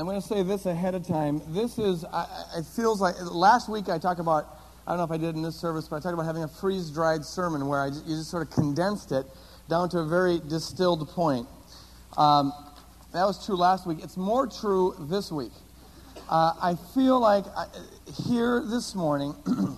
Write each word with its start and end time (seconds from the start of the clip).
I'm 0.00 0.06
going 0.06 0.18
to 0.18 0.26
say 0.26 0.42
this 0.42 0.64
ahead 0.64 0.94
of 0.94 1.06
time. 1.06 1.42
This 1.48 1.78
is, 1.78 2.06
I, 2.06 2.26
it 2.56 2.64
feels 2.64 3.02
like, 3.02 3.16
last 3.20 3.68
week 3.68 3.90
I 3.90 3.98
talked 3.98 4.18
about, 4.18 4.46
I 4.86 4.92
don't 4.92 4.96
know 4.96 5.04
if 5.04 5.10
I 5.10 5.18
did 5.18 5.36
in 5.36 5.42
this 5.42 5.56
service, 5.56 5.88
but 5.88 5.96
I 5.96 6.00
talked 6.00 6.14
about 6.14 6.24
having 6.24 6.42
a 6.42 6.48
freeze 6.48 6.88
dried 6.88 7.22
sermon 7.22 7.68
where 7.68 7.80
I 7.80 7.88
you 7.88 8.16
just 8.16 8.30
sort 8.30 8.42
of 8.42 8.50
condensed 8.50 9.12
it 9.12 9.26
down 9.68 9.90
to 9.90 9.98
a 9.98 10.06
very 10.06 10.40
distilled 10.48 11.06
point. 11.10 11.46
Um, 12.16 12.50
that 13.12 13.26
was 13.26 13.44
true 13.44 13.56
last 13.56 13.86
week. 13.86 13.98
It's 14.02 14.16
more 14.16 14.46
true 14.46 14.94
this 15.00 15.30
week. 15.30 15.52
Uh, 16.30 16.54
I 16.62 16.76
feel 16.94 17.20
like 17.20 17.44
I, 17.54 17.66
here 18.26 18.64
this 18.64 18.94
morning, 18.94 19.34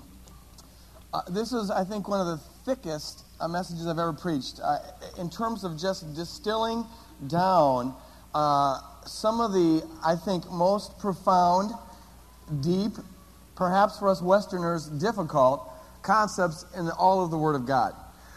uh, 1.13 1.23
this 1.31 1.53
is, 1.53 1.69
I 1.69 1.83
think, 1.83 2.07
one 2.07 2.21
of 2.21 2.29
the 2.29 2.41
thickest 2.65 3.25
uh, 3.41 3.49
messages 3.49 3.89
I've 3.89 3.99
ever 3.99 4.13
preached 4.13 4.61
uh, 4.63 4.79
in 5.19 5.29
terms 5.29 5.65
of 5.65 5.77
just 5.77 6.15
distilling 6.15 6.87
down 7.27 7.97
uh, 8.37 8.83
some 9.07 9.41
of 9.41 9.53
the, 9.53 9.87
I 10.05 10.17
think, 10.17 10.51
most 10.51 10.99
profound, 10.99 11.73
deep, 12.61 12.93
perhaps 13.55 13.99
for 13.99 14.09
us 14.09 14.23
Westerners, 14.23 14.87
difficult 14.89 15.69
concepts 16.03 16.65
in 16.77 16.91
all 16.91 17.25
of 17.25 17.31
the 17.31 17.39
Word 17.39 17.55
of 17.55 17.67
God. 17.67 17.95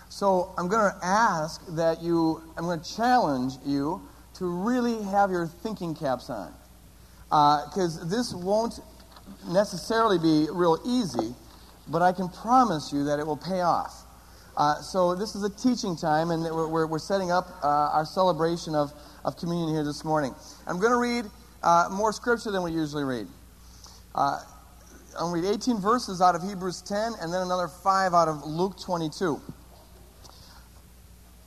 So 0.10 0.54
I'm 0.58 0.68
going 0.68 0.92
to 0.92 0.98
ask 1.06 1.66
that 1.76 2.02
you, 2.02 2.42
I'm 2.58 2.66
going 2.66 2.80
to 2.80 2.96
challenge 2.96 3.54
you 3.66 4.02
to 4.36 4.46
really 4.46 5.02
have 5.04 5.32
your 5.32 5.48
thinking 5.48 5.96
caps 5.96 6.30
on. 6.30 6.54
Because 7.30 8.02
uh, 8.02 8.06
this 8.06 8.34
won't 8.34 8.80
necessarily 9.48 10.18
be 10.18 10.48
real 10.52 10.80
easy, 10.86 11.34
but 11.88 12.02
I 12.02 12.12
can 12.12 12.30
promise 12.30 12.94
you 12.94 13.04
that 13.06 13.20
it 13.20 13.26
will 13.26 13.38
pay 13.38 13.62
off. 13.62 14.05
Uh, 14.58 14.82
so 14.82 15.16
this 15.16 15.36
is 15.36 15.44
a 15.44 15.50
teaching 15.50 15.98
time, 15.98 16.32
and 16.32 16.44
we're, 16.44 16.88
we're 16.88 17.00
setting 17.00 17.30
up 17.30 17.60
uh, 17.62 17.68
our 17.92 18.06
celebration 18.06 18.74
of, 18.74 18.94
of 19.26 19.36
communion 19.36 19.70
here 19.70 19.84
this 19.84 20.06
morning. 20.06 20.34
I'm 20.66 20.80
going 20.80 20.94
to 20.94 20.98
read 20.98 21.26
uh, 21.62 21.90
more 21.92 22.14
scripture 22.14 22.52
than 22.52 22.64
we 22.64 22.72
usually 22.72 23.04
read. 23.04 23.28
Uh, 24.14 24.40
I'll 25.20 25.32
read 25.32 25.44
18 25.44 25.80
verses 25.80 26.22
out 26.22 26.36
of 26.36 26.44
Hebrews 26.44 26.82
10, 26.84 27.14
and 27.22 27.34
then 27.34 27.42
another 27.42 27.68
five 27.68 28.14
out 28.14 28.30
of 28.30 28.46
Luke 28.46 28.80
22. 28.80 29.42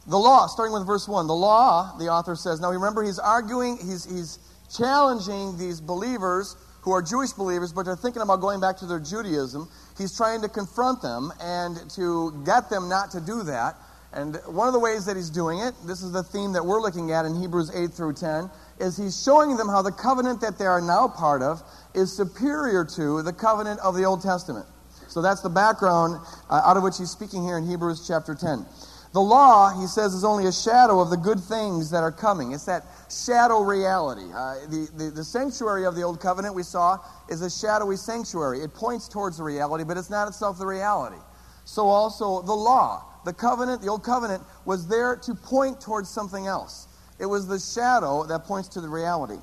The 0.06 0.18
law, 0.18 0.46
starting 0.46 0.74
with 0.74 0.86
verse 0.86 1.08
1. 1.08 1.26
The 1.26 1.34
law, 1.34 1.96
the 1.98 2.08
author 2.08 2.36
says. 2.36 2.60
Now 2.60 2.70
remember, 2.70 3.02
he's 3.02 3.18
arguing, 3.18 3.78
he's, 3.78 4.04
he's 4.04 4.38
challenging 4.74 5.56
these 5.56 5.80
believers 5.80 6.56
who 6.82 6.92
are 6.92 7.02
Jewish 7.02 7.32
believers, 7.32 7.72
but 7.72 7.84
they're 7.84 7.96
thinking 7.96 8.22
about 8.22 8.40
going 8.40 8.60
back 8.60 8.76
to 8.78 8.86
their 8.86 9.00
Judaism. 9.00 9.68
He's 9.96 10.16
trying 10.16 10.42
to 10.42 10.48
confront 10.48 11.02
them 11.02 11.32
and 11.40 11.78
to 11.90 12.42
get 12.44 12.70
them 12.70 12.88
not 12.88 13.10
to 13.12 13.20
do 13.20 13.42
that. 13.44 13.76
And 14.12 14.36
one 14.46 14.66
of 14.66 14.72
the 14.72 14.80
ways 14.80 15.04
that 15.04 15.16
he's 15.16 15.28
doing 15.28 15.58
it, 15.58 15.74
this 15.86 16.02
is 16.02 16.12
the 16.12 16.22
theme 16.22 16.52
that 16.54 16.64
we're 16.64 16.80
looking 16.80 17.12
at 17.12 17.26
in 17.26 17.34
Hebrews 17.34 17.70
8 17.74 17.92
through 17.92 18.14
10, 18.14 18.50
is 18.80 18.96
he's 18.96 19.22
showing 19.22 19.56
them 19.56 19.68
how 19.68 19.82
the 19.82 19.92
covenant 19.92 20.40
that 20.40 20.58
they 20.58 20.64
are 20.64 20.80
now 20.80 21.08
part 21.08 21.42
of 21.42 21.62
is 21.94 22.16
superior 22.16 22.84
to 22.96 23.22
the 23.22 23.32
covenant 23.32 23.80
of 23.80 23.94
the 23.94 24.04
Old 24.04 24.22
Testament. 24.22 24.66
So 25.08 25.20
that's 25.20 25.40
the 25.40 25.50
background 25.50 26.20
uh, 26.48 26.62
out 26.64 26.76
of 26.76 26.82
which 26.82 26.96
he's 26.98 27.10
speaking 27.10 27.42
here 27.42 27.58
in 27.58 27.66
Hebrews 27.66 28.06
chapter 28.06 28.34
10. 28.34 28.64
The 29.12 29.20
law, 29.20 29.78
he 29.78 29.86
says, 29.86 30.14
is 30.14 30.24
only 30.24 30.46
a 30.46 30.52
shadow 30.52 31.00
of 31.00 31.10
the 31.10 31.16
good 31.16 31.40
things 31.40 31.90
that 31.90 32.02
are 32.02 32.12
coming. 32.12 32.52
It's 32.52 32.66
that 32.66 32.84
shadow 33.10 33.62
reality. 33.62 34.26
Uh, 34.34 34.54
the, 34.68 34.88
the, 34.96 35.10
the, 35.10 35.24
sanctuary 35.24 35.84
of 35.84 35.94
the 35.94 36.02
Old 36.02 36.20
Covenant 36.20 36.54
we 36.54 36.62
saw 36.62 36.98
is 37.28 37.42
a 37.42 37.50
shadowy 37.50 37.96
sanctuary. 37.96 38.60
It 38.60 38.74
points 38.74 39.08
towards 39.08 39.38
the 39.38 39.44
reality, 39.44 39.84
but 39.84 39.96
it's 39.96 40.10
not 40.10 40.28
itself 40.28 40.58
the 40.58 40.66
reality. 40.66 41.16
So 41.64 41.86
also 41.86 42.42
the 42.42 42.54
law, 42.54 43.04
the 43.24 43.32
covenant, 43.32 43.82
the 43.82 43.88
Old 43.88 44.02
Covenant, 44.02 44.42
was 44.64 44.86
there 44.86 45.16
to 45.16 45.34
point 45.34 45.80
towards 45.80 46.08
something 46.08 46.46
else. 46.46 46.88
It 47.18 47.26
was 47.26 47.46
the 47.46 47.58
shadow 47.58 48.24
that 48.24 48.44
points 48.44 48.68
to 48.70 48.80
the 48.80 48.88
reality. 48.88 49.38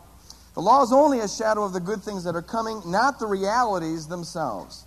The 0.54 0.62
law 0.62 0.82
is 0.82 0.94
only 0.94 1.20
a 1.20 1.28
shadow 1.28 1.64
of 1.64 1.74
the 1.74 1.82
good 1.82 2.02
things 2.02 2.24
that 2.24 2.36
are 2.36 2.42
coming, 2.42 2.82
not 2.86 3.20
the 3.20 3.28
realities 3.28 4.08
themselves. 4.08 4.86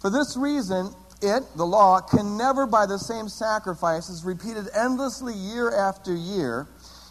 For 0.00 0.10
this 0.10 0.36
reason, 0.36 0.90
it, 1.22 1.42
the 1.56 1.66
law, 1.66 2.00
can 2.00 2.36
never, 2.36 2.66
by 2.66 2.86
the 2.86 2.98
same 2.98 3.28
sacrifices 3.28 4.24
repeated 4.24 4.68
endlessly 4.74 5.34
year 5.34 5.70
after 5.74 6.14
year, 6.14 6.66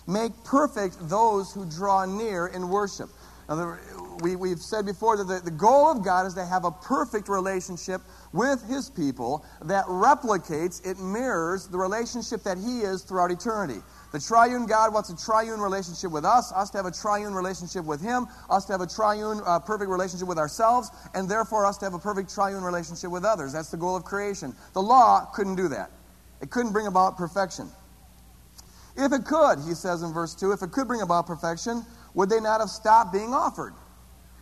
make 0.10 0.32
perfect 0.44 0.98
those 1.08 1.54
who 1.54 1.70
draw 1.70 2.06
near 2.06 2.48
in 2.48 2.68
worship. 2.70 3.10
Now, 3.48 3.78
we, 4.22 4.36
we've 4.36 4.60
said 4.60 4.86
before 4.86 5.18
that 5.18 5.24
the, 5.24 5.40
the 5.40 5.52
goal 5.52 5.88
of 5.88 6.04
God 6.04 6.28
is 6.28 6.36
to 6.36 6.46
have 6.46 6.66
a 6.66 6.72
perfect 6.72 7.30
relationship 7.30 8.02
with 8.32 8.64
His 8.68 8.90
people 8.90 9.44
that 9.64 9.86
replicates, 9.86 10.86
it 10.86 11.00
mirrors 11.00 11.68
the 11.68 11.78
relationship 11.78 12.44
that 12.44 12.58
He 12.58 12.82
is 12.82 13.02
throughout 13.02 13.32
eternity. 13.32 13.82
The 14.12 14.20
triune 14.20 14.68
God 14.68 14.94
wants 14.94 15.10
a 15.10 15.18
triune 15.18 15.60
relationship 15.60 16.12
with 16.12 16.26
us, 16.26 16.52
us 16.52 16.70
to 16.72 16.78
have 16.78 16.86
a 16.86 16.92
triune 16.92 17.34
relationship 17.34 17.86
with 17.86 18.02
Him, 18.02 18.28
us 18.50 18.66
to 18.66 18.74
have 18.74 18.82
a 18.82 18.88
triune, 18.88 19.42
uh, 19.46 19.60
perfect 19.60 19.90
relationship 19.90 20.28
with 20.28 20.38
ourselves, 20.38 20.92
and 21.16 21.30
therefore 21.30 21.66
us 21.66 21.78
to 21.80 21.86
have 21.86 21.94
a 21.96 22.00
perfect 22.00 22.34
triune 22.34 22.64
relationship 22.64 23.10
with 23.10 23.26
others. 23.26 23.54
That's 23.54 23.72
the 23.72 23.78
goal 23.78 23.96
of 23.96 24.04
creation. 24.04 24.56
The 24.74 24.82
law 24.82 25.26
couldn't 25.34 25.56
do 25.56 25.68
that, 25.70 25.90
it 26.42 26.52
couldn't 26.52 26.72
bring 26.72 26.88
about 26.88 27.18
perfection. 27.18 27.70
If 29.00 29.14
it 29.14 29.24
could, 29.24 29.60
he 29.60 29.74
says 29.76 30.04
in 30.04 30.12
verse 30.12 30.36
2, 30.36 30.52
if 30.52 30.62
it 30.62 30.72
could 30.72 30.88
bring 30.88 31.02
about 31.02 31.26
perfection, 31.26 31.86
would 32.16 32.30
they 32.30 32.42
not 32.42 32.60
have 32.60 32.70
stopped 32.70 33.14
being 33.14 33.34
offered? 33.34 33.74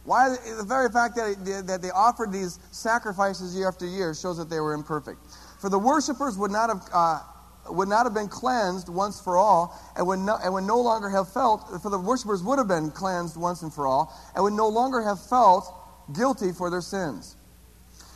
Why, 0.04 0.30
the 0.30 0.64
very 0.64 0.90
fact 0.90 1.16
that, 1.18 1.38
it, 1.46 1.68
that 1.68 1.82
they 1.84 1.92
offered 1.92 2.32
these 2.32 2.58
sacrifices 2.72 3.56
year 3.56 3.68
after 3.68 3.86
year 3.86 4.16
shows 4.16 4.38
that 4.38 4.50
they 4.50 4.60
were 4.60 4.74
imperfect. 4.74 5.20
For 5.62 5.70
the 5.70 5.78
worshippers 5.78 6.38
would 6.40 6.50
not 6.50 6.70
have, 6.70 6.82
uh, 6.92 7.22
would 7.70 7.88
not 7.88 8.06
have 8.06 8.16
been 8.16 8.30
cleansed 8.30 8.90
once 8.90 9.22
for 9.22 9.38
all, 9.38 9.78
and 9.96 10.08
would, 10.08 10.20
no, 10.20 10.40
and 10.44 10.54
would 10.54 10.64
no 10.64 10.80
longer 10.80 11.10
have 11.10 11.32
felt, 11.32 11.82
for 11.84 11.92
the 11.92 12.00
worshippers 12.00 12.42
would 12.42 12.58
have 12.58 12.68
been 12.68 12.90
cleansed 12.90 13.38
once 13.38 13.62
and 13.62 13.72
for 13.72 13.86
all, 13.86 14.12
and 14.34 14.44
would 14.44 14.54
no 14.54 14.70
longer 14.70 15.02
have 15.02 15.24
felt 15.24 15.72
guilty 16.16 16.52
for 16.52 16.72
their 16.72 16.82
sins. 16.82 17.36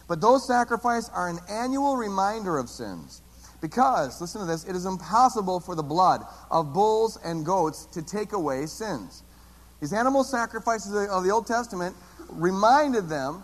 But 0.07 0.21
those 0.21 0.47
sacrifices 0.47 1.11
are 1.13 1.29
an 1.29 1.39
annual 1.49 1.97
reminder 1.97 2.57
of 2.57 2.67
sins 2.67 3.21
because, 3.61 4.19
listen 4.19 4.41
to 4.41 4.47
this, 4.47 4.65
it 4.65 4.75
is 4.75 4.85
impossible 4.85 5.59
for 5.59 5.75
the 5.75 5.83
blood 5.83 6.23
of 6.49 6.73
bulls 6.73 7.17
and 7.23 7.45
goats 7.45 7.85
to 7.85 8.01
take 8.01 8.33
away 8.33 8.65
sins. 8.65 9.23
These 9.79 9.93
animal 9.93 10.23
sacrifices 10.23 11.07
of 11.09 11.23
the 11.23 11.29
Old 11.29 11.47
Testament 11.47 11.95
reminded 12.29 13.07
them 13.07 13.43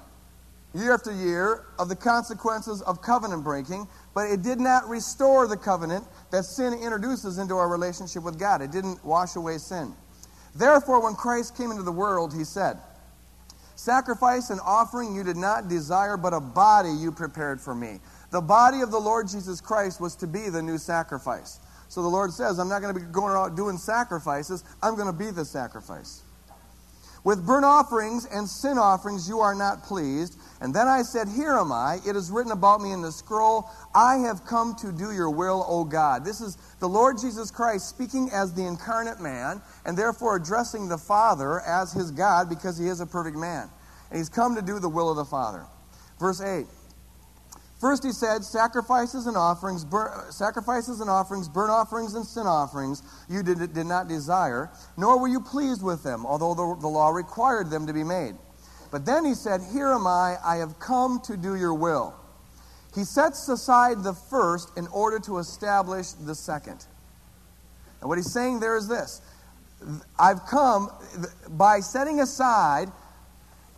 year 0.73 0.93
after 0.93 1.13
year 1.13 1.65
of 1.79 1.89
the 1.89 1.95
consequences 1.95 2.81
of 2.81 3.01
covenant 3.01 3.43
breaking, 3.43 3.87
but 4.13 4.29
it 4.29 4.41
did 4.41 4.59
not 4.59 4.87
restore 4.87 5.47
the 5.47 5.57
covenant 5.57 6.05
that 6.31 6.43
sin 6.43 6.73
introduces 6.73 7.37
into 7.37 7.55
our 7.55 7.69
relationship 7.69 8.23
with 8.23 8.39
God. 8.39 8.61
It 8.61 8.71
didn't 8.71 9.03
wash 9.05 9.35
away 9.35 9.57
sin. 9.57 9.93
Therefore, 10.55 11.01
when 11.03 11.13
Christ 11.15 11.55
came 11.55 11.71
into 11.71 11.83
the 11.83 11.91
world, 11.91 12.33
he 12.33 12.43
said, 12.43 12.77
Sacrifice 13.75 14.49
and 14.49 14.59
offering 14.61 15.15
you 15.15 15.23
did 15.23 15.37
not 15.37 15.67
desire, 15.67 16.17
but 16.17 16.33
a 16.33 16.39
body 16.39 16.89
you 16.89 17.11
prepared 17.11 17.61
for 17.61 17.75
me. 17.75 17.99
The 18.31 18.41
body 18.41 18.81
of 18.81 18.91
the 18.91 18.99
Lord 18.99 19.27
Jesus 19.27 19.61
Christ 19.61 20.01
was 20.01 20.15
to 20.17 20.27
be 20.27 20.49
the 20.49 20.61
new 20.61 20.77
sacrifice. 20.77 21.59
So 21.89 22.01
the 22.01 22.09
Lord 22.09 22.33
says, 22.33 22.59
I'm 22.59 22.67
not 22.67 22.81
going 22.81 22.93
to 22.93 22.99
be 22.99 23.05
going 23.05 23.33
out 23.33 23.55
doing 23.55 23.77
sacrifices, 23.77 24.63
I'm 24.83 24.95
going 24.95 25.07
to 25.07 25.17
be 25.17 25.31
the 25.31 25.45
sacrifice. 25.45 26.23
With 27.23 27.45
burnt 27.45 27.65
offerings 27.65 28.25
and 28.25 28.47
sin 28.47 28.77
offerings 28.77 29.27
you 29.27 29.41
are 29.41 29.53
not 29.53 29.83
pleased. 29.83 30.37
And 30.61 30.73
then 30.73 30.87
I 30.87 31.01
said, 31.01 31.27
Here 31.27 31.53
am 31.53 31.73
I. 31.73 31.97
It 32.07 32.15
is 32.15 32.31
written 32.31 32.53
about 32.53 32.79
me 32.79 32.93
in 32.93 33.01
the 33.01 33.11
scroll. 33.11 33.69
I 33.93 34.17
have 34.19 34.45
come 34.45 34.75
to 34.75 34.93
do 34.93 35.11
your 35.11 35.29
will, 35.29 35.65
O 35.67 35.83
God. 35.83 36.23
This 36.23 36.39
is 36.39 36.57
the 36.79 36.87
Lord 36.87 37.17
Jesus 37.19 37.51
Christ 37.51 37.89
speaking 37.89 38.29
as 38.31 38.53
the 38.53 38.65
incarnate 38.65 39.19
man, 39.19 39.61
and 39.85 39.97
therefore 39.97 40.37
addressing 40.37 40.87
the 40.87 40.97
Father 40.97 41.59
as 41.61 41.91
his 41.91 42.11
God 42.11 42.47
because 42.47 42.77
he 42.77 42.87
is 42.87 43.01
a 43.01 43.05
perfect 43.05 43.35
man. 43.35 43.69
And 44.09 44.17
he's 44.17 44.29
come 44.29 44.55
to 44.55 44.61
do 44.61 44.79
the 44.79 44.87
will 44.87 45.09
of 45.09 45.17
the 45.17 45.25
Father. 45.25 45.65
Verse 46.19 46.39
8. 46.39 46.65
First, 47.79 48.03
he 48.03 48.11
said, 48.11 48.43
sacrifices 48.43 49.27
and 49.27 49.37
offerings, 49.37 49.85
sacrifices 50.31 50.99
and 50.99 51.09
offerings, 51.09 51.47
burnt 51.47 51.69
offerings 51.69 52.15
and 52.15 52.25
sin 52.25 52.47
offerings, 52.47 53.03
you 53.29 53.43
did, 53.43 53.73
did 53.73 53.85
not 53.85 54.07
desire, 54.07 54.71
nor 54.97 55.19
were 55.19 55.27
you 55.27 55.39
pleased 55.39 55.83
with 55.83 56.01
them, 56.01 56.25
although 56.25 56.55
the, 56.55 56.81
the 56.81 56.87
law 56.87 57.09
required 57.09 57.69
them 57.69 57.85
to 57.85 57.93
be 57.93 58.03
made. 58.03 58.35
But 58.89 59.05
then 59.05 59.25
he 59.25 59.35
said, 59.35 59.61
Here 59.71 59.91
am 59.91 60.07
I, 60.07 60.37
I 60.43 60.55
have 60.55 60.79
come 60.79 61.19
to 61.25 61.37
do 61.37 61.55
your 61.55 61.73
will. 61.73 62.15
He 62.95 63.03
sets 63.03 63.47
aside 63.47 64.03
the 64.03 64.13
first 64.13 64.75
in 64.75 64.87
order 64.87 65.19
to 65.19 65.37
establish 65.37 66.13
the 66.13 66.33
second. 66.33 66.85
And 67.99 68.09
what 68.09 68.17
he's 68.17 68.31
saying 68.31 68.59
there 68.59 68.75
is 68.75 68.87
this 68.87 69.21
I've 70.17 70.45
come 70.47 70.89
by 71.49 71.81
setting 71.81 72.21
aside, 72.21 72.89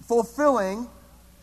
fulfilling 0.07 0.87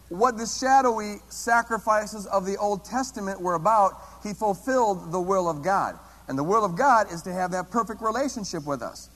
what 0.09 0.37
the 0.37 0.47
shadowy 0.47 1.17
sacrifices 1.29 2.27
of 2.27 2.47
the 2.47 2.57
Old 2.57 2.85
Testament 2.85 3.41
were 3.41 3.55
about, 3.55 3.95
he 4.23 4.33
fulfilled 4.33 5.13
the 5.13 5.21
will 5.21 5.49
of 5.49 5.63
God. 5.63 5.99
And 6.29 6.39
the 6.39 6.45
will 6.45 6.65
of 6.65 6.77
God 6.77 7.13
is 7.13 7.23
to 7.23 7.33
have 7.33 7.51
that 7.53 7.71
perfect 7.71 8.03
relationship 8.03 8.67
with 8.67 8.83
us. 8.83 9.11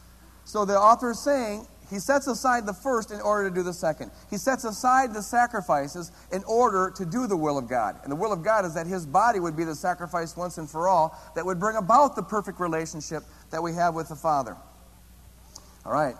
So 0.44 0.64
the 0.64 0.76
author 0.76 1.10
is 1.10 1.20
saying 1.20 1.66
he 1.90 1.98
sets 1.98 2.28
aside 2.28 2.66
the 2.66 2.72
first 2.72 3.10
in 3.10 3.20
order 3.20 3.48
to 3.48 3.54
do 3.54 3.62
the 3.64 3.72
second. 3.72 4.12
He 4.30 4.36
sets 4.36 4.64
aside 4.64 5.12
the 5.12 5.22
sacrifices 5.22 6.12
in 6.32 6.44
order 6.44 6.92
to 6.96 7.04
do 7.04 7.26
the 7.26 7.36
will 7.36 7.58
of 7.58 7.68
God. 7.68 7.96
And 8.04 8.12
the 8.12 8.16
will 8.16 8.32
of 8.32 8.44
God 8.44 8.64
is 8.64 8.74
that 8.74 8.86
his 8.86 9.04
body 9.06 9.40
would 9.40 9.56
be 9.56 9.64
the 9.64 9.74
sacrifice 9.74 10.36
once 10.36 10.58
and 10.58 10.70
for 10.70 10.88
all 10.88 11.18
that 11.34 11.44
would 11.44 11.58
bring 11.58 11.76
about 11.76 12.14
the 12.14 12.22
perfect 12.22 12.60
relationship 12.60 13.24
that 13.50 13.62
we 13.62 13.74
have 13.74 13.94
with 13.94 14.08
the 14.08 14.14
Father. 14.14 14.56
All 15.84 15.92
right. 15.92 16.14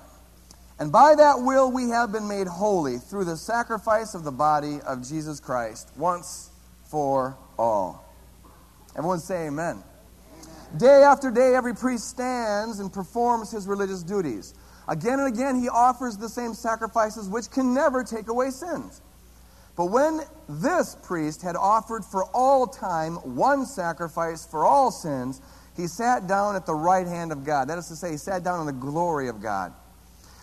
And 0.81 0.91
by 0.91 1.15
that 1.15 1.43
will 1.43 1.71
we 1.71 1.91
have 1.91 2.11
been 2.11 2.27
made 2.27 2.47
holy 2.47 2.97
through 2.97 3.27
the 3.27 3.37
sacrifice 3.37 4.15
of 4.15 4.25
the 4.25 4.33
body 4.33 4.81
of 4.87 5.07
Jesus 5.07 5.39
Christ 5.39 5.93
once 5.95 6.49
for 6.85 7.37
all. 7.59 8.11
Everyone 8.97 9.21
say 9.21 9.49
amen. 9.49 9.85
Day 10.79 11.03
after 11.03 11.31
day, 11.31 11.55
every 11.55 11.75
priest 11.75 12.09
stands 12.09 12.81
and 12.81 12.91
performs 12.91 13.51
his 13.51 13.67
religious 13.67 14.03
duties. 14.03 14.55
Again 14.89 15.21
and 15.21 15.29
again, 15.29 15.61
he 15.61 15.69
offers 15.69 16.17
the 16.17 16.29
same 16.29 16.55
sacrifices 16.55 17.29
which 17.29 17.51
can 17.51 17.75
never 17.75 18.03
take 18.03 18.29
away 18.29 18.51
sins. 18.51 19.03
But 19.77 19.87
when 19.87 20.21
this 20.49 20.97
priest 21.03 21.43
had 21.43 21.57
offered 21.57 22.05
for 22.05 22.25
all 22.35 22.67
time 22.67 23.17
one 23.17 23.67
sacrifice 23.67 24.47
for 24.47 24.65
all 24.65 24.91
sins, 24.91 25.43
he 25.77 25.87
sat 25.87 26.27
down 26.27 26.57
at 26.57 26.65
the 26.65 26.75
right 26.75 27.07
hand 27.07 27.33
of 27.33 27.45
God. 27.45 27.69
That 27.69 27.77
is 27.77 27.89
to 27.89 27.97
say, 27.97 28.13
he 28.13 28.17
sat 28.17 28.43
down 28.43 28.61
in 28.61 28.67
the 28.67 28.73
glory 28.73 29.29
of 29.29 29.43
God. 29.43 29.75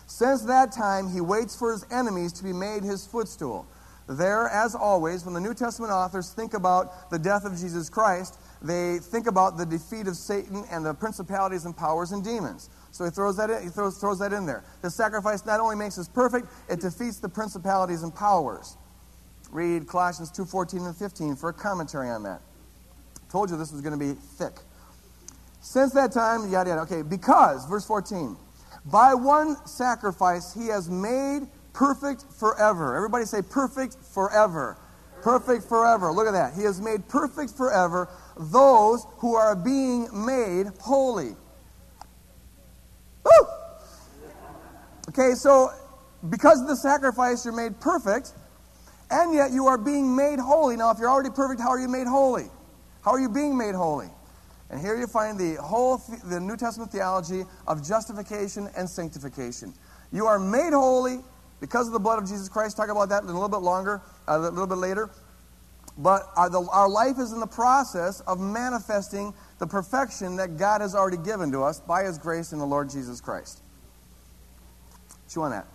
Since 0.07 0.44
that 0.44 0.71
time, 0.71 1.09
he 1.09 1.21
waits 1.21 1.56
for 1.56 1.71
his 1.71 1.86
enemies 1.92 2.31
to 2.33 2.44
be 2.44 2.54
made 2.54 2.83
his 2.83 3.06
footstool. 3.06 3.68
There, 4.07 4.48
as 4.48 4.74
always, 4.74 5.25
when 5.25 5.33
the 5.33 5.42
New 5.42 5.54
Testament 5.54 5.92
authors 5.92 6.31
think 6.31 6.54
about 6.54 7.09
the 7.09 7.19
death 7.19 7.44
of 7.44 7.57
Jesus 7.57 7.89
Christ, 7.89 8.39
they 8.62 9.00
think 9.00 9.27
about 9.27 9.57
the 9.57 9.65
defeat 9.65 10.07
of 10.07 10.15
Satan 10.15 10.63
and 10.71 10.86
the 10.86 10.94
principalities 10.94 11.65
and 11.65 11.75
powers 11.75 12.13
and 12.13 12.24
demons. 12.24 12.69
So 12.92 13.04
he 13.04 13.12
throws 13.12 13.36
that 13.36 13.50
in, 13.50 13.62
he 13.62 13.69
throws, 13.69 13.98
throws 13.98 14.19
that 14.19 14.31
in 14.31 14.45
there. 14.45 14.63
The 14.81 14.89
sacrifice 14.89 15.45
not 15.45 15.59
only 15.59 15.75
makes 15.75 16.00
us 16.00 16.07
perfect, 16.07 16.48
it 16.69 16.80
defeats 16.80 17.19
the 17.19 17.27
principalities 17.27 18.03
and 18.03 18.15
powers. 18.15 18.77
Read 19.51 19.88
Colossians 19.88 20.31
2:14 20.31 20.86
and 20.86 20.95
15 20.95 21.36
for 21.36 21.50
a 21.50 21.53
commentary 21.53 22.10
on 22.10 22.24
that. 22.24 22.42
Told 23.30 23.50
you 23.50 23.57
this 23.57 23.74
was 23.74 23.81
going 23.81 23.98
to 23.98 24.00
be 24.00 24.13
thick. 24.13 24.53
Since 25.60 25.92
that 25.94 26.13
time, 26.13 26.50
yada 26.50 26.69
yada. 26.69 26.81
Okay, 26.83 27.01
because 27.01 27.65
verse 27.65 27.86
14, 27.86 28.38
by 28.92 29.13
one 29.13 29.56
sacrifice 29.66 30.54
he 30.54 30.68
has 30.68 30.89
made 30.89 31.48
perfect 31.74 32.25
forever. 32.39 32.95
Everybody 32.95 33.25
say 33.25 33.42
perfect 33.42 33.98
forever. 34.13 34.78
Perfect 35.22 35.63
forever. 35.66 36.12
Look 36.12 36.28
at 36.28 36.31
that. 36.31 36.54
He 36.54 36.63
has 36.63 36.80
made 36.80 37.07
perfect 37.07 37.51
forever 37.51 38.10
those 38.38 39.06
who 39.18 39.36
are 39.36 39.56
being 39.56 40.07
made 40.25 40.68
holy. 40.80 41.36
Woo! 43.25 43.48
Okay, 45.10 45.34
so 45.34 45.72
because 46.30 46.62
of 46.62 46.68
the 46.68 46.75
sacrifice, 46.75 47.45
you're 47.45 47.56
made 47.56 47.80
perfect, 47.80 48.34
and 49.10 49.34
yet 49.34 49.51
you 49.51 49.68
are 49.68 49.78
being 49.78 50.16
made 50.16 50.39
holy. 50.39 50.78
Now, 50.78 50.92
if 50.92 51.00
you're 51.00 51.10
already 51.10 51.30
perfect, 51.30 51.60
how 51.62 51.69
are 51.69 51.80
you 51.80 51.88
made 51.88 52.07
holy? 52.07 52.50
How 53.04 53.12
are 53.12 53.19
you 53.19 53.30
being 53.30 53.57
made 53.57 53.75
holy? 53.75 54.10
And 54.69 54.79
here 54.79 54.97
you 54.97 55.07
find 55.07 55.39
the 55.39 55.55
whole 55.61 56.01
the 56.25 56.39
New 56.39 56.57
Testament 56.57 56.91
theology 56.91 57.43
of 57.67 57.87
justification 57.87 58.69
and 58.75 58.89
sanctification. 58.89 59.73
You 60.11 60.25
are 60.25 60.39
made 60.39 60.73
holy 60.73 61.19
because 61.59 61.87
of 61.87 61.93
the 61.93 61.99
blood 61.99 62.21
of 62.21 62.27
Jesus 62.27 62.49
Christ. 62.49 62.75
Talk 62.75 62.89
about 62.89 63.09
that 63.09 63.23
in 63.23 63.29
a 63.29 63.33
little 63.33 63.49
bit 63.49 63.61
longer, 63.61 64.01
a 64.27 64.37
little 64.37 64.67
bit 64.67 64.77
later. 64.77 65.09
But 65.97 66.29
our, 66.35 66.49
the, 66.49 66.61
our 66.71 66.89
life 66.89 67.17
is 67.17 67.31
in 67.31 67.39
the 67.39 67.47
process 67.47 68.19
of 68.21 68.39
manifesting 68.39 69.33
the 69.57 69.65
perfection 69.65 70.35
that 70.35 70.57
God 70.57 70.81
has 70.81 70.93
already 70.93 71.17
given 71.17 71.51
to 71.53 71.63
us 71.63 71.79
by 71.79 72.03
His 72.03 72.17
grace 72.17 72.51
in 72.51 72.59
the 72.59 72.65
Lord 72.65 72.89
Jesus 72.89 73.19
Christ. 73.19 73.61
Chew 75.29 75.41
on 75.41 75.51
that. 75.51 75.65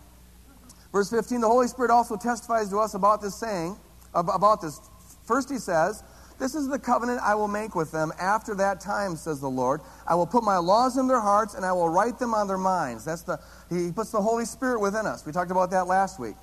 Verse 0.93 1.11
15 1.11 1.41
The 1.41 1.49
Holy 1.49 1.67
Spirit 1.67 1.91
also 1.91 2.17
testifies 2.17 2.69
to 2.69 2.79
us 2.79 2.95
about 2.95 3.21
this 3.21 3.35
saying, 3.35 3.77
about 4.15 4.61
this. 4.61 4.81
First, 5.25 5.51
He 5.51 5.59
says, 5.59 6.05
This 6.43 6.57
is 6.57 6.67
the 6.67 6.79
covenant 6.81 7.21
I 7.23 7.37
will 7.37 7.47
make 7.47 7.77
with 7.77 7.93
them 7.93 8.13
after 8.19 8.57
that 8.57 8.81
time, 8.81 9.15
says 9.15 9.39
the 9.39 9.49
Lord. 9.49 9.81
I 10.09 10.17
will 10.17 10.27
put 10.27 10.43
my 10.43 10.57
laws 10.57 10.97
in 10.97 11.07
their 11.07 11.21
hearts 11.21 11.55
and 11.55 11.65
I 11.65 11.71
will 11.71 11.89
write 11.89 12.19
them 12.19 12.35
on 12.35 12.49
their 12.49 12.59
minds. 12.59 13.05
That's 13.05 13.23
the, 13.23 13.39
He 13.71 13.93
puts 13.93 14.11
the 14.11 14.21
Holy 14.21 14.45
Spirit 14.45 14.81
within 14.81 15.07
us. 15.07 15.25
We 15.25 15.31
talked 15.31 15.53
about 15.53 15.71
that 15.71 15.87
last 15.87 16.19
week. 16.19 16.35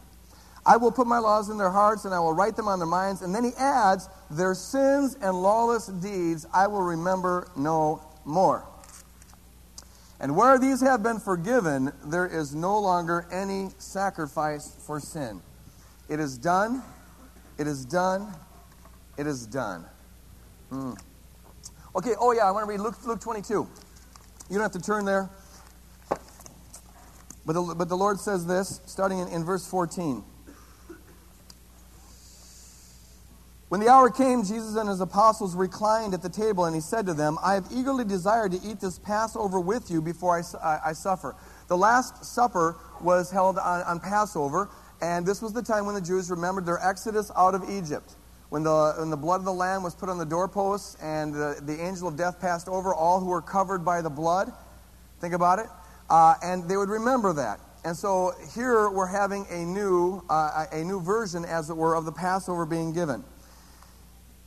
I 0.65 0.77
will 0.77 0.93
put 0.93 1.05
my 1.05 1.17
laws 1.17 1.49
in 1.49 1.57
their 1.57 1.69
hearts 1.69 2.05
and 2.05 2.13
I 2.13 2.19
will 2.21 2.31
write 2.31 2.55
them 2.55 2.69
on 2.69 2.79
their 2.79 2.87
minds. 2.87 3.23
And 3.23 3.35
then 3.35 3.43
he 3.43 3.51
adds, 3.57 4.07
Their 4.31 4.53
sins 4.53 5.17
and 5.21 5.41
lawless 5.41 5.87
deeds 5.87 6.45
I 6.53 6.67
will 6.67 6.83
remember 6.83 7.49
no 7.57 8.01
more. 8.23 8.65
And 10.21 10.33
where 10.33 10.57
these 10.57 10.79
have 10.79 11.03
been 11.03 11.19
forgiven, 11.19 11.91
there 12.05 12.25
is 12.25 12.55
no 12.55 12.79
longer 12.79 13.27
any 13.33 13.71
sacrifice 13.79 14.77
for 14.79 15.01
sin. 15.01 15.41
It 16.07 16.21
is 16.21 16.37
done. 16.37 16.83
It 17.57 17.67
is 17.67 17.83
done. 17.83 18.33
It 19.19 19.27
is 19.27 19.45
done. 19.45 19.85
Mm. 20.71 20.97
Okay, 21.93 22.13
oh 22.17 22.31
yeah, 22.31 22.45
I 22.45 22.51
want 22.51 22.65
to 22.65 22.69
read 22.69 22.79
Luke, 22.79 22.95
Luke 23.05 23.19
22. 23.19 23.53
You 23.53 23.67
don't 24.49 24.61
have 24.61 24.71
to 24.71 24.81
turn 24.81 25.03
there. 25.03 25.29
But 27.45 27.51
the, 27.51 27.75
but 27.77 27.89
the 27.89 27.97
Lord 27.97 28.17
says 28.17 28.45
this, 28.45 28.79
starting 28.85 29.19
in, 29.19 29.27
in 29.27 29.43
verse 29.43 29.67
14. 29.67 30.23
When 33.67 33.81
the 33.81 33.89
hour 33.89 34.09
came, 34.09 34.43
Jesus 34.43 34.77
and 34.77 34.87
his 34.87 35.01
apostles 35.01 35.53
reclined 35.53 36.13
at 36.13 36.21
the 36.21 36.29
table, 36.29 36.63
and 36.63 36.73
he 36.73 36.79
said 36.79 37.05
to 37.07 37.13
them, 37.13 37.37
I 37.43 37.55
have 37.55 37.67
eagerly 37.73 38.05
desired 38.05 38.53
to 38.53 38.59
eat 38.63 38.79
this 38.79 38.99
Passover 38.99 39.59
with 39.59 39.91
you 39.91 40.01
before 40.01 40.37
I, 40.37 40.57
I, 40.65 40.79
I 40.85 40.93
suffer. 40.93 41.35
The 41.67 41.75
Last 41.75 42.23
Supper 42.23 42.77
was 43.01 43.31
held 43.31 43.57
on, 43.57 43.81
on 43.81 43.99
Passover, 43.99 44.69
and 45.01 45.25
this 45.25 45.41
was 45.41 45.51
the 45.51 45.61
time 45.61 45.85
when 45.85 45.95
the 45.95 46.01
Jews 46.01 46.31
remembered 46.31 46.65
their 46.65 46.79
exodus 46.81 47.31
out 47.35 47.53
of 47.53 47.69
Egypt. 47.69 48.15
When 48.49 48.63
the, 48.63 48.95
when 48.97 49.09
the 49.09 49.17
blood 49.17 49.41
of 49.41 49.45
the 49.45 49.53
Lamb 49.53 49.83
was 49.83 49.93
put 49.93 50.09
on 50.09 50.17
the 50.17 50.25
doorposts 50.25 50.97
and 51.01 51.33
the, 51.33 51.59
the 51.61 51.79
angel 51.79 52.07
of 52.07 52.17
death 52.17 52.39
passed 52.41 52.67
over 52.67 52.93
all 52.93 53.19
who 53.19 53.27
were 53.27 53.41
covered 53.41 53.85
by 53.85 54.01
the 54.01 54.09
blood. 54.09 54.51
Think 55.21 55.33
about 55.33 55.59
it. 55.59 55.67
Uh, 56.09 56.33
and 56.43 56.67
they 56.67 56.75
would 56.75 56.89
remember 56.89 57.33
that. 57.33 57.59
And 57.85 57.95
so 57.95 58.33
here 58.53 58.89
we're 58.89 59.07
having 59.07 59.45
a 59.49 59.63
new, 59.63 60.23
uh, 60.29 60.65
a 60.71 60.83
new 60.83 60.99
version, 60.99 61.45
as 61.45 61.69
it 61.69 61.77
were, 61.77 61.95
of 61.95 62.05
the 62.05 62.11
Passover 62.11 62.65
being 62.65 62.91
given. 62.91 63.23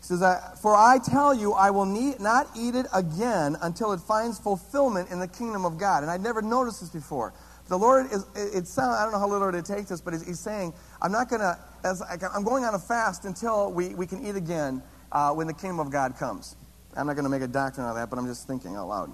He 0.01 0.07
says, 0.07 0.21
For 0.61 0.75
I 0.75 0.99
tell 0.99 1.33
you, 1.33 1.53
I 1.53 1.71
will 1.71 1.87
need, 1.87 2.19
not 2.21 2.49
eat 2.57 2.75
it 2.75 2.87
again 2.93 3.57
until 3.63 3.93
it 3.93 4.01
finds 4.01 4.39
fulfillment 4.39 5.11
in 5.11 5.21
the 5.21 5.29
kingdom 5.29 5.65
of 5.65 5.79
God. 5.79 6.03
And 6.03 6.11
I'd 6.11 6.21
never 6.21 6.43
noticed 6.43 6.81
this 6.81 6.91
before. 6.91 7.33
The 7.69 7.79
Lord 7.79 8.07
is, 8.13 8.27
it, 8.35 8.65
it 8.65 8.79
I 8.79 9.05
don't 9.05 9.13
know 9.13 9.19
how 9.19 9.29
little 9.29 9.55
it 9.55 9.65
takes 9.65 9.89
this, 9.89 10.01
but 10.01 10.13
he's, 10.13 10.27
he's 10.27 10.41
saying, 10.41 10.75
I'm 11.01 11.13
not 11.13 11.31
going 11.31 11.41
to, 11.41 11.57
I'm 11.85 12.45
going 12.45 12.65
on 12.65 12.75
a 12.75 12.79
fast 12.79 13.25
until 13.25 13.73
we, 13.73 13.95
we 13.95 14.07
can 14.07 14.25
eat 14.25 14.37
again 14.37 14.83
uh, 15.11 15.33
when 15.33 15.47
the 15.47 15.55
kingdom 15.55 15.81
of 15.81 15.91
God 15.91 16.17
comes. 16.17 16.57
I'm 16.97 17.07
not 17.07 17.15
going 17.15 17.25
to 17.25 17.31
make 17.31 17.43
a 17.43 17.49
doctrine 17.49 17.87
out 17.87 17.91
of 17.91 17.97
that, 17.97 18.11
but 18.11 18.19
I'm 18.19 18.27
just 18.27 18.47
thinking 18.47 18.77
out 18.77 18.89
loud. 18.89 19.13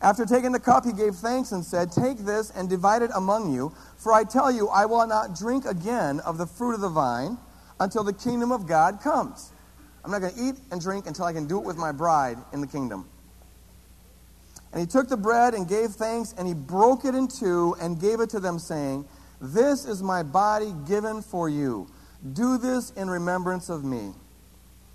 After 0.00 0.26
taking 0.26 0.52
the 0.52 0.60
cup, 0.60 0.84
he 0.84 0.92
gave 0.92 1.14
thanks 1.14 1.52
and 1.52 1.64
said, 1.64 1.90
Take 1.90 2.18
this 2.18 2.50
and 2.50 2.68
divide 2.68 3.02
it 3.02 3.10
among 3.14 3.52
you, 3.52 3.72
for 3.96 4.12
I 4.12 4.24
tell 4.24 4.52
you, 4.52 4.68
I 4.68 4.86
will 4.86 5.06
not 5.06 5.34
drink 5.34 5.64
again 5.64 6.20
of 6.20 6.38
the 6.38 6.46
fruit 6.46 6.74
of 6.74 6.80
the 6.80 6.88
vine 6.88 7.38
until 7.80 8.04
the 8.04 8.12
kingdom 8.12 8.52
of 8.52 8.66
God 8.66 9.00
comes. 9.00 9.52
I'm 10.04 10.10
not 10.10 10.20
going 10.20 10.34
to 10.34 10.40
eat 10.40 10.54
and 10.70 10.80
drink 10.80 11.06
until 11.06 11.24
I 11.24 11.32
can 11.32 11.46
do 11.46 11.58
it 11.58 11.64
with 11.64 11.76
my 11.76 11.92
bride 11.92 12.38
in 12.52 12.60
the 12.60 12.66
kingdom. 12.66 13.08
And 14.72 14.80
he 14.80 14.86
took 14.86 15.08
the 15.08 15.16
bread 15.16 15.54
and 15.54 15.66
gave 15.66 15.90
thanks, 15.90 16.34
and 16.36 16.46
he 16.46 16.54
broke 16.54 17.04
it 17.04 17.14
in 17.14 17.28
two 17.28 17.74
and 17.80 18.00
gave 18.00 18.20
it 18.20 18.30
to 18.30 18.40
them, 18.40 18.58
saying, 18.58 19.06
This 19.40 19.86
is 19.86 20.02
my 20.02 20.22
body 20.22 20.72
given 20.86 21.22
for 21.22 21.48
you. 21.48 21.88
Do 22.32 22.58
this 22.58 22.90
in 22.90 23.08
remembrance 23.08 23.68
of 23.68 23.84
me. 23.84 24.12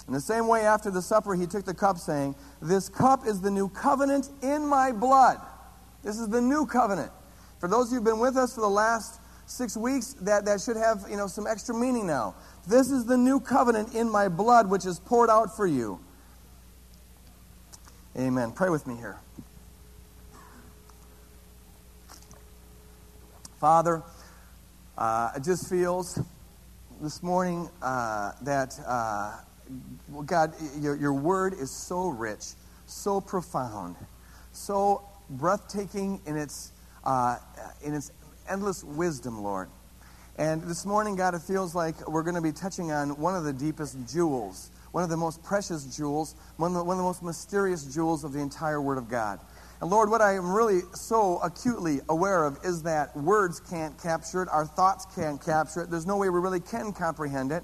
In 0.08 0.14
the 0.14 0.22
same 0.22 0.48
way, 0.48 0.62
after 0.62 0.92
the 0.92 1.02
supper, 1.02 1.36
he 1.36 1.46
took 1.46 1.66
the 1.66 1.74
cup, 1.74 1.98
saying, 1.98 2.36
This 2.62 2.90
cup 2.90 3.26
is 3.26 3.40
the 3.42 3.52
new 3.52 3.70
covenant 3.70 4.30
in 4.42 4.66
my 4.66 4.92
blood. 4.92 5.40
This 6.04 6.18
is 6.18 6.28
the 6.28 6.42
new 6.42 6.66
covenant. 6.66 7.12
For 7.60 7.70
those 7.70 7.92
who've 7.92 8.04
been 8.04 8.20
with 8.20 8.36
us 8.36 8.56
for 8.56 8.62
the 8.62 8.70
last 8.70 9.22
six 9.46 9.78
weeks, 9.78 10.16
that, 10.22 10.46
that 10.46 10.62
should 10.62 10.78
have 10.78 11.06
you 11.10 11.16
know, 11.16 11.28
some 11.28 11.46
extra 11.46 11.76
meaning 11.76 12.08
now. 12.08 12.36
This 12.68 12.90
is 12.90 13.06
the 13.06 13.18
new 13.18 13.40
covenant 13.40 13.94
in 13.94 14.10
my 14.10 14.28
blood, 14.28 14.70
which 14.70 14.86
is 14.86 15.00
poured 15.00 15.30
out 15.30 15.56
for 15.56 15.68
you. 15.68 16.00
Amen. 18.18 18.52
Pray 18.52 18.70
with 18.70 18.88
me 18.88 18.96
here. 18.96 19.18
Father, 23.60 24.02
uh, 24.98 25.32
it 25.36 25.44
just 25.44 25.70
feels 25.70 26.20
this 27.02 27.24
morning 27.24 27.68
uh, 27.82 28.32
that, 28.44 28.80
uh, 28.86 29.34
God, 30.28 30.54
your, 30.80 30.96
your 30.96 31.14
word 31.14 31.54
is 31.54 31.72
so 31.72 32.10
rich, 32.10 32.46
so 32.86 33.20
profound, 33.20 33.96
so 34.52 35.02
breathtaking 35.28 36.22
in 36.28 36.38
its, 36.38 36.72
uh, 37.04 37.38
in 37.84 37.96
its 37.96 38.12
endless 38.48 38.84
wisdom, 38.84 39.42
Lord. 39.42 39.70
And 40.38 40.62
this 40.62 40.86
morning, 40.86 41.16
God, 41.16 41.34
it 41.34 41.42
feels 41.42 41.74
like 41.74 42.08
we're 42.08 42.22
going 42.22 42.36
to 42.36 42.42
be 42.42 42.52
touching 42.52 42.92
on 42.92 43.20
one 43.20 43.36
of 43.36 43.46
the 43.46 43.54
deepest 43.54 43.98
jewels, 44.08 44.70
one 44.92 45.04
of 45.04 45.10
the 45.10 45.18
most 45.18 45.42
precious 45.42 45.86
jewels, 45.98 46.36
one 46.58 46.72
of 46.72 46.78
the, 46.78 46.84
one 46.84 46.98
of 46.98 47.00
the 47.00 47.04
most 47.04 47.24
mysterious 47.24 47.84
jewels 47.84 48.24
of 48.24 48.32
the 48.32 48.40
entire 48.40 48.80
Word 48.80 49.00
of 49.00 49.10
God. 49.10 49.40
And 49.82 49.90
Lord, 49.90 50.12
what 50.12 50.22
I 50.22 50.36
am 50.36 50.52
really 50.52 50.82
so 50.94 51.40
acutely 51.40 52.02
aware 52.08 52.46
of 52.46 52.60
is 52.64 52.84
that 52.84 53.18
words 53.18 53.60
can't 53.60 54.00
capture 54.02 54.44
it, 54.44 54.50
our 54.50 54.66
thoughts 54.66 55.08
can't 55.16 55.44
capture 55.44 55.82
it. 55.82 55.90
There's 55.90 56.06
no 56.06 56.18
way 56.18 56.30
we 56.30 56.40
really 56.40 56.60
can 56.60 56.94
comprehend 56.94 57.52
it. 57.52 57.64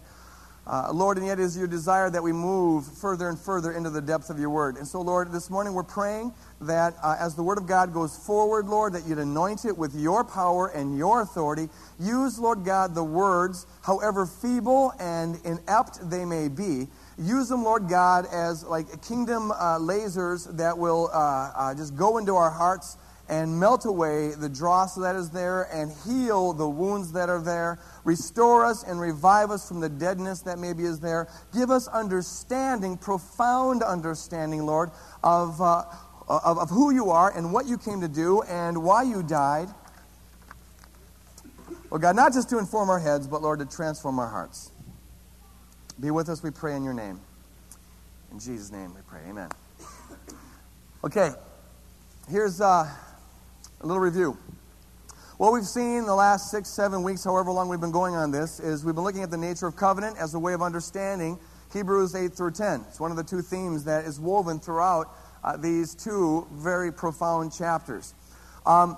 Uh, 0.65 0.91
Lord, 0.91 1.17
and 1.17 1.27
yet 1.27 1.39
it 1.39 1.43
is 1.43 1.55
your 1.55 1.67
desire 1.67 2.09
that 2.09 2.21
we 2.21 2.33
move 2.33 2.85
further 2.85 3.29
and 3.29 3.39
further 3.39 3.71
into 3.71 3.89
the 3.89 4.01
depth 4.01 4.29
of 4.29 4.37
your 4.37 4.49
word. 4.49 4.75
And 4.75 4.85
so, 4.85 4.99
Lord, 4.99 5.31
this 5.31 5.49
morning 5.49 5.73
we're 5.73 5.83
praying 5.83 6.33
that 6.59 6.95
uh, 7.01 7.15
as 7.19 7.35
the 7.35 7.43
word 7.43 7.57
of 7.57 7.67
God 7.67 7.93
goes 7.93 8.17
forward, 8.17 8.65
Lord, 8.65 8.91
that 8.93 9.07
you'd 9.07 9.19
anoint 9.19 9.63
it 9.63 9.77
with 9.77 9.95
your 9.95 10.25
power 10.25 10.67
and 10.67 10.97
your 10.97 11.21
authority. 11.21 11.69
Use, 11.99 12.37
Lord 12.37 12.65
God, 12.65 12.95
the 12.95 13.03
words, 13.03 13.65
however 13.83 14.25
feeble 14.25 14.91
and 14.99 15.39
inept 15.45 16.09
they 16.09 16.25
may 16.25 16.49
be. 16.49 16.87
Use 17.19 17.49
them, 17.49 17.63
Lord 17.63 17.89
God, 17.89 18.27
as 18.31 18.63
like 18.63 19.01
kingdom 19.01 19.51
uh, 19.51 19.79
lasers 19.79 20.55
that 20.57 20.77
will 20.77 21.09
uh, 21.11 21.51
uh, 21.55 21.73
just 21.75 21.95
go 21.95 22.17
into 22.19 22.35
our 22.35 22.51
hearts 22.51 22.97
and 23.27 23.59
melt 23.59 23.85
away 23.85 24.31
the 24.35 24.47
dross 24.47 24.95
that 24.95 25.15
is 25.15 25.31
there 25.31 25.63
and 25.73 25.91
heal 26.05 26.53
the 26.53 26.69
wounds 26.69 27.11
that 27.13 27.27
are 27.27 27.41
there. 27.41 27.79
Restore 28.03 28.65
us 28.65 28.83
and 28.83 29.01
revive 29.01 29.49
us 29.51 29.67
from 29.67 29.79
the 29.79 29.89
deadness 29.89 30.41
that 30.41 30.59
maybe 30.59 30.83
is 30.83 30.99
there. 30.99 31.27
Give 31.53 31.71
us 31.71 31.87
understanding, 31.87 32.97
profound 32.97 33.81
understanding, 33.81 34.65
Lord, 34.65 34.91
of, 35.23 35.59
uh, 35.59 35.85
of, 36.27 36.59
of 36.59 36.69
who 36.69 36.93
you 36.93 37.09
are 37.09 37.35
and 37.35 37.51
what 37.51 37.65
you 37.65 37.77
came 37.77 37.99
to 38.01 38.07
do 38.07 38.43
and 38.43 38.83
why 38.83 39.03
you 39.03 39.23
died. 39.23 39.67
Lord 41.89 42.01
God, 42.01 42.15
not 42.15 42.33
just 42.33 42.49
to 42.49 42.59
inform 42.59 42.89
our 42.89 42.99
heads, 42.99 43.27
but 43.27 43.41
Lord, 43.41 43.59
to 43.59 43.65
transform 43.65 44.19
our 44.19 44.29
hearts. 44.29 44.71
Be 45.99 46.11
with 46.11 46.29
us, 46.29 46.43
we 46.43 46.51
pray 46.51 46.75
in 46.75 46.83
your 46.83 46.93
name. 46.93 47.19
In 48.31 48.39
Jesus' 48.39 48.71
name 48.71 48.93
we 48.93 49.01
pray. 49.07 49.21
Amen. 49.27 49.49
Okay, 51.03 51.31
here's. 52.29 52.61
Uh, 52.61 52.89
a 53.81 53.85
little 53.85 54.01
review. 54.01 54.37
What 55.37 55.53
we've 55.53 55.65
seen 55.65 56.05
the 56.05 56.15
last 56.15 56.49
six, 56.49 56.69
seven 56.69 57.03
weeks, 57.03 57.23
however 57.23 57.51
long 57.51 57.69
we've 57.69 57.79
been 57.79 57.91
going 57.91 58.15
on 58.15 58.31
this, 58.31 58.59
is 58.59 58.83
we've 58.83 58.95
been 58.95 59.03
looking 59.03 59.21
at 59.21 59.29
the 59.29 59.37
nature 59.37 59.67
of 59.67 59.75
covenant 59.75 60.17
as 60.17 60.33
a 60.33 60.39
way 60.39 60.53
of 60.53 60.63
understanding 60.63 61.37
Hebrews 61.73 62.15
8 62.15 62.33
through 62.33 62.51
10. 62.51 62.85
It's 62.87 62.99
one 62.99 63.11
of 63.11 63.17
the 63.17 63.23
two 63.23 63.41
themes 63.41 63.83
that 63.83 64.05
is 64.05 64.19
woven 64.19 64.59
throughout 64.59 65.09
uh, 65.43 65.57
these 65.57 65.93
two 65.93 66.47
very 66.51 66.91
profound 66.91 67.53
chapters. 67.53 68.15
Um, 68.65 68.97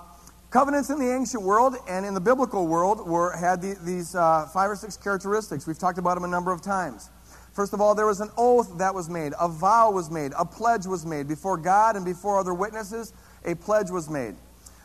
covenants 0.50 0.90
in 0.90 1.00
the 1.00 1.12
ancient 1.12 1.44
world 1.44 1.76
and 1.88 2.06
in 2.06 2.14
the 2.14 2.22
biblical 2.22 2.68
world 2.68 3.08
were, 3.08 3.36
had 3.36 3.62
the, 3.62 3.78
these 3.84 4.16
uh, 4.16 4.48
five 4.54 4.70
or 4.70 4.76
six 4.76 4.98
characteristics. 4.98 5.68
We've 5.68 5.78
talked 5.78 5.98
about 5.98 6.16
them 6.16 6.24
a 6.24 6.28
number 6.28 6.52
of 6.52 6.62
times. 6.62 7.10
First 7.54 7.74
of 7.74 7.82
all, 7.82 7.94
there 7.94 8.06
was 8.06 8.22
an 8.22 8.30
oath 8.38 8.78
that 8.78 8.94
was 8.94 9.10
made, 9.10 9.34
a 9.40 9.48
vow 9.48 9.92
was 9.92 10.10
made, 10.10 10.32
a 10.38 10.46
pledge 10.46 10.86
was 10.86 11.06
made. 11.06 11.28
Before 11.28 11.58
God 11.58 11.96
and 11.96 12.06
before 12.06 12.40
other 12.40 12.54
witnesses, 12.54 13.14
a 13.46 13.56
pledge 13.56 13.90
was 13.90 14.10
made. 14.10 14.36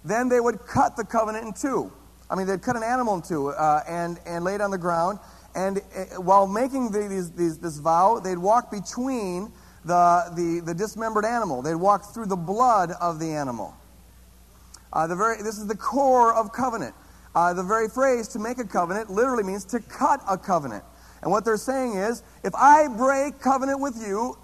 Then 0.05 0.29
they 0.29 0.41
would 0.41 0.59
cut 0.67 0.97
the 0.97 1.05
covenant 1.05 1.47
in 1.47 1.53
two. 1.53 1.93
I 2.29 2.35
mean, 2.35 2.47
they'd 2.47 2.63
cut 2.63 2.77
an 2.77 2.83
animal 2.83 3.15
in 3.17 3.23
two 3.23 3.49
uh, 3.49 3.83
and, 3.87 4.19
and 4.27 4.45
lay 4.45 4.55
it 4.55 4.61
on 4.61 4.71
the 4.71 4.79
ground. 4.79 5.19
And 5.55 5.79
uh, 5.79 6.21
while 6.21 6.47
making 6.47 6.91
the, 6.91 7.07
these, 7.09 7.31
these, 7.33 7.59
this 7.59 7.79
vow, 7.79 8.19
they'd 8.19 8.39
walk 8.39 8.71
between 8.71 9.53
the, 9.85 10.33
the, 10.35 10.63
the, 10.65 10.75
dismembered 10.75 11.25
animal. 11.25 11.63
They'd 11.63 11.75
walk 11.75 12.13
through 12.13 12.27
the 12.27 12.37
blood 12.37 12.91
of 13.01 13.19
the 13.19 13.31
animal. 13.31 13.75
Uh, 14.95 15.07
the 15.09 15.17
very, 15.17 15.43
this 15.43 15.59
is 15.59 15.67
the 15.67 15.77
core 15.77 16.33
of 16.33 16.53
covenant. 16.53 16.95
Uh, 17.35 17.53
the 17.53 17.63
very 17.63 17.89
phrase 17.89 18.29
to 18.29 18.39
make 18.39 18.59
a 18.59 18.65
covenant 18.65 19.11
literally 19.11 19.43
means 19.43 19.65
to 19.65 19.81
cut 19.81 20.23
a 20.29 20.39
covenant. 20.39 20.85
And 21.23 21.31
what 21.33 21.45
they're 21.45 21.57
saying 21.57 21.95
is, 21.95 22.23
if 22.45 22.55
I 22.55 22.87
break 22.87 23.41
covenant 23.41 23.81
with 23.81 24.01
you, 24.01 24.39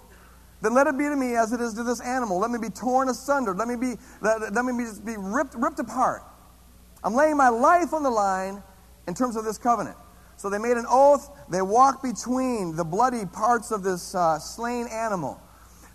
then 0.61 0.73
let 0.73 0.87
it 0.87 0.97
be 0.97 1.05
to 1.05 1.15
me 1.15 1.35
as 1.35 1.53
it 1.53 1.61
is 1.61 1.73
to 1.75 1.83
this 1.83 2.01
animal. 2.01 2.37
Let 2.37 2.51
me 2.51 2.59
be 2.59 2.69
torn 2.69 3.07
asunder. 3.09 3.53
Let 3.53 3.67
me 3.67 3.75
be, 3.75 3.95
let, 4.21 4.53
let 4.53 4.65
me 4.65 4.73
be, 4.73 4.89
be 5.05 5.17
ripped, 5.17 5.55
ripped 5.55 5.79
apart. 5.79 6.21
I'm 7.03 7.15
laying 7.15 7.37
my 7.37 7.49
life 7.49 7.93
on 7.93 8.03
the 8.03 8.09
line 8.11 8.61
in 9.07 9.13
terms 9.13 9.35
of 9.35 9.45
this 9.45 9.57
covenant. 9.57 9.97
So 10.37 10.49
they 10.49 10.57
made 10.57 10.77
an 10.77 10.85
oath. 10.89 11.29
They 11.49 11.61
walked 11.61 12.03
between 12.03 12.75
the 12.75 12.83
bloody 12.83 13.25
parts 13.25 13.71
of 13.71 13.83
this 13.83 14.13
uh, 14.13 14.37
slain 14.39 14.87
animal. 14.87 15.39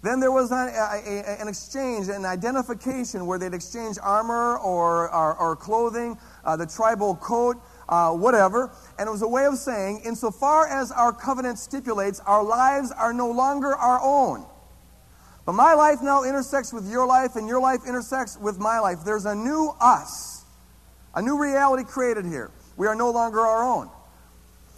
Then 0.07 0.21
there 0.21 0.31
was 0.31 0.53
an, 0.53 0.69
a, 0.69 1.03
a, 1.05 1.41
an, 1.41 1.49
exchange, 1.49 2.07
an 2.09 2.25
identification 2.25 3.27
where 3.27 3.41
they'd 3.41 3.55
exchange 3.55 3.99
armor 4.01 4.57
or, 4.59 5.13
or, 5.13 5.37
or 5.37 5.57
clothing, 5.57 6.17
uh, 6.45 6.57
the 6.57 6.67
tribal 6.67 7.17
coat, 7.17 7.57
uh, 7.89 8.13
whatever. 8.13 8.71
And 9.01 9.09
it 9.09 9.11
was 9.11 9.23
a 9.23 9.29
way 9.29 9.47
of 9.47 9.57
saying, 9.57 10.03
insofar 10.05 10.69
as 10.69 10.93
our 10.93 11.13
covenant 11.13 11.59
stipulates, 11.59 12.21
our 12.21 12.45
lives 12.45 12.93
are 12.93 13.13
no 13.13 13.29
longer 13.31 13.75
our 13.75 14.01
own. 14.01 14.47
But 15.45 15.55
my 15.55 15.75
life 15.75 15.99
now 16.03 16.23
intersects 16.23 16.73
with 16.73 16.89
your 16.89 17.07
life, 17.07 17.35
and 17.35 17.49
your 17.49 17.61
life 17.61 17.81
intersects 17.85 18.39
with 18.39 18.61
my 18.61 18.79
life. 18.79 18.99
There's 19.05 19.27
a 19.27 19.35
new 19.35 19.75
us, 19.81 20.45
a 21.17 21.23
new 21.23 21.37
reality 21.37 21.83
created 21.83 22.27
here. 22.27 22.53
We 22.77 22.87
are 22.87 22.95
no 22.95 23.11
longer 23.11 23.41
our 23.41 23.65
own. 23.65 23.91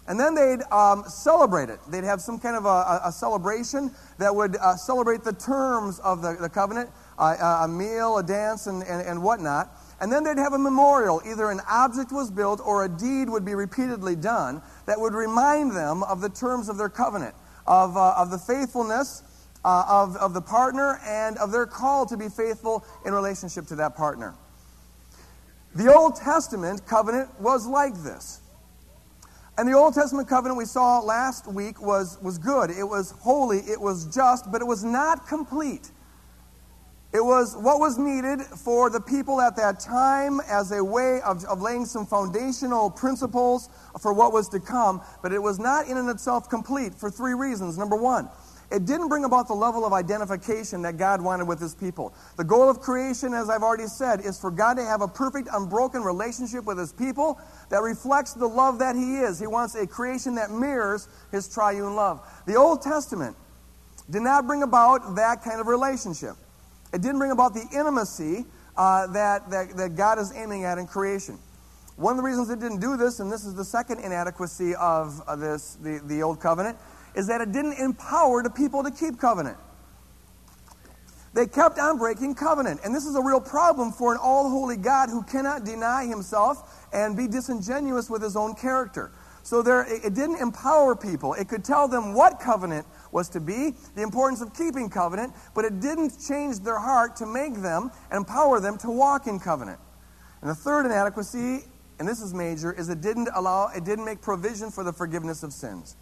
And 0.08 0.18
then 0.18 0.34
they'd 0.34 0.62
um, 0.72 1.04
celebrate 1.06 1.68
it. 1.68 1.78
They'd 1.88 2.04
have 2.04 2.20
some 2.20 2.40
kind 2.40 2.56
of 2.56 2.64
a, 2.64 3.02
a 3.04 3.12
celebration 3.12 3.92
that 4.18 4.34
would 4.34 4.56
uh, 4.56 4.74
celebrate 4.74 5.22
the 5.22 5.34
terms 5.34 5.98
of 6.00 6.22
the, 6.22 6.32
the 6.40 6.48
covenant 6.48 6.90
uh, 7.18 7.60
a 7.64 7.68
meal, 7.68 8.18
a 8.18 8.22
dance, 8.22 8.66
and, 8.66 8.82
and, 8.84 9.06
and 9.06 9.22
whatnot. 9.22 9.70
And 10.00 10.10
then 10.12 10.22
they'd 10.24 10.38
have 10.38 10.52
a 10.52 10.58
memorial. 10.58 11.20
Either 11.26 11.50
an 11.50 11.60
object 11.68 12.12
was 12.12 12.30
built 12.30 12.60
or 12.64 12.84
a 12.84 12.88
deed 12.88 13.28
would 13.28 13.44
be 13.44 13.54
repeatedly 13.54 14.16
done 14.16 14.62
that 14.86 14.98
would 14.98 15.14
remind 15.14 15.72
them 15.72 16.02
of 16.04 16.20
the 16.20 16.28
terms 16.28 16.68
of 16.68 16.78
their 16.78 16.88
covenant, 16.88 17.34
of, 17.66 17.96
uh, 17.96 18.14
of 18.16 18.30
the 18.30 18.38
faithfulness 18.38 19.22
uh, 19.64 19.84
of, 19.88 20.16
of 20.16 20.34
the 20.34 20.40
partner 20.40 21.00
and 21.04 21.36
of 21.38 21.50
their 21.50 21.66
call 21.66 22.06
to 22.06 22.16
be 22.16 22.28
faithful 22.28 22.84
in 23.04 23.12
relationship 23.12 23.66
to 23.66 23.76
that 23.76 23.96
partner. 23.96 24.34
The 25.74 25.92
Old 25.92 26.16
Testament 26.16 26.86
covenant 26.86 27.28
was 27.40 27.66
like 27.66 27.94
this. 28.02 28.40
And 29.58 29.68
the 29.68 29.72
Old 29.72 29.92
Testament 29.92 30.28
covenant 30.28 30.56
we 30.56 30.64
saw 30.64 31.00
last 31.00 31.48
week 31.48 31.82
was, 31.82 32.16
was 32.22 32.38
good. 32.38 32.70
It 32.70 32.84
was 32.84 33.10
holy. 33.10 33.58
It 33.58 33.80
was 33.80 34.06
just, 34.14 34.52
but 34.52 34.60
it 34.60 34.64
was 34.64 34.84
not 34.84 35.26
complete. 35.26 35.90
It 37.12 37.24
was 37.24 37.56
what 37.56 37.80
was 37.80 37.98
needed 37.98 38.40
for 38.40 38.88
the 38.88 39.00
people 39.00 39.40
at 39.40 39.56
that 39.56 39.80
time 39.80 40.40
as 40.48 40.70
a 40.70 40.84
way 40.84 41.20
of, 41.22 41.44
of 41.46 41.60
laying 41.60 41.86
some 41.86 42.06
foundational 42.06 42.88
principles 42.88 43.68
for 44.00 44.12
what 44.12 44.32
was 44.32 44.48
to 44.50 44.60
come, 44.60 45.02
but 45.22 45.32
it 45.32 45.42
was 45.42 45.58
not 45.58 45.88
in 45.88 45.96
and 45.96 46.08
itself 46.08 46.48
complete 46.48 46.94
for 46.94 47.10
three 47.10 47.34
reasons. 47.34 47.76
Number 47.76 47.96
one, 47.96 48.28
it 48.70 48.84
didn't 48.84 49.08
bring 49.08 49.24
about 49.24 49.48
the 49.48 49.54
level 49.54 49.86
of 49.86 49.94
identification 49.94 50.82
that 50.82 50.98
God 50.98 51.22
wanted 51.22 51.48
with 51.48 51.58
his 51.58 51.74
people. 51.74 52.12
The 52.36 52.44
goal 52.44 52.68
of 52.68 52.80
creation, 52.80 53.32
as 53.32 53.48
I've 53.48 53.62
already 53.62 53.86
said, 53.86 54.20
is 54.20 54.38
for 54.38 54.50
God 54.50 54.74
to 54.74 54.84
have 54.84 55.00
a 55.00 55.08
perfect, 55.08 55.48
unbroken 55.52 56.02
relationship 56.02 56.64
with 56.64 56.76
his 56.76 56.92
people 56.92 57.40
that 57.70 57.80
reflects 57.80 58.34
the 58.34 58.46
love 58.46 58.78
that 58.80 58.94
he 58.94 59.16
is. 59.16 59.38
He 59.38 59.46
wants 59.46 59.74
a 59.74 59.86
creation 59.86 60.34
that 60.34 60.50
mirrors 60.50 61.08
his 61.32 61.48
triune 61.48 61.96
love. 61.96 62.20
The 62.46 62.56
Old 62.56 62.82
Testament 62.82 63.36
did 64.10 64.22
not 64.22 64.46
bring 64.46 64.62
about 64.62 65.16
that 65.16 65.42
kind 65.42 65.60
of 65.60 65.66
relationship. 65.66 66.34
It 66.92 67.00
didn't 67.00 67.18
bring 67.18 67.30
about 67.30 67.54
the 67.54 67.66
intimacy 67.72 68.44
uh, 68.76 69.06
that, 69.08 69.50
that, 69.50 69.76
that 69.76 69.96
God 69.96 70.18
is 70.18 70.32
aiming 70.34 70.64
at 70.64 70.76
in 70.76 70.86
creation. 70.86 71.38
One 71.96 72.12
of 72.12 72.16
the 72.18 72.22
reasons 72.22 72.48
it 72.50 72.60
didn't 72.60 72.80
do 72.80 72.96
this, 72.96 73.18
and 73.18 73.32
this 73.32 73.44
is 73.44 73.54
the 73.54 73.64
second 73.64 74.00
inadequacy 74.00 74.74
of 74.76 75.20
uh, 75.26 75.36
this, 75.36 75.76
the, 75.82 76.00
the 76.04 76.22
Old 76.22 76.38
Covenant, 76.38 76.78
is 77.14 77.26
that 77.26 77.40
it 77.40 77.52
didn't 77.52 77.74
empower 77.74 78.42
the 78.42 78.50
people 78.50 78.82
to 78.82 78.90
keep 78.90 79.18
covenant. 79.18 79.56
They 81.34 81.46
kept 81.46 81.78
on 81.78 81.98
breaking 81.98 82.34
covenant. 82.34 82.80
And 82.84 82.94
this 82.94 83.06
is 83.06 83.14
a 83.14 83.22
real 83.22 83.40
problem 83.40 83.92
for 83.92 84.12
an 84.12 84.18
all 84.20 84.50
holy 84.50 84.76
God 84.76 85.08
who 85.08 85.22
cannot 85.22 85.64
deny 85.64 86.06
himself 86.06 86.86
and 86.92 87.16
be 87.16 87.26
disingenuous 87.28 88.08
with 88.10 88.22
his 88.22 88.36
own 88.36 88.54
character. 88.54 89.12
So 89.42 89.62
there, 89.62 89.86
it 89.88 90.14
didn't 90.14 90.42
empower 90.42 90.94
people. 90.94 91.34
It 91.34 91.48
could 91.48 91.64
tell 91.64 91.88
them 91.88 92.12
what 92.12 92.38
covenant 92.40 92.86
was 93.12 93.28
to 93.30 93.40
be, 93.40 93.74
the 93.94 94.02
importance 94.02 94.42
of 94.42 94.54
keeping 94.54 94.90
covenant, 94.90 95.32
but 95.54 95.64
it 95.64 95.80
didn't 95.80 96.12
change 96.26 96.58
their 96.58 96.78
heart 96.78 97.16
to 97.16 97.26
make 97.26 97.54
them 97.54 97.90
and 98.10 98.18
empower 98.18 98.60
them 98.60 98.76
to 98.78 98.90
walk 98.90 99.26
in 99.26 99.38
covenant. 99.38 99.78
And 100.42 100.50
the 100.50 100.54
third 100.54 100.86
inadequacy, 100.86 101.64
and 101.98 102.06
this 102.06 102.20
is 102.20 102.34
major, 102.34 102.72
is 102.72 102.88
it 102.88 103.00
didn't 103.00 103.28
allow, 103.34 103.68
it 103.68 103.84
didn't 103.84 104.04
make 104.04 104.20
provision 104.20 104.70
for 104.70 104.84
the 104.84 104.92
forgiveness 104.92 105.42
of 105.42 105.52
sins. 105.52 105.96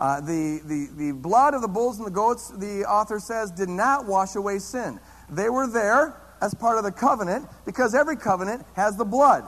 Uh, 0.00 0.18
the, 0.18 0.60
the, 0.64 0.88
the 0.96 1.12
blood 1.12 1.52
of 1.52 1.60
the 1.60 1.68
bulls 1.68 1.98
and 1.98 2.06
the 2.06 2.10
goats, 2.10 2.48
the 2.48 2.84
author 2.86 3.20
says, 3.20 3.50
did 3.50 3.68
not 3.68 4.06
wash 4.06 4.34
away 4.34 4.58
sin. 4.58 4.98
They 5.28 5.50
were 5.50 5.66
there 5.66 6.16
as 6.40 6.54
part 6.54 6.78
of 6.78 6.84
the 6.84 6.90
covenant 6.90 7.46
because 7.66 7.94
every 7.94 8.16
covenant 8.16 8.64
has 8.74 8.96
the 8.96 9.04
blood. 9.04 9.44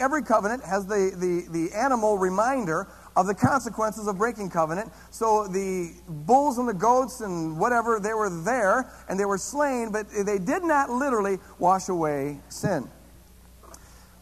Every 0.00 0.24
covenant 0.24 0.64
has 0.64 0.86
the, 0.86 1.12
the, 1.16 1.46
the 1.52 1.76
animal 1.76 2.18
reminder 2.18 2.88
of 3.14 3.28
the 3.28 3.34
consequences 3.34 4.08
of 4.08 4.18
breaking 4.18 4.50
covenant. 4.50 4.90
So 5.12 5.46
the 5.46 5.92
bulls 6.08 6.58
and 6.58 6.68
the 6.68 6.74
goats 6.74 7.20
and 7.20 7.56
whatever, 7.56 8.00
they 8.00 8.14
were 8.14 8.30
there 8.42 8.90
and 9.08 9.20
they 9.20 9.24
were 9.24 9.38
slain, 9.38 9.92
but 9.92 10.06
they 10.10 10.38
did 10.38 10.64
not 10.64 10.90
literally 10.90 11.38
wash 11.60 11.88
away 11.88 12.40
sin. 12.48 12.90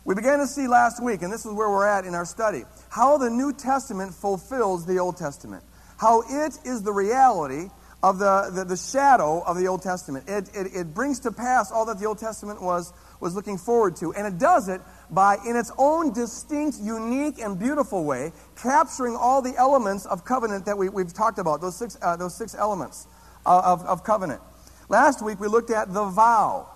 We 0.04 0.14
began 0.14 0.40
to 0.40 0.46
see 0.46 0.66
last 0.66 1.02
week, 1.02 1.22
and 1.22 1.32
this 1.32 1.46
is 1.46 1.52
where 1.52 1.70
we're 1.70 1.86
at 1.86 2.04
in 2.04 2.14
our 2.14 2.24
study, 2.24 2.64
how 2.88 3.16
the 3.16 3.30
New 3.30 3.52
Testament 3.52 4.12
fulfills 4.12 4.84
the 4.84 4.98
Old 4.98 5.16
Testament 5.16 5.62
how 6.00 6.22
it 6.22 6.58
is 6.64 6.82
the 6.82 6.92
reality 6.92 7.68
of 8.02 8.18
the, 8.18 8.50
the, 8.54 8.64
the 8.64 8.76
shadow 8.76 9.42
of 9.42 9.58
the 9.58 9.68
Old 9.68 9.82
Testament. 9.82 10.24
It, 10.26 10.48
it, 10.54 10.74
it 10.74 10.94
brings 10.94 11.20
to 11.20 11.30
pass 11.30 11.70
all 11.70 11.84
that 11.84 11.98
the 11.98 12.06
Old 12.06 12.16
Testament 12.16 12.62
was, 12.62 12.90
was 13.20 13.34
looking 13.34 13.58
forward 13.58 13.96
to. 13.96 14.14
And 14.14 14.26
it 14.26 14.38
does 14.38 14.70
it 14.70 14.80
by, 15.10 15.36
in 15.46 15.56
its 15.56 15.70
own 15.76 16.14
distinct, 16.14 16.78
unique, 16.80 17.38
and 17.38 17.58
beautiful 17.58 18.04
way, 18.04 18.32
capturing 18.56 19.14
all 19.14 19.42
the 19.42 19.54
elements 19.58 20.06
of 20.06 20.24
covenant 20.24 20.64
that 20.64 20.78
we, 20.78 20.88
we've 20.88 21.12
talked 21.12 21.38
about, 21.38 21.60
those 21.60 21.76
six, 21.76 21.98
uh, 22.00 22.16
those 22.16 22.34
six 22.34 22.54
elements 22.54 23.06
of, 23.44 23.84
of 23.84 24.02
covenant. 24.02 24.40
Last 24.88 25.22
week 25.22 25.38
we 25.38 25.48
looked 25.48 25.70
at 25.70 25.92
the 25.92 26.06
vow 26.06 26.66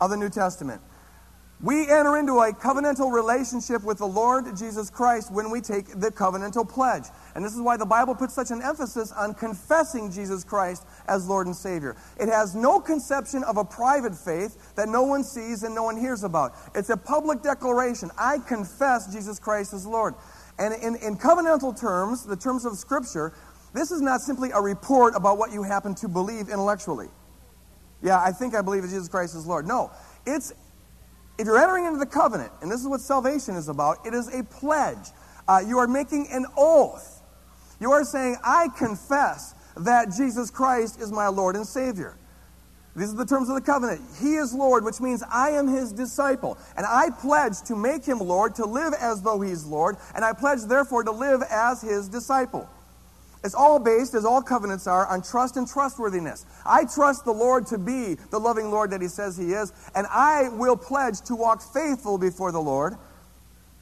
of 0.00 0.08
the 0.08 0.16
New 0.16 0.30
Testament. 0.30 0.80
We 1.60 1.90
enter 1.90 2.16
into 2.16 2.38
a 2.38 2.52
covenantal 2.52 3.12
relationship 3.12 3.82
with 3.82 3.98
the 3.98 4.06
Lord 4.06 4.56
Jesus 4.56 4.90
Christ 4.90 5.32
when 5.32 5.50
we 5.50 5.60
take 5.60 5.88
the 5.88 6.12
covenantal 6.12 6.68
pledge. 6.68 7.06
And 7.34 7.44
this 7.44 7.52
is 7.52 7.60
why 7.60 7.76
the 7.76 7.84
Bible 7.84 8.14
puts 8.14 8.32
such 8.32 8.52
an 8.52 8.62
emphasis 8.62 9.10
on 9.10 9.34
confessing 9.34 10.12
Jesus 10.12 10.44
Christ 10.44 10.86
as 11.08 11.26
Lord 11.26 11.48
and 11.48 11.56
Savior. 11.56 11.96
It 12.20 12.28
has 12.28 12.54
no 12.54 12.78
conception 12.78 13.42
of 13.42 13.56
a 13.56 13.64
private 13.64 14.14
faith 14.14 14.76
that 14.76 14.88
no 14.88 15.02
one 15.02 15.24
sees 15.24 15.64
and 15.64 15.74
no 15.74 15.82
one 15.82 15.96
hears 15.96 16.22
about. 16.22 16.54
It's 16.76 16.90
a 16.90 16.96
public 16.96 17.42
declaration. 17.42 18.12
I 18.16 18.38
confess 18.38 19.12
Jesus 19.12 19.40
Christ 19.40 19.72
as 19.72 19.84
Lord. 19.84 20.14
And 20.60 20.72
in, 20.74 20.94
in 20.96 21.16
covenantal 21.16 21.78
terms, 21.78 22.24
the 22.24 22.36
terms 22.36 22.66
of 22.66 22.78
Scripture, 22.78 23.32
this 23.74 23.90
is 23.90 24.00
not 24.00 24.20
simply 24.20 24.50
a 24.52 24.60
report 24.60 25.16
about 25.16 25.38
what 25.38 25.52
you 25.52 25.64
happen 25.64 25.96
to 25.96 26.08
believe 26.08 26.50
intellectually. 26.50 27.08
Yeah, 28.00 28.20
I 28.20 28.30
think 28.30 28.54
I 28.54 28.62
believe 28.62 28.82
that 28.82 28.90
Jesus 28.90 29.08
Christ 29.08 29.34
is 29.34 29.44
Lord. 29.44 29.66
No, 29.66 29.90
it's 30.24 30.52
if 31.38 31.46
you're 31.46 31.58
entering 31.58 31.84
into 31.84 31.98
the 31.98 32.06
covenant, 32.06 32.52
and 32.60 32.70
this 32.70 32.80
is 32.80 32.88
what 32.88 33.00
salvation 33.00 33.54
is 33.54 33.68
about, 33.68 34.04
it 34.04 34.12
is 34.12 34.28
a 34.34 34.42
pledge. 34.42 35.12
Uh, 35.46 35.62
you 35.66 35.78
are 35.78 35.86
making 35.86 36.26
an 36.32 36.46
oath. 36.56 37.22
You 37.80 37.92
are 37.92 38.04
saying, 38.04 38.36
I 38.44 38.68
confess 38.76 39.54
that 39.76 40.12
Jesus 40.16 40.50
Christ 40.50 41.00
is 41.00 41.12
my 41.12 41.28
Lord 41.28 41.54
and 41.54 41.66
Savior. 41.66 42.16
These 42.96 43.14
are 43.14 43.16
the 43.16 43.26
terms 43.26 43.48
of 43.48 43.54
the 43.54 43.60
covenant. 43.60 44.00
He 44.20 44.34
is 44.34 44.52
Lord, 44.52 44.84
which 44.84 45.00
means 45.00 45.22
I 45.30 45.50
am 45.50 45.68
his 45.68 45.92
disciple. 45.92 46.58
And 46.76 46.84
I 46.84 47.10
pledge 47.10 47.62
to 47.66 47.76
make 47.76 48.04
him 48.04 48.18
Lord, 48.18 48.56
to 48.56 48.66
live 48.66 48.92
as 48.94 49.22
though 49.22 49.40
he's 49.40 49.64
Lord, 49.64 49.96
and 50.16 50.24
I 50.24 50.32
pledge, 50.32 50.62
therefore, 50.62 51.04
to 51.04 51.12
live 51.12 51.42
as 51.48 51.80
his 51.80 52.08
disciple. 52.08 52.68
It's 53.44 53.54
all 53.54 53.78
based, 53.78 54.14
as 54.14 54.24
all 54.24 54.42
covenants 54.42 54.86
are, 54.86 55.06
on 55.06 55.22
trust 55.22 55.56
and 55.56 55.68
trustworthiness. 55.68 56.44
I 56.66 56.84
trust 56.84 57.24
the 57.24 57.32
Lord 57.32 57.66
to 57.68 57.78
be 57.78 58.16
the 58.30 58.38
loving 58.38 58.70
Lord 58.70 58.90
that 58.90 59.00
He 59.00 59.08
says 59.08 59.36
He 59.36 59.52
is, 59.52 59.72
and 59.94 60.06
I 60.10 60.48
will 60.48 60.76
pledge 60.76 61.20
to 61.22 61.36
walk 61.36 61.62
faithful 61.72 62.18
before 62.18 62.50
the 62.50 62.60
Lord 62.60 62.94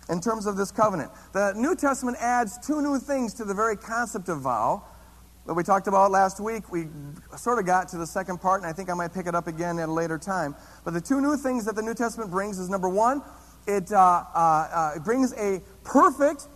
in 0.08 0.20
terms 0.20 0.46
of 0.46 0.56
this 0.56 0.70
covenant. 0.70 1.10
The 1.32 1.52
New 1.56 1.74
Testament 1.74 2.18
adds 2.20 2.58
two 2.64 2.82
new 2.82 2.98
things 2.98 3.34
to 3.34 3.44
the 3.44 3.54
very 3.54 3.76
concept 3.76 4.28
of 4.28 4.42
vow 4.42 4.84
that 5.46 5.54
we 5.54 5.62
talked 5.62 5.86
about 5.86 6.10
last 6.10 6.40
week. 6.40 6.70
We 6.70 6.88
sort 7.36 7.58
of 7.58 7.66
got 7.66 7.88
to 7.88 7.98
the 7.98 8.06
second 8.06 8.40
part, 8.40 8.60
and 8.60 8.68
I 8.68 8.72
think 8.72 8.90
I 8.90 8.94
might 8.94 9.14
pick 9.14 9.26
it 9.26 9.34
up 9.34 9.46
again 9.46 9.78
at 9.78 9.88
a 9.88 9.92
later 9.92 10.18
time. 10.18 10.54
But 10.84 10.94
the 10.94 11.00
two 11.00 11.20
new 11.20 11.36
things 11.36 11.64
that 11.64 11.76
the 11.76 11.82
New 11.82 11.94
Testament 11.94 12.30
brings 12.30 12.58
is 12.58 12.68
number 12.68 12.88
one, 12.88 13.22
it, 13.66 13.90
uh, 13.90 14.24
uh, 14.34 14.38
uh, 14.38 14.92
it 14.96 15.04
brings 15.04 15.32
a 15.34 15.60
perfect 15.84 16.46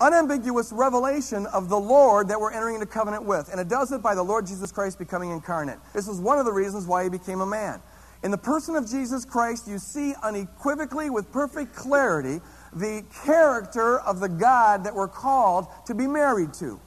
unambiguous 0.00 0.72
revelation 0.72 1.46
of 1.46 1.68
the 1.68 1.78
Lord 1.78 2.28
that 2.28 2.40
we're 2.40 2.52
entering 2.52 2.74
into 2.74 2.86
covenant 2.86 3.24
with. 3.24 3.50
And 3.50 3.60
it 3.60 3.68
does 3.68 3.92
it 3.92 4.02
by 4.02 4.14
the 4.14 4.22
Lord 4.22 4.46
Jesus 4.46 4.72
Christ 4.72 4.98
becoming 4.98 5.30
incarnate. 5.30 5.78
This 5.92 6.08
is 6.08 6.20
one 6.20 6.38
of 6.38 6.44
the 6.44 6.52
reasons 6.52 6.86
why 6.86 7.04
he 7.04 7.10
became 7.10 7.40
a 7.40 7.46
man. 7.46 7.80
In 8.22 8.30
the 8.30 8.38
person 8.38 8.74
of 8.74 8.88
Jesus 8.88 9.24
Christ, 9.24 9.68
you 9.68 9.78
see 9.78 10.14
unequivocally, 10.22 11.08
with 11.08 11.30
perfect 11.32 11.74
clarity, 11.74 12.40
the 12.72 13.04
character 13.24 14.00
of 14.00 14.20
the 14.20 14.28
God 14.28 14.84
that 14.84 14.94
we're 14.94 15.08
called 15.08 15.68
to 15.86 15.94
be 15.94 16.06
married 16.06 16.52
to. 16.54 16.80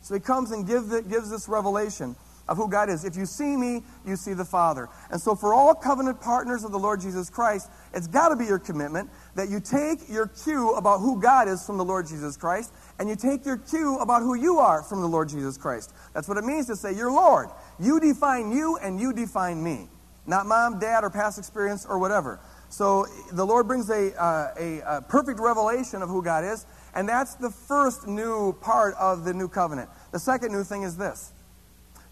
So 0.00 0.14
he 0.14 0.20
comes 0.20 0.52
and 0.52 0.66
give 0.66 0.88
the, 0.88 1.02
gives 1.02 1.28
this 1.28 1.48
revelation 1.48 2.14
of 2.48 2.56
who 2.56 2.68
God 2.68 2.88
is. 2.88 3.04
If 3.04 3.16
you 3.16 3.26
see 3.26 3.56
me, 3.56 3.82
you 4.06 4.16
see 4.16 4.32
the 4.32 4.44
Father. 4.44 4.88
And 5.10 5.20
so, 5.20 5.34
for 5.34 5.52
all 5.52 5.74
covenant 5.74 6.20
partners 6.20 6.64
of 6.64 6.70
the 6.70 6.78
Lord 6.78 7.00
Jesus 7.00 7.28
Christ, 7.28 7.70
it's 7.92 8.06
got 8.06 8.28
to 8.28 8.36
be 8.36 8.44
your 8.44 8.58
commitment 8.58 9.10
that 9.36 9.50
you 9.50 9.60
take 9.60 10.08
your 10.08 10.26
cue 10.26 10.72
about 10.72 11.00
who 11.00 11.20
God 11.20 11.46
is 11.46 11.64
from 11.64 11.76
the 11.76 11.84
Lord 11.84 12.06
Jesus 12.06 12.36
Christ, 12.36 12.72
and 12.98 13.08
you 13.08 13.14
take 13.14 13.44
your 13.44 13.58
cue 13.58 13.98
about 13.98 14.22
who 14.22 14.34
you 14.34 14.58
are 14.58 14.82
from 14.82 15.02
the 15.02 15.06
Lord 15.06 15.28
Jesus 15.28 15.56
Christ. 15.56 15.94
That's 16.14 16.26
what 16.26 16.38
it 16.38 16.44
means 16.44 16.66
to 16.66 16.76
say, 16.76 16.94
You're 16.94 17.12
Lord. 17.12 17.48
You 17.78 18.00
define 18.00 18.50
you, 18.50 18.78
and 18.78 18.98
you 18.98 19.12
define 19.12 19.62
me. 19.62 19.88
Not 20.26 20.46
mom, 20.46 20.80
dad, 20.80 21.04
or 21.04 21.10
past 21.10 21.38
experience, 21.38 21.86
or 21.86 21.98
whatever. 21.98 22.40
So 22.68 23.06
the 23.32 23.46
Lord 23.46 23.68
brings 23.68 23.90
a, 23.90 24.12
uh, 24.20 24.54
a, 24.58 24.80
a 24.80 25.02
perfect 25.02 25.38
revelation 25.38 26.02
of 26.02 26.08
who 26.08 26.22
God 26.22 26.44
is, 26.44 26.66
and 26.94 27.08
that's 27.08 27.34
the 27.34 27.50
first 27.50 28.06
new 28.06 28.54
part 28.54 28.94
of 28.94 29.24
the 29.24 29.34
new 29.34 29.48
covenant. 29.48 29.90
The 30.12 30.18
second 30.18 30.50
new 30.50 30.64
thing 30.64 30.82
is 30.82 30.96
this 30.96 31.32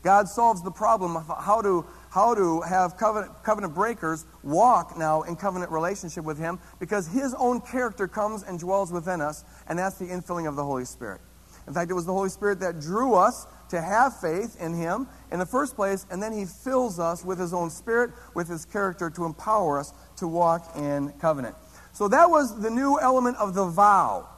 God 0.03 0.29
solves 0.29 0.63
the 0.63 0.71
problem 0.71 1.17
of 1.17 1.27
how 1.27 1.63
to 1.63 1.87
how 2.15 2.33
to 2.33 2.61
have 2.61 2.97
covenant, 2.97 3.33
covenant 3.43 3.75
breakers 3.75 4.25
walk 4.45 4.97
now 4.97 5.23
in 5.23 5.35
covenant 5.35 5.73
relationship 5.73 6.25
with 6.25 6.39
Him 6.39 6.61
because 6.79 7.09
His 7.09 7.35
own 7.35 7.61
character 7.61 8.07
comes 8.07 8.45
and 8.45 8.57
dwells 8.57 8.93
within 8.93 9.21
us, 9.21 9.45
and 9.67 9.77
that's 9.77 9.99
the 9.99 10.05
infilling 10.05 10.49
of 10.49 10.55
the 10.55 10.63
Holy 10.63 10.85
Spirit. 10.85 11.21
In 11.67 11.75
fact, 11.75 11.91
it 11.91 11.95
was 11.95 12.07
the 12.07 12.13
Holy 12.13 12.29
Spirit 12.29 12.61
that 12.61 12.79
drew 12.79 13.15
us 13.15 13.49
to 13.71 13.81
have 13.81 14.21
faith 14.21 14.57
in 14.61 14.75
Him 14.75 15.09
in 15.33 15.41
the 15.41 15.47
first 15.47 15.75
place, 15.75 16.07
and 16.09 16.23
then 16.23 16.33
He 16.33 16.45
fills 16.45 17.01
us 17.01 17.25
with 17.25 17.41
His 17.41 17.53
own 17.53 17.69
Spirit, 17.69 18.13
with 18.33 18.47
His 18.47 18.65
character 18.65 19.11
to 19.11 19.25
empower 19.25 19.81
us 19.81 19.93
to 20.19 20.29
walk 20.29 20.71
in 20.77 21.13
covenant. 21.21 21.57
So 21.95 22.07
that 22.07 22.31
was 22.31 22.61
the 22.61 22.71
new 22.71 22.97
element 23.01 23.39
of 23.39 23.55
the 23.55 23.67
vow. 23.67 24.29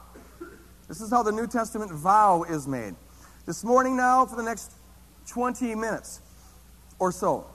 This 0.87 0.99
is 0.99 1.11
how 1.11 1.21
the 1.21 1.31
New 1.31 1.45
Testament 1.45 1.91
vow 1.91 2.41
is 2.41 2.67
made. 2.67 2.95
This 3.45 3.63
morning, 3.63 3.95
now, 3.95 4.25
for 4.25 4.35
the 4.35 4.41
next 4.41 4.71
20 5.27 5.75
minutes 5.75 6.21
or 6.97 7.11
so, 7.11 7.45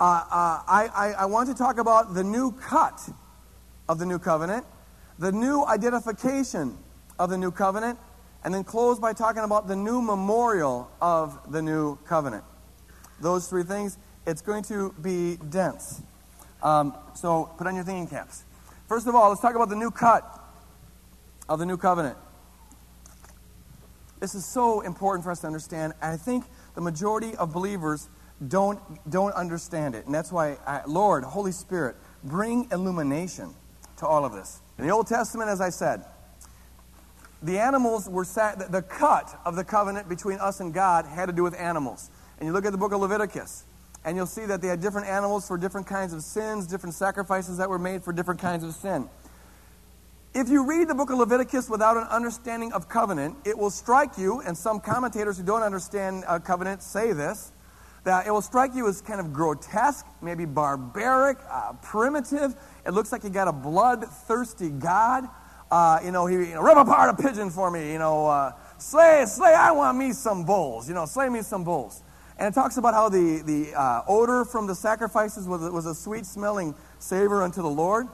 uh, 0.00 0.02
uh, 0.02 0.62
I, 0.66 0.88
I, 0.94 1.12
I 1.18 1.24
want 1.26 1.48
to 1.50 1.54
talk 1.54 1.78
about 1.78 2.14
the 2.14 2.24
new 2.24 2.52
cut 2.52 3.06
of 3.86 3.98
the 3.98 4.06
new 4.06 4.18
covenant, 4.18 4.64
the 5.18 5.30
new 5.30 5.64
identification 5.66 6.78
of 7.18 7.28
the 7.28 7.36
new 7.36 7.50
covenant, 7.50 7.98
and 8.42 8.54
then 8.54 8.64
close 8.64 8.98
by 8.98 9.12
talking 9.12 9.42
about 9.42 9.68
the 9.68 9.76
new 9.76 10.00
memorial 10.00 10.90
of 11.02 11.52
the 11.52 11.60
new 11.60 11.96
covenant. 12.06 12.44
Those 13.20 13.46
three 13.46 13.62
things, 13.62 13.98
it's 14.26 14.40
going 14.40 14.62
to 14.64 14.94
be 15.02 15.36
dense. 15.36 16.00
Um, 16.62 16.96
so 17.14 17.50
put 17.58 17.66
on 17.66 17.74
your 17.74 17.84
thinking 17.84 18.08
caps. 18.08 18.44
First 18.88 19.06
of 19.06 19.14
all, 19.14 19.28
let's 19.28 19.42
talk 19.42 19.54
about 19.54 19.68
the 19.68 19.76
new 19.76 19.90
cut 19.90 20.24
of 21.46 21.58
the 21.58 21.66
new 21.66 21.76
covenant. 21.76 22.16
This 24.18 24.34
is 24.34 24.46
so 24.46 24.80
important 24.80 25.24
for 25.24 25.30
us 25.30 25.40
to 25.40 25.46
understand. 25.46 25.92
And 26.00 26.14
I 26.14 26.16
think 26.16 26.44
the 26.74 26.80
majority 26.80 27.34
of 27.36 27.52
believers 27.52 28.08
don't, 28.48 28.80
don't 29.10 29.34
understand 29.34 29.94
it. 29.94 30.06
And 30.06 30.14
that's 30.14 30.32
why, 30.32 30.56
I, 30.66 30.82
Lord, 30.86 31.24
Holy 31.24 31.52
Spirit, 31.52 31.96
bring 32.24 32.68
illumination 32.72 33.54
to 33.98 34.06
all 34.06 34.24
of 34.24 34.32
this. 34.32 34.60
In 34.78 34.86
the 34.86 34.92
Old 34.92 35.06
Testament, 35.06 35.50
as 35.50 35.60
I 35.60 35.70
said, 35.70 36.04
the 37.42 37.58
animals 37.58 38.08
were 38.08 38.24
sat, 38.24 38.70
the 38.70 38.82
cut 38.82 39.38
of 39.44 39.56
the 39.56 39.64
covenant 39.64 40.08
between 40.08 40.38
us 40.38 40.60
and 40.60 40.74
God 40.74 41.06
had 41.06 41.26
to 41.26 41.32
do 41.32 41.42
with 41.42 41.58
animals. 41.58 42.10
And 42.38 42.46
you 42.46 42.52
look 42.52 42.64
at 42.64 42.72
the 42.72 42.78
book 42.78 42.92
of 42.92 43.00
Leviticus, 43.00 43.64
and 44.04 44.16
you'll 44.16 44.26
see 44.26 44.46
that 44.46 44.62
they 44.62 44.68
had 44.68 44.80
different 44.80 45.06
animals 45.06 45.46
for 45.46 45.58
different 45.58 45.86
kinds 45.86 46.12
of 46.12 46.22
sins, 46.22 46.66
different 46.66 46.94
sacrifices 46.94 47.58
that 47.58 47.68
were 47.68 47.78
made 47.78 48.02
for 48.02 48.12
different 48.12 48.40
kinds 48.40 48.64
of 48.64 48.74
sin. 48.74 49.08
If 50.32 50.48
you 50.48 50.64
read 50.64 50.88
the 50.88 50.94
book 50.94 51.10
of 51.10 51.18
Leviticus 51.18 51.68
without 51.68 51.96
an 51.96 52.04
understanding 52.04 52.72
of 52.72 52.88
covenant, 52.88 53.36
it 53.44 53.58
will 53.58 53.70
strike 53.70 54.16
you, 54.16 54.40
and 54.40 54.56
some 54.56 54.80
commentators 54.80 55.36
who 55.36 55.44
don't 55.44 55.62
understand 55.62 56.24
uh, 56.26 56.38
covenant 56.38 56.82
say 56.82 57.12
this, 57.12 57.52
that 58.04 58.26
it 58.26 58.30
will 58.30 58.42
strike 58.42 58.74
you 58.74 58.88
as 58.88 59.00
kind 59.00 59.20
of 59.20 59.32
grotesque, 59.32 60.06
maybe 60.22 60.44
barbaric, 60.44 61.38
uh, 61.50 61.72
primitive. 61.82 62.54
It 62.86 62.92
looks 62.92 63.12
like 63.12 63.24
you 63.24 63.30
got 63.30 63.48
a 63.48 63.52
bloodthirsty 63.52 64.70
God. 64.70 65.28
Uh, 65.70 66.00
you 66.04 66.10
know, 66.10 66.26
he 66.26 66.36
you 66.36 66.54
know, 66.54 66.62
rip 66.62 66.76
apart 66.76 67.10
a 67.10 67.22
pigeon 67.22 67.50
for 67.50 67.70
me. 67.70 67.92
You 67.92 67.98
know, 67.98 68.26
uh, 68.26 68.52
slay, 68.78 69.24
slay. 69.26 69.54
I 69.54 69.70
want 69.72 69.98
me 69.98 70.12
some 70.12 70.44
bulls. 70.44 70.88
You 70.88 70.94
know, 70.94 71.04
slay 71.04 71.28
me 71.28 71.42
some 71.42 71.62
bulls. 71.62 72.02
And 72.38 72.48
it 72.48 72.54
talks 72.54 72.78
about 72.78 72.94
how 72.94 73.10
the 73.10 73.42
the 73.44 73.78
uh, 73.78 74.02
odor 74.08 74.46
from 74.46 74.66
the 74.66 74.74
sacrifices 74.74 75.46
was 75.46 75.60
was 75.70 75.84
a 75.84 75.94
sweet 75.94 76.24
smelling 76.24 76.74
savor 76.98 77.42
unto 77.42 77.60
the 77.60 77.68
Lord. 77.68 78.06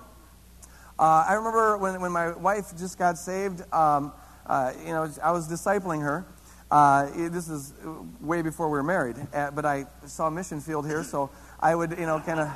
Uh, 0.99 1.25
I 1.29 1.35
remember 1.35 1.79
when 1.79 2.01
when 2.01 2.11
my 2.11 2.33
wife 2.33 2.77
just 2.77 2.99
got 2.99 3.19
saved. 3.19 3.63
Um, 3.73 4.13
uh, 4.47 4.73
you 4.81 4.93
know, 4.93 5.11
I 5.23 5.31
was 5.31 5.49
discipling 5.49 6.03
her. 6.03 6.27
Uh, 6.77 7.31
this 7.31 7.49
is 7.49 7.73
way 8.21 8.43
before 8.43 8.69
we 8.69 8.73
were 8.73 8.83
married, 8.83 9.17
uh, 9.33 9.51
but 9.51 9.65
I 9.65 9.87
saw 10.05 10.29
mission 10.29 10.61
field 10.61 10.87
here, 10.87 11.03
so 11.03 11.31
I 11.59 11.75
would, 11.75 11.93
you 11.93 12.05
know, 12.05 12.21
kind 12.21 12.39
of. 12.39 12.49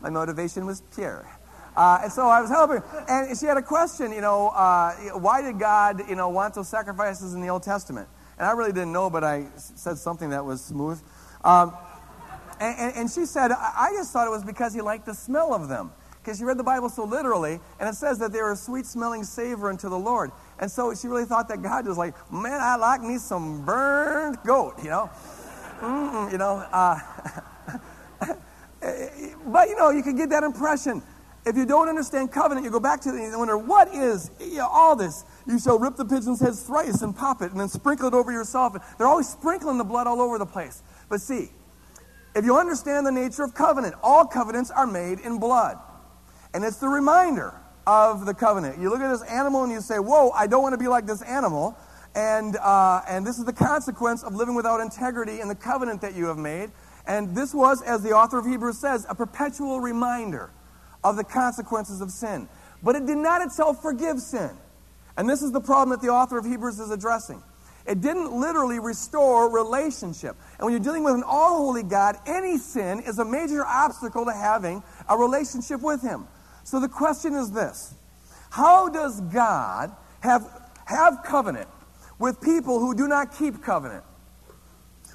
my 0.00 0.08
motivation 0.08 0.64
was 0.64 0.80
pure. 0.94 1.28
Uh, 1.76 2.02
and 2.04 2.12
so 2.12 2.28
I 2.28 2.40
was 2.40 2.50
helping. 2.50 2.84
And 3.08 3.36
she 3.36 3.46
had 3.46 3.56
a 3.56 3.62
question, 3.62 4.12
you 4.12 4.20
know, 4.20 4.50
uh, 4.50 4.94
why 5.18 5.42
did 5.42 5.58
God, 5.58 6.08
you 6.08 6.14
know, 6.14 6.28
want 6.28 6.54
those 6.54 6.68
sacrifices 6.68 7.34
in 7.34 7.40
the 7.40 7.48
Old 7.48 7.64
Testament? 7.64 8.08
And 8.38 8.46
I 8.46 8.52
really 8.52 8.70
didn't 8.70 8.92
know, 8.92 9.10
but 9.10 9.24
I 9.24 9.48
said 9.56 9.98
something 9.98 10.30
that 10.30 10.44
was 10.44 10.64
smooth. 10.64 11.02
Um, 11.42 11.74
and, 12.60 12.94
and 12.94 13.10
she 13.10 13.26
said, 13.26 13.50
I 13.50 13.90
just 13.96 14.12
thought 14.12 14.28
it 14.28 14.30
was 14.30 14.44
because 14.44 14.72
he 14.72 14.82
liked 14.82 15.06
the 15.06 15.14
smell 15.14 15.52
of 15.52 15.68
them. 15.68 15.90
Because 16.28 16.40
she 16.40 16.44
read 16.44 16.58
the 16.58 16.62
Bible 16.62 16.90
so 16.90 17.04
literally, 17.04 17.58
and 17.80 17.88
it 17.88 17.94
says 17.94 18.18
that 18.18 18.34
they 18.34 18.42
were 18.42 18.52
a 18.52 18.56
sweet 18.56 18.84
smelling 18.84 19.24
savor 19.24 19.70
unto 19.70 19.88
the 19.88 19.98
Lord. 19.98 20.30
And 20.58 20.70
so 20.70 20.94
she 20.94 21.08
really 21.08 21.24
thought 21.24 21.48
that 21.48 21.62
God 21.62 21.86
was 21.86 21.96
like, 21.96 22.14
man, 22.30 22.60
I 22.60 22.76
like 22.76 23.00
me 23.00 23.16
some 23.16 23.64
burned 23.64 24.36
goat, 24.44 24.74
you 24.82 24.90
know? 24.90 25.08
Mm-mm, 25.80 26.30
you 26.30 26.36
know, 26.36 26.56
uh, 26.70 27.00
but 29.46 29.68
you 29.70 29.76
know, 29.76 29.88
you 29.88 30.02
can 30.02 30.16
get 30.16 30.28
that 30.28 30.44
impression. 30.44 31.02
if 31.46 31.56
you 31.56 31.64
don't 31.64 31.88
understand 31.88 32.30
covenant, 32.30 32.62
you 32.62 32.70
go 32.70 32.78
back 32.78 33.00
to 33.00 33.08
it 33.08 33.14
and 33.14 33.38
wonder, 33.38 33.56
what 33.56 33.88
is 33.94 34.30
you 34.38 34.56
know, 34.56 34.68
all 34.70 34.94
this? 34.94 35.24
You 35.46 35.58
shall 35.58 35.78
rip 35.78 35.96
the 35.96 36.04
pigeon's 36.04 36.40
head 36.40 36.54
thrice 36.56 37.00
and 37.00 37.16
pop 37.16 37.40
it 37.40 37.52
and 37.52 37.58
then 37.58 37.70
sprinkle 37.70 38.06
it 38.06 38.12
over 38.12 38.30
yourself. 38.30 38.76
They're 38.98 39.06
always 39.06 39.30
sprinkling 39.30 39.78
the 39.78 39.84
blood 39.84 40.06
all 40.06 40.20
over 40.20 40.36
the 40.36 40.44
place. 40.44 40.82
But 41.08 41.22
see, 41.22 41.52
if 42.34 42.44
you 42.44 42.58
understand 42.58 43.06
the 43.06 43.12
nature 43.12 43.44
of 43.44 43.54
covenant, 43.54 43.94
all 44.02 44.26
covenants 44.26 44.70
are 44.70 44.86
made 44.86 45.20
in 45.20 45.38
blood. 45.38 45.78
And 46.54 46.64
it's 46.64 46.78
the 46.78 46.88
reminder 46.88 47.54
of 47.86 48.26
the 48.26 48.34
covenant. 48.34 48.78
You 48.78 48.90
look 48.90 49.00
at 49.00 49.10
this 49.10 49.22
animal 49.22 49.64
and 49.64 49.72
you 49.72 49.80
say, 49.80 49.98
Whoa, 49.98 50.30
I 50.30 50.46
don't 50.46 50.62
want 50.62 50.74
to 50.74 50.78
be 50.78 50.88
like 50.88 51.06
this 51.06 51.22
animal. 51.22 51.76
And, 52.14 52.56
uh, 52.56 53.02
and 53.08 53.26
this 53.26 53.38
is 53.38 53.44
the 53.44 53.52
consequence 53.52 54.22
of 54.22 54.34
living 54.34 54.54
without 54.54 54.80
integrity 54.80 55.40
in 55.40 55.48
the 55.48 55.54
covenant 55.54 56.00
that 56.00 56.14
you 56.14 56.26
have 56.26 56.38
made. 56.38 56.70
And 57.06 57.34
this 57.34 57.54
was, 57.54 57.80
as 57.82 58.02
the 58.02 58.10
author 58.10 58.38
of 58.38 58.46
Hebrews 58.46 58.78
says, 58.78 59.06
a 59.08 59.14
perpetual 59.14 59.80
reminder 59.80 60.50
of 61.04 61.16
the 61.16 61.24
consequences 61.24 62.00
of 62.00 62.10
sin. 62.10 62.48
But 62.82 62.96
it 62.96 63.06
did 63.06 63.18
not 63.18 63.42
itself 63.42 63.80
forgive 63.82 64.20
sin. 64.20 64.50
And 65.16 65.28
this 65.28 65.42
is 65.42 65.52
the 65.52 65.60
problem 65.60 65.90
that 65.98 66.04
the 66.04 66.12
author 66.12 66.38
of 66.38 66.44
Hebrews 66.44 66.78
is 66.78 66.90
addressing. 66.90 67.42
It 67.86 68.02
didn't 68.02 68.32
literally 68.32 68.78
restore 68.78 69.50
relationship. 69.50 70.36
And 70.58 70.64
when 70.66 70.72
you're 70.72 70.82
dealing 70.82 71.04
with 71.04 71.14
an 71.14 71.24
all 71.26 71.56
holy 71.56 71.82
God, 71.82 72.16
any 72.26 72.58
sin 72.58 73.00
is 73.00 73.18
a 73.18 73.24
major 73.24 73.64
obstacle 73.64 74.26
to 74.26 74.32
having 74.32 74.82
a 75.08 75.16
relationship 75.16 75.80
with 75.80 76.02
Him. 76.02 76.28
So 76.68 76.78
the 76.80 76.88
question 76.88 77.32
is 77.32 77.50
this 77.50 77.94
How 78.50 78.90
does 78.90 79.22
God 79.22 79.90
have, 80.20 80.70
have 80.84 81.22
covenant 81.24 81.66
with 82.18 82.42
people 82.42 82.78
who 82.78 82.94
do 82.94 83.08
not 83.08 83.34
keep 83.38 83.62
covenant 83.62 84.04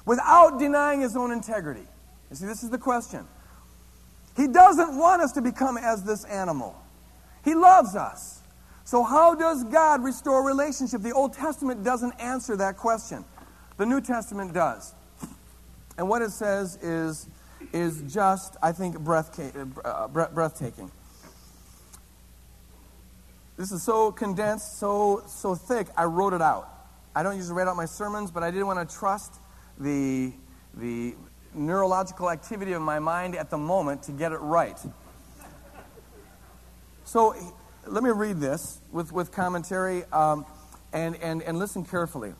without 0.04 0.58
denying 0.58 1.00
His 1.00 1.16
own 1.16 1.30
integrity? 1.30 1.86
You 2.30 2.36
see, 2.36 2.46
this 2.46 2.64
is 2.64 2.70
the 2.70 2.78
question. 2.78 3.24
He 4.36 4.48
doesn't 4.48 4.98
want 4.98 5.22
us 5.22 5.30
to 5.32 5.40
become 5.40 5.78
as 5.78 6.02
this 6.02 6.24
animal. 6.24 6.74
He 7.44 7.54
loves 7.54 7.94
us. 7.94 8.40
So, 8.82 9.04
how 9.04 9.36
does 9.36 9.62
God 9.62 10.02
restore 10.02 10.44
relationship? 10.44 11.02
The 11.02 11.12
Old 11.12 11.34
Testament 11.34 11.84
doesn't 11.84 12.14
answer 12.18 12.56
that 12.56 12.76
question, 12.76 13.24
the 13.76 13.86
New 13.86 14.00
Testament 14.00 14.54
does. 14.54 14.92
And 15.98 16.08
what 16.08 16.20
it 16.20 16.32
says 16.32 16.82
is, 16.82 17.28
is 17.72 18.02
just, 18.12 18.56
I 18.60 18.72
think, 18.72 18.96
uh, 18.96 20.08
breathtaking. 20.08 20.90
This 23.56 23.70
is 23.70 23.84
so 23.84 24.10
condensed, 24.10 24.78
so, 24.78 25.22
so 25.28 25.54
thick, 25.54 25.86
I 25.96 26.04
wrote 26.04 26.32
it 26.32 26.42
out. 26.42 26.68
I 27.14 27.22
don't 27.22 27.36
usually 27.36 27.54
write 27.54 27.68
out 27.68 27.76
my 27.76 27.84
sermons, 27.84 28.32
but 28.32 28.42
I 28.42 28.50
didn't 28.50 28.66
want 28.66 28.88
to 28.88 28.96
trust 28.96 29.32
the, 29.78 30.32
the 30.74 31.14
neurological 31.54 32.30
activity 32.30 32.72
of 32.72 32.82
my 32.82 32.98
mind 32.98 33.36
at 33.36 33.50
the 33.50 33.56
moment 33.56 34.02
to 34.04 34.12
get 34.12 34.32
it 34.32 34.38
right. 34.38 34.76
So 37.04 37.36
let 37.86 38.02
me 38.02 38.10
read 38.10 38.40
this 38.40 38.80
with, 38.90 39.12
with 39.12 39.30
commentary 39.30 40.02
um, 40.12 40.44
and, 40.92 41.14
and, 41.16 41.40
and 41.42 41.56
listen 41.56 41.84
carefully. 41.84 42.34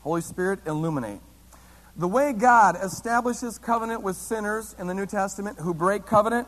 Holy 0.00 0.20
Spirit, 0.20 0.60
illuminate. 0.66 1.20
The 1.96 2.08
way 2.08 2.34
God 2.34 2.76
establishes 2.82 3.58
covenant 3.58 4.02
with 4.02 4.16
sinners 4.16 4.76
in 4.78 4.86
the 4.86 4.94
New 4.94 5.06
Testament 5.06 5.58
who 5.58 5.72
break 5.72 6.04
covenant, 6.04 6.46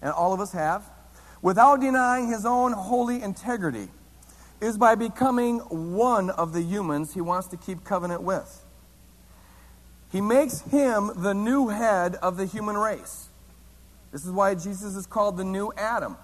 and 0.00 0.12
all 0.12 0.32
of 0.32 0.40
us 0.40 0.52
have, 0.52 0.82
without 1.44 1.78
denying 1.78 2.26
his 2.26 2.46
own 2.46 2.72
holy 2.72 3.20
integrity, 3.22 3.86
is 4.62 4.78
by 4.78 4.94
becoming 4.94 5.58
one 5.58 6.30
of 6.30 6.54
the 6.54 6.62
humans 6.62 7.12
he 7.12 7.20
wants 7.20 7.48
to 7.48 7.56
keep 7.58 7.84
covenant 7.84 8.22
with. 8.22 8.64
He 10.10 10.22
makes 10.22 10.62
him 10.62 11.10
the 11.16 11.34
new 11.34 11.68
head 11.68 12.14
of 12.16 12.38
the 12.38 12.46
human 12.46 12.78
race. 12.78 13.28
This 14.10 14.24
is 14.24 14.32
why 14.32 14.54
Jesus 14.54 14.96
is 14.96 15.04
called 15.04 15.36
the 15.36 15.44
new 15.44 15.70
Adam. 15.76 16.16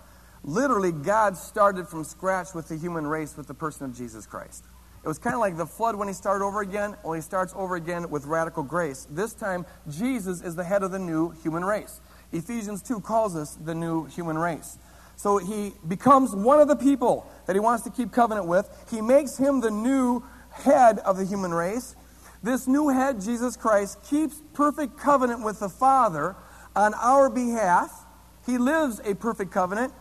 Literally, 0.42 0.90
God 0.90 1.36
started 1.36 1.86
from 1.86 2.02
scratch 2.02 2.54
with 2.54 2.68
the 2.68 2.76
human 2.76 3.06
race 3.06 3.36
with 3.36 3.46
the 3.46 3.52
person 3.52 3.84
of 3.84 3.94
Jesus 3.94 4.24
Christ. 4.24 4.64
It 5.04 5.08
was 5.08 5.18
kind 5.18 5.34
of 5.34 5.40
like 5.40 5.58
the 5.58 5.66
flood 5.66 5.96
when 5.96 6.08
he 6.08 6.14
started 6.14 6.42
over 6.42 6.62
again, 6.62 6.96
only 7.04 7.18
he 7.18 7.22
starts 7.22 7.52
over 7.54 7.76
again 7.76 8.08
with 8.08 8.24
radical 8.24 8.62
grace. 8.62 9.06
This 9.10 9.34
time, 9.34 9.66
Jesus 9.86 10.40
is 10.40 10.56
the 10.56 10.64
head 10.64 10.82
of 10.82 10.92
the 10.92 10.98
new 10.98 11.32
human 11.42 11.62
race. 11.62 12.00
Ephesians 12.32 12.80
2 12.80 13.00
calls 13.00 13.36
us 13.36 13.56
the 13.56 13.74
new 13.74 14.06
human 14.06 14.38
race. 14.38 14.78
So 15.20 15.36
he 15.36 15.74
becomes 15.86 16.34
one 16.34 16.60
of 16.60 16.68
the 16.68 16.76
people 16.76 17.30
that 17.46 17.54
he 17.54 17.60
wants 17.60 17.84
to 17.84 17.90
keep 17.90 18.10
covenant 18.10 18.46
with. 18.46 18.66
He 18.90 19.02
makes 19.02 19.36
him 19.36 19.60
the 19.60 19.70
new 19.70 20.24
head 20.50 20.98
of 21.00 21.18
the 21.18 21.26
human 21.26 21.52
race. 21.52 21.94
This 22.42 22.66
new 22.66 22.88
head, 22.88 23.20
Jesus 23.20 23.54
Christ, 23.54 24.02
keeps 24.02 24.40
perfect 24.54 24.96
covenant 24.96 25.44
with 25.44 25.60
the 25.60 25.68
Father 25.68 26.36
on 26.74 26.94
our 26.94 27.28
behalf. 27.28 28.06
He 28.46 28.56
lives 28.56 28.98
a 29.04 29.14
perfect 29.14 29.50
covenant 29.50 29.92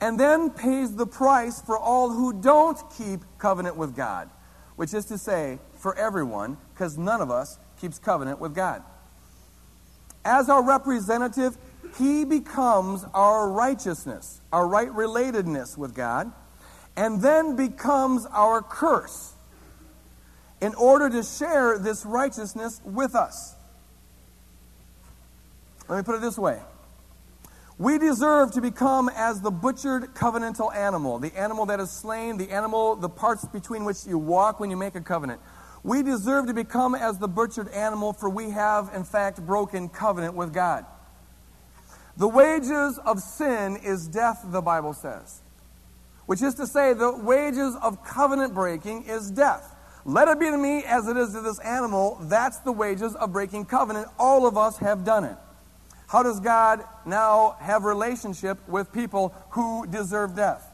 and 0.00 0.18
then 0.18 0.50
pays 0.50 0.96
the 0.96 1.06
price 1.06 1.62
for 1.62 1.78
all 1.78 2.10
who 2.10 2.32
don't 2.32 2.76
keep 2.98 3.20
covenant 3.38 3.76
with 3.76 3.94
God, 3.94 4.28
which 4.74 4.92
is 4.92 5.04
to 5.04 5.16
say, 5.16 5.60
for 5.78 5.96
everyone, 5.96 6.56
because 6.74 6.98
none 6.98 7.20
of 7.20 7.30
us 7.30 7.60
keeps 7.80 8.00
covenant 8.00 8.40
with 8.40 8.56
God. 8.56 8.82
As 10.24 10.48
our 10.48 10.62
representative, 10.66 11.56
he 11.96 12.24
becomes 12.24 13.04
our 13.14 13.50
righteousness, 13.50 14.40
our 14.52 14.66
right 14.66 14.88
relatedness 14.88 15.76
with 15.76 15.94
God, 15.94 16.32
and 16.96 17.22
then 17.22 17.56
becomes 17.56 18.26
our 18.26 18.62
curse 18.62 19.34
in 20.60 20.74
order 20.74 21.08
to 21.08 21.22
share 21.22 21.78
this 21.78 22.04
righteousness 22.04 22.80
with 22.84 23.14
us. 23.14 23.54
Let 25.88 25.96
me 25.96 26.02
put 26.02 26.16
it 26.16 26.20
this 26.20 26.38
way. 26.38 26.60
We 27.78 27.98
deserve 27.98 28.52
to 28.52 28.60
become 28.60 29.08
as 29.08 29.40
the 29.40 29.50
butchered 29.50 30.14
covenantal 30.14 30.74
animal, 30.74 31.18
the 31.18 31.34
animal 31.34 31.64
that 31.66 31.80
is 31.80 31.90
slain, 31.90 32.36
the 32.36 32.50
animal, 32.50 32.94
the 32.94 33.08
parts 33.08 33.46
between 33.46 33.86
which 33.86 34.06
you 34.06 34.18
walk 34.18 34.60
when 34.60 34.70
you 34.70 34.76
make 34.76 34.94
a 34.94 35.00
covenant. 35.00 35.40
We 35.82 36.02
deserve 36.02 36.46
to 36.48 36.54
become 36.54 36.94
as 36.94 37.16
the 37.16 37.26
butchered 37.26 37.68
animal, 37.68 38.12
for 38.12 38.28
we 38.28 38.50
have, 38.50 38.90
in 38.94 39.02
fact, 39.02 39.44
broken 39.46 39.88
covenant 39.88 40.34
with 40.34 40.52
God. 40.52 40.84
The 42.20 42.28
wages 42.28 42.98
of 42.98 43.18
sin 43.20 43.78
is 43.78 44.06
death, 44.06 44.44
the 44.44 44.60
Bible 44.60 44.92
says. 44.92 45.40
Which 46.26 46.42
is 46.42 46.54
to 46.56 46.66
say, 46.66 46.92
the 46.92 47.16
wages 47.16 47.74
of 47.82 48.04
covenant 48.04 48.52
breaking 48.52 49.04
is 49.04 49.30
death. 49.30 49.74
Let 50.04 50.28
it 50.28 50.38
be 50.38 50.50
to 50.50 50.58
me 50.58 50.84
as 50.84 51.08
it 51.08 51.16
is 51.16 51.32
to 51.32 51.40
this 51.40 51.58
animal. 51.60 52.18
That's 52.20 52.58
the 52.58 52.72
wages 52.72 53.14
of 53.14 53.32
breaking 53.32 53.64
covenant. 53.64 54.08
All 54.18 54.46
of 54.46 54.58
us 54.58 54.76
have 54.76 55.02
done 55.02 55.24
it. 55.24 55.36
How 56.08 56.22
does 56.22 56.40
God 56.40 56.84
now 57.06 57.56
have 57.58 57.84
relationship 57.84 58.68
with 58.68 58.92
people 58.92 59.34
who 59.52 59.86
deserve 59.86 60.36
death? 60.36 60.70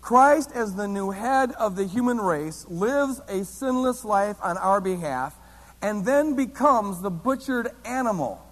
Christ, 0.00 0.50
as 0.52 0.74
the 0.74 0.88
new 0.88 1.12
head 1.12 1.52
of 1.52 1.76
the 1.76 1.86
human 1.86 2.18
race, 2.18 2.66
lives 2.68 3.20
a 3.28 3.44
sinless 3.44 4.04
life 4.04 4.36
on 4.42 4.58
our 4.58 4.80
behalf 4.80 5.36
and 5.80 6.04
then 6.04 6.34
becomes 6.34 7.02
the 7.02 7.10
butchered 7.10 7.70
animal, 7.84 8.44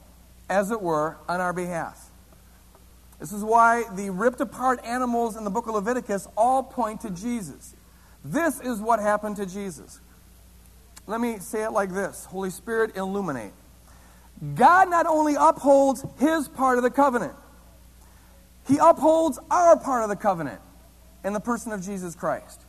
as 0.49 0.71
it 0.71 0.81
were, 0.81 1.17
on 1.29 1.41
our 1.41 1.53
behalf. 1.53 2.03
This 3.21 3.33
is 3.33 3.43
why 3.43 3.85
the 3.95 4.11
ripped 4.11 4.41
apart 4.41 4.85
animals 4.85 5.37
in 5.37 5.45
the 5.45 5.51
book 5.51 5.67
of 5.67 5.75
Leviticus 5.75 6.27
all 6.37 6.63
point 6.63 7.01
to 7.03 7.11
Jesus. 7.11 7.75
This 8.25 8.61
is 8.61 8.81
what 8.81 9.01
happened 9.01 9.37
to 9.37 9.47
Jesus. 9.47 10.01
Let 11.07 11.21
me 11.21 11.39
say 11.39 11.65
it 11.65 11.71
like 11.71 11.93
this 11.93 12.25
Holy 12.25 12.51
Spirit, 12.51 12.97
illuminate. 12.97 13.53
God 14.55 14.91
not 14.91 15.07
only 15.07 15.35
upholds 15.39 16.05
his 16.19 16.49
part 16.49 16.79
of 16.79 16.83
the 16.85 16.91
covenant, 16.91 17.35
he 18.67 18.79
upholds 18.81 19.39
our 19.51 19.79
part 19.79 20.03
of 20.03 20.09
the 20.09 20.17
covenant 20.17 20.61
in 21.25 21.33
the 21.33 21.41
person 21.41 21.73
of 21.73 21.83
Jesus 21.83 22.15
Christ. 22.15 22.63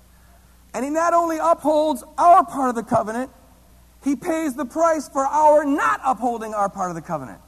And 0.73 0.83
he 0.83 0.91
not 0.91 1.13
only 1.13 1.37
upholds 1.41 2.03
our 2.17 2.45
part 2.45 2.69
of 2.69 2.75
the 2.75 2.83
covenant, 2.83 3.31
he 4.03 4.15
pays 4.15 4.55
the 4.55 4.65
price 4.65 5.07
for 5.09 5.25
our 5.25 5.63
not 5.63 6.01
upholding 6.03 6.53
our 6.53 6.69
part 6.69 6.91
of 6.91 6.95
the 6.95 7.01
covenant. 7.01 7.39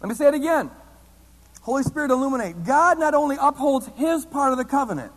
Let 0.00 0.08
me 0.08 0.14
say 0.14 0.28
it 0.28 0.34
again. 0.34 0.70
Holy 1.62 1.82
Spirit, 1.82 2.10
illuminate. 2.10 2.64
God 2.64 2.98
not 2.98 3.14
only 3.14 3.36
upholds 3.40 3.88
his 3.96 4.24
part 4.24 4.52
of 4.52 4.58
the 4.58 4.64
covenant, 4.64 5.12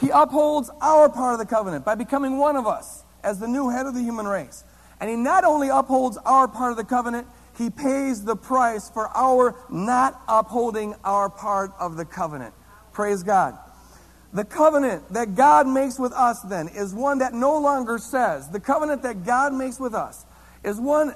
he 0.00 0.10
upholds 0.10 0.70
our 0.80 1.08
part 1.08 1.34
of 1.34 1.38
the 1.38 1.46
covenant 1.46 1.84
by 1.84 1.94
becoming 1.94 2.38
one 2.38 2.56
of 2.56 2.66
us 2.66 3.04
as 3.22 3.38
the 3.38 3.48
new 3.48 3.70
head 3.70 3.86
of 3.86 3.94
the 3.94 4.02
human 4.02 4.26
race. 4.26 4.64
And 5.00 5.10
He 5.10 5.16
not 5.16 5.44
only 5.44 5.68
upholds 5.68 6.16
our 6.18 6.48
part 6.48 6.70
of 6.70 6.76
the 6.76 6.84
covenant, 6.84 7.26
He 7.56 7.70
pays 7.70 8.24
the 8.24 8.36
price 8.36 8.90
for 8.90 9.08
our 9.16 9.56
not 9.70 10.20
upholding 10.28 10.94
our 11.04 11.28
part 11.28 11.72
of 11.78 11.96
the 11.96 12.04
covenant. 12.04 12.54
Praise 12.92 13.22
God. 13.22 13.58
The 14.32 14.44
covenant 14.44 15.12
that 15.12 15.36
God 15.36 15.68
makes 15.68 15.98
with 15.98 16.12
us 16.12 16.42
then 16.42 16.68
is 16.68 16.92
one 16.92 17.18
that 17.18 17.34
no 17.34 17.58
longer 17.58 17.98
says, 17.98 18.48
the 18.48 18.58
covenant 18.58 19.02
that 19.02 19.24
God 19.24 19.52
makes 19.52 19.78
with 19.78 19.94
us 19.94 20.26
is 20.64 20.80
one, 20.80 21.14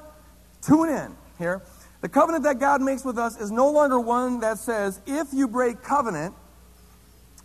tune 0.62 0.88
in 0.88 1.16
here. 1.38 1.62
The 2.00 2.08
covenant 2.08 2.44
that 2.44 2.60
God 2.60 2.80
makes 2.80 3.04
with 3.04 3.18
us 3.18 3.40
is 3.40 3.50
no 3.50 3.70
longer 3.70 3.98
one 3.98 4.40
that 4.40 4.58
says, 4.58 5.00
if 5.06 5.32
you 5.32 5.48
break 5.48 5.82
covenant, 5.82 6.34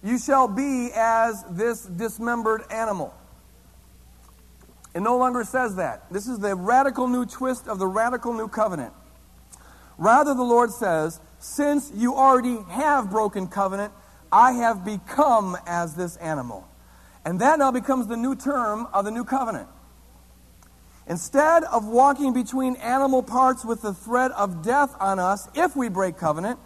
you 0.04 0.20
shall 0.20 0.48
be 0.48 0.92
as 0.94 1.44
this 1.50 1.84
dismembered 1.84 2.63
animal. 2.70 3.13
It 4.94 5.02
no 5.02 5.18
longer 5.18 5.44
says 5.44 5.78
that. 5.78 6.06
This 6.12 6.28
is 6.28 6.38
the 6.39 6.56
radical 6.56 7.08
new 7.08 7.26
twist 7.26 7.68
of 7.68 7.80
the 7.80 7.88
radical 7.88 8.34
new 8.34 8.48
covenant. 8.48 8.94
Rather, 9.98 10.34
the 10.36 10.44
Lord 10.44 10.72
says, 10.72 11.20
since 11.39 11.92
you 11.96 12.16
already 12.16 12.58
have 12.70 13.10
broken 13.10 13.48
covenant, 13.48 13.92
I 14.32 14.54
have 14.54 14.86
become 14.86 15.58
as 15.66 15.96
this 15.96 16.16
animal. 16.18 16.68
And 17.26 17.39
that 17.42 17.60
now 17.60 17.72
becomes 17.72 18.08
the 18.08 18.18
new 18.18 18.36
term 18.36 18.88
of 18.94 19.06
the 19.06 19.12
new 19.12 19.24
covenant. 19.24 19.68
Instead 21.08 21.63
of 21.66 21.86
walking 21.86 22.34
between 22.34 22.76
animal 22.78 23.22
parts 23.22 23.66
with 23.66 23.82
the 23.82 23.94
threat 23.94 24.32
of 24.32 24.62
death 24.62 24.96
on 25.00 25.20
us 25.20 25.50
if 25.54 25.76
we 25.76 25.89
break 25.89 26.18
covenant, 26.18 26.60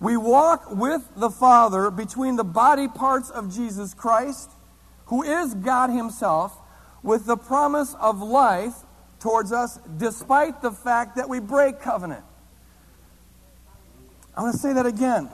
we 0.00 0.16
walk 0.16 0.70
with 0.70 1.02
the 1.16 1.30
Father 1.30 1.90
between 1.90 2.36
the 2.36 2.44
body 2.44 2.88
parts 2.88 3.30
of 3.30 3.54
Jesus 3.54 3.94
Christ, 3.94 4.50
who 5.06 5.22
is 5.22 5.54
God 5.54 5.88
Himself, 5.88 6.58
with 7.02 7.26
the 7.26 7.36
promise 7.36 7.94
of 8.00 8.20
life 8.20 8.74
towards 9.18 9.52
us 9.52 9.78
despite 9.96 10.60
the 10.60 10.70
fact 10.70 11.16
that 11.16 11.28
we 11.28 11.40
break 11.40 11.80
covenant. 11.80 12.24
I 14.36 14.42
want 14.42 14.54
to 14.54 14.60
say 14.60 14.74
that 14.74 14.84
again. 14.84 15.30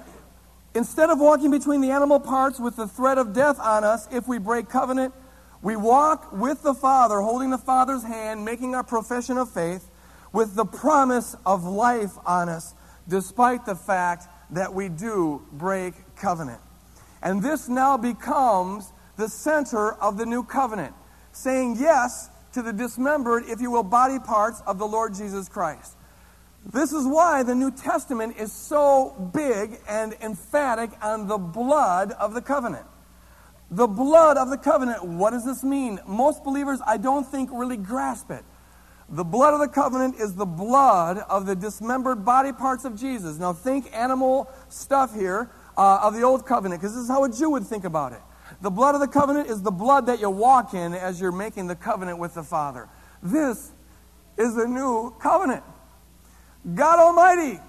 Instead 0.74 1.10
of 1.10 1.18
walking 1.18 1.50
between 1.50 1.80
the 1.80 1.90
animal 1.90 2.20
parts 2.20 2.60
with 2.60 2.76
the 2.76 2.86
threat 2.86 3.18
of 3.18 3.32
death 3.32 3.58
on 3.58 3.82
us 3.82 4.06
if 4.12 4.28
we 4.28 4.38
break 4.38 4.68
covenant, 4.68 5.12
we 5.62 5.76
walk 5.76 6.32
with 6.32 6.62
the 6.62 6.74
Father, 6.74 7.20
holding 7.20 7.50
the 7.50 7.58
Father's 7.58 8.02
hand, 8.02 8.44
making 8.44 8.74
our 8.74 8.84
profession 8.84 9.36
of 9.36 9.50
faith, 9.50 9.90
with 10.32 10.54
the 10.54 10.64
promise 10.64 11.36
of 11.44 11.64
life 11.64 12.12
on 12.24 12.48
us, 12.48 12.74
despite 13.08 13.66
the 13.66 13.74
fact 13.74 14.26
that 14.50 14.72
we 14.72 14.88
do 14.88 15.42
break 15.52 15.94
covenant. 16.16 16.60
And 17.22 17.42
this 17.42 17.68
now 17.68 17.96
becomes 17.96 18.92
the 19.16 19.28
center 19.28 19.92
of 19.94 20.16
the 20.16 20.24
new 20.24 20.42
covenant, 20.42 20.94
saying 21.32 21.76
yes 21.78 22.30
to 22.52 22.62
the 22.62 22.72
dismembered, 22.72 23.44
if 23.46 23.60
you 23.60 23.70
will, 23.70 23.82
body 23.82 24.18
parts 24.18 24.62
of 24.66 24.78
the 24.78 24.86
Lord 24.86 25.14
Jesus 25.14 25.48
Christ. 25.48 25.96
This 26.64 26.92
is 26.92 27.06
why 27.06 27.42
the 27.42 27.54
New 27.54 27.70
Testament 27.70 28.36
is 28.38 28.52
so 28.52 29.30
big 29.34 29.78
and 29.88 30.14
emphatic 30.22 30.90
on 31.02 31.26
the 31.26 31.38
blood 31.38 32.12
of 32.12 32.34
the 32.34 32.42
covenant. 32.42 32.86
The 33.70 33.86
blood 33.86 34.36
of 34.36 34.50
the 34.50 34.58
covenant. 34.58 35.04
What 35.04 35.30
does 35.30 35.44
this 35.44 35.62
mean? 35.62 36.00
Most 36.06 36.42
believers, 36.42 36.80
I 36.86 36.96
don't 36.96 37.26
think, 37.26 37.50
really 37.52 37.76
grasp 37.76 38.30
it. 38.30 38.44
The 39.08 39.24
blood 39.24 39.54
of 39.54 39.60
the 39.60 39.68
covenant 39.68 40.16
is 40.20 40.34
the 40.34 40.46
blood 40.46 41.18
of 41.28 41.46
the 41.46 41.56
dismembered 41.56 42.24
body 42.24 42.52
parts 42.52 42.84
of 42.84 42.98
Jesus. 42.98 43.38
Now, 43.38 43.52
think 43.52 43.90
animal 43.92 44.48
stuff 44.68 45.14
here 45.14 45.50
uh, 45.76 46.00
of 46.02 46.14
the 46.14 46.22
old 46.22 46.46
covenant, 46.46 46.80
because 46.80 46.94
this 46.94 47.04
is 47.04 47.08
how 47.08 47.24
a 47.24 47.30
Jew 47.30 47.50
would 47.50 47.66
think 47.66 47.84
about 47.84 48.12
it. 48.12 48.20
The 48.60 48.70
blood 48.70 48.94
of 48.94 49.00
the 49.00 49.08
covenant 49.08 49.48
is 49.48 49.62
the 49.62 49.70
blood 49.70 50.06
that 50.06 50.20
you 50.20 50.30
walk 50.30 50.74
in 50.74 50.94
as 50.94 51.20
you're 51.20 51.32
making 51.32 51.66
the 51.66 51.76
covenant 51.76 52.18
with 52.18 52.34
the 52.34 52.42
Father. 52.42 52.88
This 53.22 53.72
is 54.36 54.54
the 54.54 54.66
new 54.66 55.14
covenant. 55.20 55.62
God 56.74 56.98
Almighty 56.98 57.60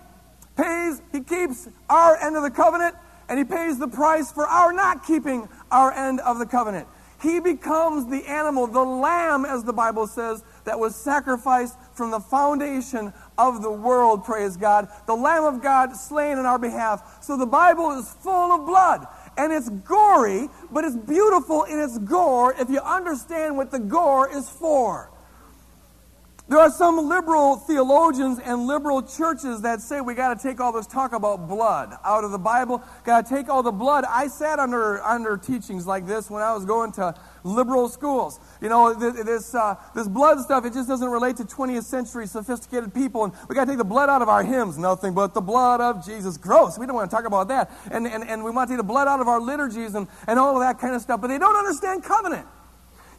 pays, 0.56 1.02
He 1.12 1.22
keeps 1.22 1.68
our 1.90 2.18
end 2.18 2.36
of 2.36 2.44
the 2.44 2.52
covenant, 2.52 2.96
and 3.32 3.40
He 3.40 3.46
pays 3.46 3.80
the 3.80 3.88
price 3.88 4.30
for 4.30 4.46
our 4.46 4.74
not 4.74 5.06
keeping 5.08 5.48
our 5.72 5.94
end 5.94 6.20
of 6.20 6.38
the 6.38 6.46
covenant. 6.46 6.86
He 7.22 7.40
becomes 7.40 8.10
the 8.10 8.30
animal, 8.30 8.68
the 8.68 8.84
lamb, 8.84 9.46
as 9.46 9.64
the 9.64 9.72
Bible 9.72 10.06
says, 10.06 10.44
that 10.66 10.78
was 10.78 10.98
sacrificed 10.98 11.78
from 11.94 12.12
the 12.12 12.20
foundation 12.20 13.14
of 13.38 13.62
the 13.62 13.72
world, 13.72 14.26
praise 14.26 14.58
God. 14.58 14.90
The 15.08 15.16
Lamb 15.16 15.46
of 15.46 15.62
God 15.62 15.96
slain 15.96 16.40
in 16.40 16.46
our 16.46 16.60
behalf. 16.60 17.24
So 17.24 17.38
the 17.38 17.46
Bible 17.46 17.92
is 17.92 18.12
full 18.22 18.52
of 18.52 18.66
blood. 18.66 19.08
And 19.38 19.54
it's 19.54 19.70
gory, 19.70 20.50
but 20.70 20.84
it's 20.84 20.98
beautiful 20.98 21.64
in 21.64 21.80
its 21.80 22.00
gore 22.00 22.54
if 22.60 22.70
you 22.70 22.82
understand 22.82 23.56
what 23.56 23.72
the 23.72 23.80
gore 23.80 24.30
is 24.30 24.50
for. 24.50 25.10
There 26.52 26.60
are 26.60 26.70
some 26.70 27.08
liberal 27.08 27.56
theologians 27.56 28.38
and 28.38 28.68
liberal 28.68 29.02
churches 29.02 29.62
that 29.62 29.80
say 29.80 30.02
we 30.02 30.14
got 30.14 30.38
to 30.38 30.44
take 30.50 30.60
all 30.60 30.74
this 30.74 30.86
talk 30.86 31.14
about 31.14 31.48
blood 31.48 31.94
out 32.04 32.26
of 32.26 32.32
the 32.32 32.38
Bible. 32.38 32.84
Got 33.06 33.26
to 33.26 33.34
take 33.34 33.48
all 33.48 33.64
the 33.64 33.72
blood. 33.72 34.04
I 34.04 34.28
sat 34.28 34.60
under 34.60 35.02
under 35.02 35.38
teachings 35.38 35.88
like 35.88 36.06
this 36.06 36.30
when 36.30 36.44
I 36.44 36.54
was 36.54 36.66
going 36.66 36.92
to 36.94 37.16
liberal 37.46 37.88
schools. 37.88 38.38
You 38.60 38.68
know, 38.68 38.94
this 38.94 39.56
uh, 39.56 39.76
this 39.96 40.10
blood 40.10 40.42
stuff 40.42 40.66
it 40.66 40.74
just 40.74 40.90
doesn't 40.90 41.08
relate 41.08 41.38
to 41.38 41.46
20th 41.46 41.86
century 41.86 42.28
sophisticated 42.28 42.94
people, 42.94 43.24
and 43.24 43.34
we 43.48 43.56
got 43.56 43.64
to 43.64 43.72
take 43.72 43.78
the 43.78 43.86
blood 43.86 44.10
out 44.10 44.22
of 44.22 44.28
our 44.28 44.44
hymns. 44.44 44.78
Nothing 44.78 45.14
but 45.14 45.34
the 45.34 45.40
blood 45.40 45.80
of 45.80 46.06
Jesus. 46.06 46.36
Gross. 46.36 46.78
We 46.78 46.86
don't 46.86 46.98
want 46.98 47.10
to 47.10 47.16
talk 47.16 47.26
about 47.26 47.48
that. 47.48 47.72
And 47.92 48.06
and, 48.06 48.28
and 48.28 48.44
we 48.44 48.52
want 48.52 48.68
to 48.68 48.74
take 48.74 48.80
the 48.82 48.92
blood 48.92 49.08
out 49.08 49.22
of 49.22 49.30
our 49.30 49.40
liturgies 49.40 49.96
and 49.96 50.06
and 50.28 50.38
all 50.38 50.58
of 50.58 50.62
that 50.64 50.80
kind 50.82 50.96
of 50.96 51.02
stuff. 51.02 51.22
But 51.22 51.28
they 51.28 51.38
don't 51.38 51.56
understand 51.56 52.04
covenant. 52.04 52.46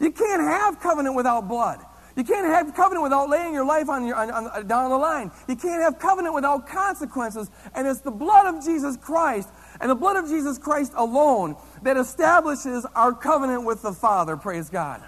You 0.00 0.10
can't 0.10 0.42
have 0.42 0.80
covenant 0.80 1.16
without 1.16 1.48
blood. 1.48 1.78
You 2.16 2.24
can't 2.24 2.46
have 2.46 2.74
covenant 2.74 3.02
without 3.02 3.30
laying 3.30 3.54
your 3.54 3.64
life 3.64 3.88
on 3.88 4.06
your, 4.06 4.16
on, 4.16 4.30
on, 4.30 4.66
down 4.66 4.90
the 4.90 4.98
line. 4.98 5.30
You 5.48 5.56
can't 5.56 5.80
have 5.80 5.98
covenant 5.98 6.34
without 6.34 6.66
consequences. 6.68 7.50
And 7.74 7.86
it's 7.86 8.00
the 8.00 8.10
blood 8.10 8.54
of 8.54 8.64
Jesus 8.64 8.96
Christ 8.98 9.48
and 9.80 9.90
the 9.90 9.94
blood 9.94 10.16
of 10.16 10.28
Jesus 10.28 10.58
Christ 10.58 10.92
alone 10.94 11.56
that 11.82 11.96
establishes 11.96 12.84
our 12.94 13.12
covenant 13.12 13.64
with 13.64 13.82
the 13.82 13.92
Father. 13.92 14.36
Praise 14.36 14.68
God. 14.68 15.02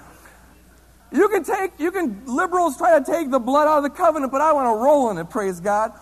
You 1.13 1.29
can 1.29 1.45
take, 1.45 1.79
you 1.79 1.93
can, 1.93 2.25
liberals 2.27 2.77
try 2.77 2.99
to 2.99 3.05
take 3.05 3.31
the 3.31 3.39
blood 3.39 3.69
out 3.69 3.79
of 3.79 3.85
the 3.85 3.91
covenant, 3.91 4.33
but 4.33 4.41
I 4.41 4.53
want 4.53 4.67
to 4.67 4.83
roll 4.83 5.11
in 5.11 5.19
it, 5.19 5.31
praise 5.31 5.61
God. 5.61 5.93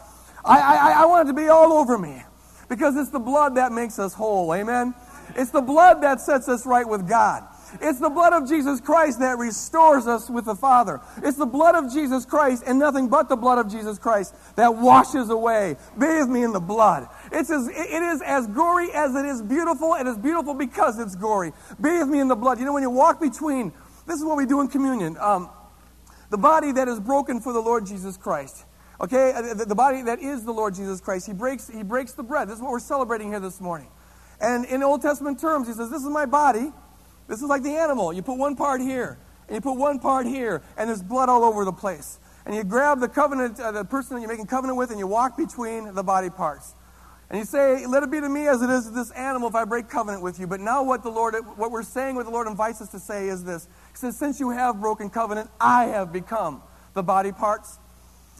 I, 0.45 0.59
I, 0.59 1.03
I 1.03 1.07
want 1.07 1.29
it 1.29 1.33
to 1.33 1.37
be 1.37 1.49
all 1.49 1.73
over 1.75 1.99
me 1.99 2.23
because 2.69 2.97
it's 2.97 3.11
the 3.11 3.19
blood 3.19 3.57
that 3.57 3.73
makes 3.73 3.99
us 3.99 4.15
whole. 4.15 4.55
Amen. 4.55 4.95
It's 5.37 5.51
the 5.51 5.61
blood 5.61 6.03
that 6.03 6.21
sets 6.21 6.49
us 6.49 6.65
right 6.65 6.89
with 6.89 7.07
God. 7.09 7.47
It's 7.81 7.99
the 7.99 8.11
blood 8.11 8.33
of 8.33 8.49
Jesus 8.49 8.81
Christ 8.81 9.21
that 9.21 9.39
restores 9.39 10.07
us 10.07 10.29
with 10.29 10.45
the 10.45 10.55
Father. 10.55 11.01
It's 11.23 11.39
the 11.39 11.47
blood 11.47 11.75
of 11.75 11.93
Jesus 11.93 12.25
Christ 12.25 12.65
and 12.67 12.79
nothing 12.79 13.09
but 13.09 13.29
the 13.29 13.37
blood 13.37 13.59
of 13.59 13.71
Jesus 13.71 13.99
Christ 13.99 14.35
that 14.57 14.75
washes 14.75 15.31
away. 15.31 15.77
Bathe 15.99 16.29
me 16.29 16.43
in 16.43 16.53
the 16.53 16.61
blood. 16.61 17.09
It's 17.31 17.51
as, 17.51 17.69
it 17.69 18.03
is 18.03 18.23
as 18.23 18.47
gory 18.49 18.91
as 18.93 19.15
it 19.15 19.25
is 19.25 19.43
beautiful, 19.43 19.95
and 19.95 20.09
it's 20.09 20.19
beautiful 20.19 20.55
because 20.55 20.99
it's 20.99 21.17
gory. 21.17 21.53
Bathe 21.81 22.09
me 22.09 22.21
in 22.21 22.29
the 22.29 22.37
blood. 22.37 22.59
You 22.59 22.65
know, 22.65 22.73
when 22.73 22.83
you 22.83 22.91
walk 22.91 23.21
between, 23.21 23.73
this 24.07 24.19
is 24.19 24.25
what 24.25 24.37
we 24.37 24.47
do 24.47 24.61
in 24.61 24.69
communion. 24.69 25.17
Um, 25.19 25.49
the 26.31 26.39
body 26.39 26.73
that 26.73 26.89
is 26.89 26.99
broken 26.99 27.41
for 27.41 27.53
the 27.53 27.61
Lord 27.61 27.87
Jesus 27.87 28.17
Christ. 28.17 28.65
Okay, 29.01 29.33
uh, 29.33 29.55
the 29.55 29.75
body 29.75 30.03
that 30.03 30.21
is 30.21 30.45
the 30.45 30.53
Lord 30.53 30.75
Jesus 30.75 31.01
Christ. 31.01 31.27
He 31.27 31.33
breaks, 31.33 31.69
he 31.69 31.83
breaks 31.83 32.13
the 32.13 32.23
bread. 32.23 32.49
This 32.49 32.57
is 32.57 32.63
what 32.63 32.71
we're 32.71 32.79
celebrating 32.79 33.29
here 33.29 33.41
this 33.41 33.61
morning. 33.61 33.89
And 34.41 34.65
in 34.65 34.83
Old 34.83 35.03
Testament 35.03 35.41
terms, 35.41 35.69
he 35.69 35.75
says, 35.75 35.91
This 35.91 36.03
is 36.03 36.09
my 36.09 36.27
body 36.27 36.73
this 37.33 37.41
is 37.41 37.49
like 37.49 37.63
the 37.63 37.77
animal. 37.77 38.13
You 38.13 38.21
put 38.21 38.37
one 38.37 38.57
part 38.57 38.83
here, 38.83 39.19
and 39.49 39.55
you 39.55 39.61
put 39.63 39.79
one 39.79 39.99
part 39.99 40.27
here, 40.27 40.61
and 40.77 40.89
there's 40.89 41.03
blood 41.03 41.31
all 41.31 41.45
over 41.45 41.65
the 41.65 41.73
place. 41.73 42.19
And 42.45 42.55
you 42.55 42.63
grab 42.63 43.01
the 43.01 43.09
covenant, 43.09 43.59
uh, 43.59 43.73
the 43.73 43.85
person 43.85 44.15
that 44.15 44.21
you're 44.21 44.29
making 44.29 44.49
covenant 44.49 44.77
with, 44.77 44.91
and 44.91 44.99
you 44.99 45.07
walk 45.07 45.39
between 45.39 45.95
the 45.95 46.03
body 46.03 46.29
parts. 46.29 46.75
And 47.31 47.39
you 47.39 47.47
say, 47.47 47.87
Let 47.87 48.03
it 48.03 48.11
be 48.11 48.21
to 48.21 48.29
me 48.29 48.49
as 48.49 48.61
it 48.61 48.69
is 48.69 48.85
to 48.85 48.91
this 48.91 49.11
animal 49.13 49.49
if 49.49 49.55
I 49.55 49.65
break 49.65 49.89
covenant 49.89 50.23
with 50.23 50.39
you. 50.39 50.47
But 50.47 50.61
now, 50.61 50.83
what 50.83 51.03
the 51.03 51.09
Lord, 51.09 51.35
what 51.57 51.71
we're 51.71 51.83
saying, 51.83 52.17
what 52.17 52.27
the 52.27 52.31
Lord 52.31 52.47
invites 52.47 52.83
us 52.83 52.91
to 52.91 52.99
say 52.99 53.29
is 53.29 53.45
this 53.45 53.67
He 53.93 53.97
says, 53.97 54.19
Since 54.19 54.39
you 54.39 54.51
have 54.51 54.79
broken 54.79 55.09
covenant, 55.09 55.49
I 55.59 55.85
have 55.85 56.13
become 56.13 56.63
the 56.93 57.03
body 57.03 57.33
parts. 57.33 57.79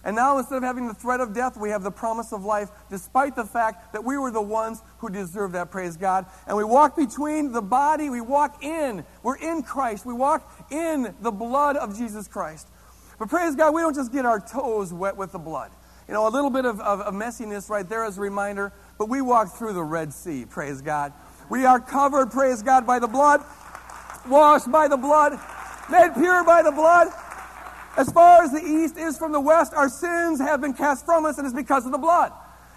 And 0.05 0.17
now, 0.17 0.39
instead 0.39 0.57
of 0.57 0.63
having 0.65 0.89
the 0.89 0.95
threat 0.95 1.21
of 1.21 1.33
death, 1.33 1.57
we 1.57 1.71
have 1.71 1.85
the 1.85 1.91
promise 1.91 2.33
of 2.33 2.45
life, 2.45 2.71
despite 2.91 3.37
the 3.37 3.45
fact 3.45 3.93
that 3.93 4.03
we 4.03 4.19
were 4.19 4.33
the 4.33 4.43
ones 4.43 4.83
who 4.99 5.09
deserve 5.09 5.53
that, 5.53 5.71
praise 5.71 5.97
God. 5.97 6.27
And 6.47 6.57
we 6.57 6.65
walk 6.65 6.97
between 6.97 7.53
the 7.53 7.63
body, 7.63 8.11
we 8.11 8.21
walk 8.21 8.65
in. 8.65 9.05
We're 9.23 9.37
in 9.37 9.63
Christ. 9.63 10.05
We 10.05 10.13
walk 10.13 10.67
in 10.73 11.15
the 11.21 11.31
blood 11.31 11.77
of 11.77 11.97
Jesus 11.97 12.27
Christ. 12.27 12.69
But 13.19 13.29
praise 13.29 13.55
God, 13.55 13.75
we 13.75 13.81
don't 13.81 13.95
just 13.95 14.13
get 14.13 14.27
our 14.27 14.41
toes 14.41 14.93
wet 14.93 15.17
with 15.17 15.31
the 15.31 15.39
blood. 15.39 15.71
You 16.09 16.15
know, 16.15 16.27
a 16.27 16.31
little 16.31 16.51
bit 16.51 16.65
of, 16.65 16.81
of, 16.81 17.01
of 17.01 17.15
messiness 17.15 17.71
right 17.71 17.89
there 17.89 18.05
as 18.05 18.19
a 18.19 18.21
reminder, 18.21 18.73
but 18.99 19.09
we 19.09 19.21
walk 19.21 19.57
through 19.57 19.75
the 19.75 19.85
Red 19.85 20.13
Sea, 20.13 20.45
praise 20.45 20.83
God. 20.83 21.13
We 21.49 21.65
are 21.65 21.79
covered, 21.79 22.33
praise 22.33 22.63
God, 22.63 22.87
by 22.87 22.99
the 22.99 23.07
blood, 23.07 23.45
washed 24.29 24.71
by 24.71 24.89
the 24.89 24.97
blood, 24.97 25.39
made 25.89 26.13
pure 26.15 26.43
by 26.45 26.63
the 26.63 26.73
blood. 26.73 27.09
As 27.97 28.11
far 28.11 28.43
as 28.43 28.53
the 28.53 28.65
east 28.65 28.97
is 28.97 29.19
from 29.19 29.33
the 29.33 29.41
west, 29.41 29.75
our 29.75 29.89
sins 29.89 30.41
have 30.41 30.61
been 30.61 30.73
cast 30.73 31.05
from 31.05 31.27
us, 31.27 31.39
and 31.39 31.47
it's 31.47 31.55
because 31.55 31.85
of 31.85 31.93
the 31.93 31.99
blood. 31.99 32.33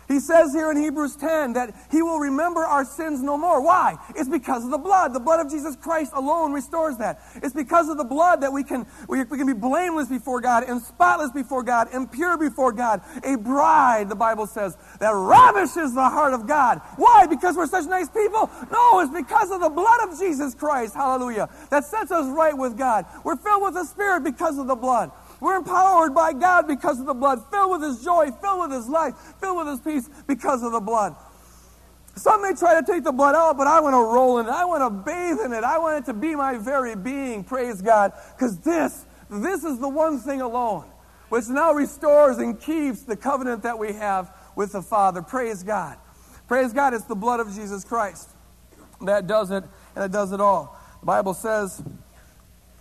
He 0.08 0.20
says 0.20 0.54
here 0.54 0.70
in 0.72 0.78
Hebrews 0.78 1.16
10 1.16 1.54
that 1.54 1.74
he 1.92 2.02
will 2.02 2.20
remember 2.20 2.62
our 2.62 2.86
sins 2.86 3.24
no 3.24 3.38
more. 3.38 3.62
Why? 3.62 3.98
It's 4.16 4.30
because 4.30 4.64
of 4.64 4.72
the 4.72 4.78
blood. 4.78 5.14
The 5.14 5.20
blood 5.20 5.44
of 5.44 5.52
Jesus 5.52 5.76
Christ 5.76 6.12
alone 6.14 6.54
restores 6.54 6.98
that. 6.98 7.22
It's 7.36 7.54
because 7.54 7.90
of 7.90 7.98
the 7.98 8.04
blood 8.04 8.42
that 8.42 8.54
we 8.54 8.64
can, 8.64 8.86
we, 9.10 9.24
we 9.24 9.38
can 9.38 9.48
be 9.48 9.54
blameless 9.54 10.08
before 10.08 10.42
God 10.42 10.64
and 10.64 10.82
spotless 10.82 11.32
before 11.32 11.64
God 11.64 11.90
and 11.92 12.12
pure 12.12 12.38
before 12.38 12.72
God. 12.72 13.02
A 13.24 13.36
bride, 13.36 14.10
the 14.10 14.16
Bible 14.16 14.46
says, 14.46 14.78
that 15.00 15.14
ravishes 15.14 15.94
the 15.94 16.10
heart 16.10 16.34
of 16.34 16.48
God. 16.48 16.82
Why? 16.98 17.26
Because 17.28 17.56
we're 17.56 17.68
such 17.68 17.86
nice 17.86 18.10
people? 18.10 18.50
No, 18.72 19.00
it's 19.00 19.14
because 19.14 19.52
of 19.52 19.62
the 19.62 19.70
blood 19.70 20.10
of 20.10 20.20
Jesus 20.20 20.54
Christ. 20.54 20.94
Hallelujah. 20.94 21.50
That 21.72 21.86
sets 21.86 22.12
us 22.12 22.28
right 22.28 22.56
with 22.56 22.78
God. 22.78 23.06
We're 23.24 23.38
filled 23.38 23.64
with 23.64 23.74
the 23.74 23.86
Spirit 23.86 24.24
because 24.24 24.58
of 24.58 24.68
the 24.68 24.76
blood. 24.76 25.12
We're 25.46 25.58
empowered 25.58 26.16
by 26.16 26.34
God 26.34 26.68
because 26.68 27.00
of 27.00 27.06
the 27.06 27.14
blood, 27.14 27.40
filled 27.52 27.80
with 27.80 27.88
His 27.88 28.04
joy, 28.04 28.32
filled 28.42 28.62
with 28.62 28.72
His 28.72 28.90
life, 28.90 29.14
filled 29.40 29.58
with 29.58 29.68
His 29.68 29.80
peace 29.80 30.10
because 30.26 30.64
of 30.64 30.72
the 30.72 30.80
blood. 30.80 31.16
Some 32.16 32.42
may 32.42 32.56
try 32.56 32.82
to 32.82 32.84
take 32.84 33.04
the 33.04 33.12
blood 33.12 33.36
out, 33.36 33.56
but 33.56 33.68
I 33.68 33.80
want 33.80 33.94
to 33.94 34.12
roll 34.12 34.40
in 34.40 34.48
it. 34.48 34.50
I 34.50 34.66
want 34.66 34.82
to 34.82 34.90
bathe 34.90 35.46
in 35.46 35.54
it. 35.54 35.64
I 35.64 35.78
want 35.78 36.00
it 36.00 36.06
to 36.06 36.14
be 36.16 36.36
my 36.36 36.58
very 36.58 36.96
being. 36.96 37.44
Praise 37.44 37.80
God. 37.80 38.14
Because 38.36 38.58
this, 38.58 39.06
this 39.30 39.64
is 39.64 39.78
the 39.78 39.88
one 39.88 40.18
thing 40.18 40.42
alone 40.42 40.86
which 41.30 41.48
now 41.48 41.74
restores 41.74 42.40
and 42.40 42.60
keeps 42.60 43.04
the 43.04 43.16
covenant 43.16 43.62
that 43.62 43.78
we 43.78 43.94
have 43.94 44.36
with 44.56 44.72
the 44.72 44.82
Father. 44.82 45.22
Praise 45.22 45.62
God. 45.62 45.96
Praise 46.48 46.74
God, 46.74 46.96
it's 46.96 47.06
the 47.06 47.16
blood 47.16 47.40
of 47.40 47.54
Jesus 47.54 47.84
Christ 47.84 48.32
that 49.02 49.28
does 49.28 49.52
it, 49.52 49.64
and 49.96 50.04
it 50.06 50.12
does 50.12 50.32
it 50.32 50.42
all. 50.42 50.76
The 51.02 51.06
Bible 51.06 51.36
says 51.36 51.84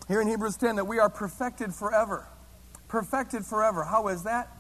here 0.09 0.23
in 0.23 0.29
Hebrews 0.29 0.57
10 0.57 0.77
that 0.77 0.87
we 0.87 0.99
are 0.99 1.11
perfected 1.11 1.75
forever. 1.75 2.27
Perfected 2.95 3.45
forever. 3.45 3.83
How 3.83 4.07
is 4.07 4.23
that? 4.23 4.57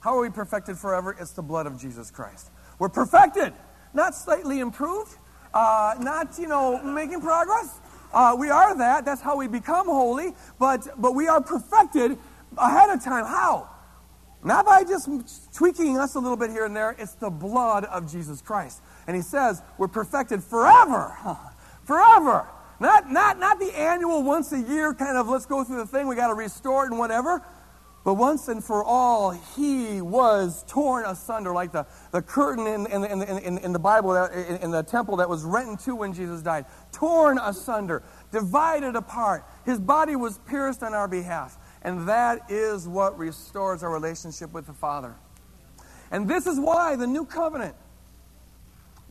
How 0.00 0.18
are 0.18 0.20
we 0.20 0.28
perfected 0.28 0.76
forever? 0.76 1.16
It's 1.18 1.30
the 1.30 1.40
blood 1.40 1.66
of 1.66 1.80
Jesus 1.80 2.10
Christ. 2.10 2.50
We're 2.78 2.90
perfected, 2.90 3.54
not 3.94 4.14
slightly 4.14 4.60
improved, 4.60 5.16
uh, 5.54 5.94
not, 5.98 6.38
you 6.38 6.48
know, 6.48 6.82
making 6.82 7.22
progress. 7.22 7.80
Uh, 8.12 8.36
we 8.38 8.50
are 8.50 8.76
that. 8.76 9.06
That's 9.06 9.22
how 9.22 9.38
we 9.38 9.48
become 9.48 9.86
holy. 9.86 10.34
But, 10.58 11.00
but 11.00 11.14
we 11.14 11.28
are 11.28 11.40
perfected 11.40 12.18
ahead 12.58 12.90
of 12.90 13.02
time. 13.02 13.24
How? 13.24 13.70
Not 14.44 14.66
by 14.66 14.84
just 14.84 15.08
tweaking 15.54 15.96
us 15.96 16.14
a 16.14 16.18
little 16.18 16.36
bit 16.36 16.50
here 16.50 16.66
and 16.66 16.76
there. 16.76 16.94
It's 16.98 17.14
the 17.14 17.30
blood 17.30 17.86
of 17.86 18.12
Jesus 18.12 18.42
Christ. 18.42 18.82
And 19.06 19.16
he 19.16 19.22
says 19.22 19.62
we're 19.78 19.88
perfected 19.88 20.44
forever. 20.44 21.16
forever. 21.84 22.46
Not, 22.80 23.10
not, 23.10 23.38
not 23.38 23.58
the 23.58 23.76
annual 23.76 24.22
once 24.22 24.52
a 24.52 24.60
year 24.60 24.92
kind 24.92 25.16
of 25.16 25.26
let's 25.26 25.46
go 25.46 25.64
through 25.64 25.78
the 25.78 25.86
thing, 25.86 26.06
we 26.06 26.16
got 26.16 26.28
to 26.28 26.34
restore 26.34 26.84
it 26.84 26.90
and 26.90 26.98
whatever. 26.98 27.42
But 28.08 28.14
once 28.14 28.48
and 28.48 28.64
for 28.64 28.82
all, 28.82 29.32
he 29.32 30.00
was 30.00 30.64
torn 30.66 31.04
asunder, 31.04 31.52
like 31.52 31.72
the, 31.72 31.84
the 32.10 32.22
curtain 32.22 32.66
in, 32.66 32.86
in, 32.86 33.04
in, 33.04 33.58
in, 33.58 33.72
the 33.74 33.78
Bible, 33.78 34.16
in, 34.16 34.56
in 34.62 34.70
the 34.70 34.82
temple 34.82 35.18
that 35.18 35.28
was 35.28 35.44
rent 35.44 35.68
in 35.68 35.76
two 35.76 35.94
when 35.94 36.14
Jesus 36.14 36.40
died. 36.40 36.64
Torn 36.90 37.36
asunder, 37.38 38.02
divided 38.32 38.96
apart. 38.96 39.44
His 39.66 39.78
body 39.78 40.16
was 40.16 40.38
pierced 40.38 40.82
on 40.82 40.94
our 40.94 41.06
behalf. 41.06 41.58
And 41.82 42.08
that 42.08 42.50
is 42.50 42.88
what 42.88 43.18
restores 43.18 43.82
our 43.82 43.92
relationship 43.92 44.54
with 44.54 44.66
the 44.66 44.72
Father. 44.72 45.14
And 46.10 46.26
this 46.26 46.46
is 46.46 46.58
why 46.58 46.96
the 46.96 47.06
new 47.06 47.26
covenant, 47.26 47.76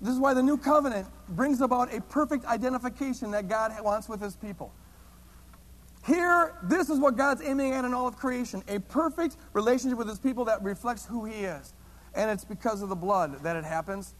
this 0.01 0.11
is 0.11 0.19
why 0.19 0.33
the 0.33 0.41
new 0.41 0.57
covenant 0.57 1.07
brings 1.29 1.61
about 1.61 1.93
a 1.93 2.01
perfect 2.01 2.45
identification 2.45 3.29
that 3.29 3.47
God 3.47 3.73
wants 3.83 4.09
with 4.09 4.21
his 4.21 4.35
people. 4.35 4.73
Here, 6.07 6.53
this 6.63 6.89
is 6.89 6.99
what 6.99 7.17
God's 7.17 7.41
aiming 7.41 7.73
at 7.73 7.83
in 7.83 7.93
all 7.93 8.07
of 8.07 8.15
creation 8.15 8.63
a 8.69 8.79
perfect 8.79 9.35
relationship 9.51 9.97
with 9.97 10.07
his 10.07 10.19
people 10.19 10.45
that 10.45 10.63
reflects 10.63 11.05
who 11.05 11.25
he 11.25 11.41
is. 11.41 11.73
And 12.15 12.31
it's 12.31 12.45
because 12.45 12.81
of 12.81 12.87
the 12.87 12.95
blood 12.95 13.43
that 13.43 13.57
it 13.57 13.65
happens. 13.65 14.15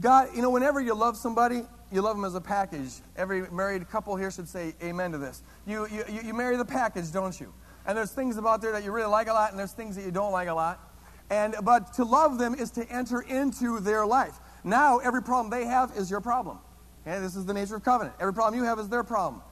God, 0.00 0.28
you 0.34 0.40
know, 0.40 0.48
whenever 0.48 0.80
you 0.80 0.94
love 0.94 1.18
somebody, 1.18 1.62
you 1.92 2.00
love 2.00 2.16
them 2.16 2.24
as 2.24 2.34
a 2.34 2.40
package. 2.40 2.92
Every 3.14 3.42
married 3.50 3.88
couple 3.90 4.16
here 4.16 4.30
should 4.30 4.48
say 4.48 4.74
amen 4.82 5.12
to 5.12 5.18
this. 5.18 5.42
You, 5.66 5.86
you, 5.88 6.04
you 6.24 6.32
marry 6.32 6.56
the 6.56 6.64
package, 6.64 7.12
don't 7.12 7.38
you? 7.38 7.52
And 7.86 7.96
there's 7.98 8.12
things 8.12 8.38
about 8.38 8.62
there 8.62 8.72
that 8.72 8.82
you 8.82 8.90
really 8.90 9.10
like 9.10 9.28
a 9.28 9.32
lot, 9.32 9.50
and 9.50 9.58
there's 9.58 9.72
things 9.72 9.96
that 9.96 10.04
you 10.04 10.10
don't 10.10 10.32
like 10.32 10.48
a 10.48 10.54
lot. 10.54 10.80
And, 11.28 11.56
but 11.62 11.92
to 11.94 12.04
love 12.04 12.38
them 12.38 12.54
is 12.54 12.70
to 12.72 12.88
enter 12.88 13.20
into 13.20 13.80
their 13.80 14.06
life. 14.06 14.40
Now, 14.64 14.98
every 14.98 15.22
problem 15.22 15.50
they 15.50 15.66
have 15.66 15.92
is 15.96 16.10
your 16.10 16.20
problem. 16.20 16.58
Okay? 17.06 17.20
This 17.20 17.36
is 17.36 17.44
the 17.44 17.54
nature 17.54 17.76
of 17.76 17.84
covenant. 17.84 18.16
Every 18.18 18.32
problem 18.32 18.58
you 18.60 18.66
have 18.66 18.78
is 18.78 18.88
their 18.88 19.04
problem. 19.04 19.42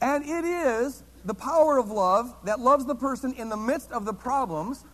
And 0.00 0.24
it 0.24 0.44
is 0.44 1.02
the 1.24 1.34
power 1.34 1.78
of 1.78 1.90
love 1.90 2.34
that 2.44 2.60
loves 2.60 2.86
the 2.86 2.94
person 2.94 3.32
in 3.34 3.48
the 3.48 3.56
midst 3.56 3.90
of 3.92 4.04
the 4.04 4.14
problems 4.14 4.84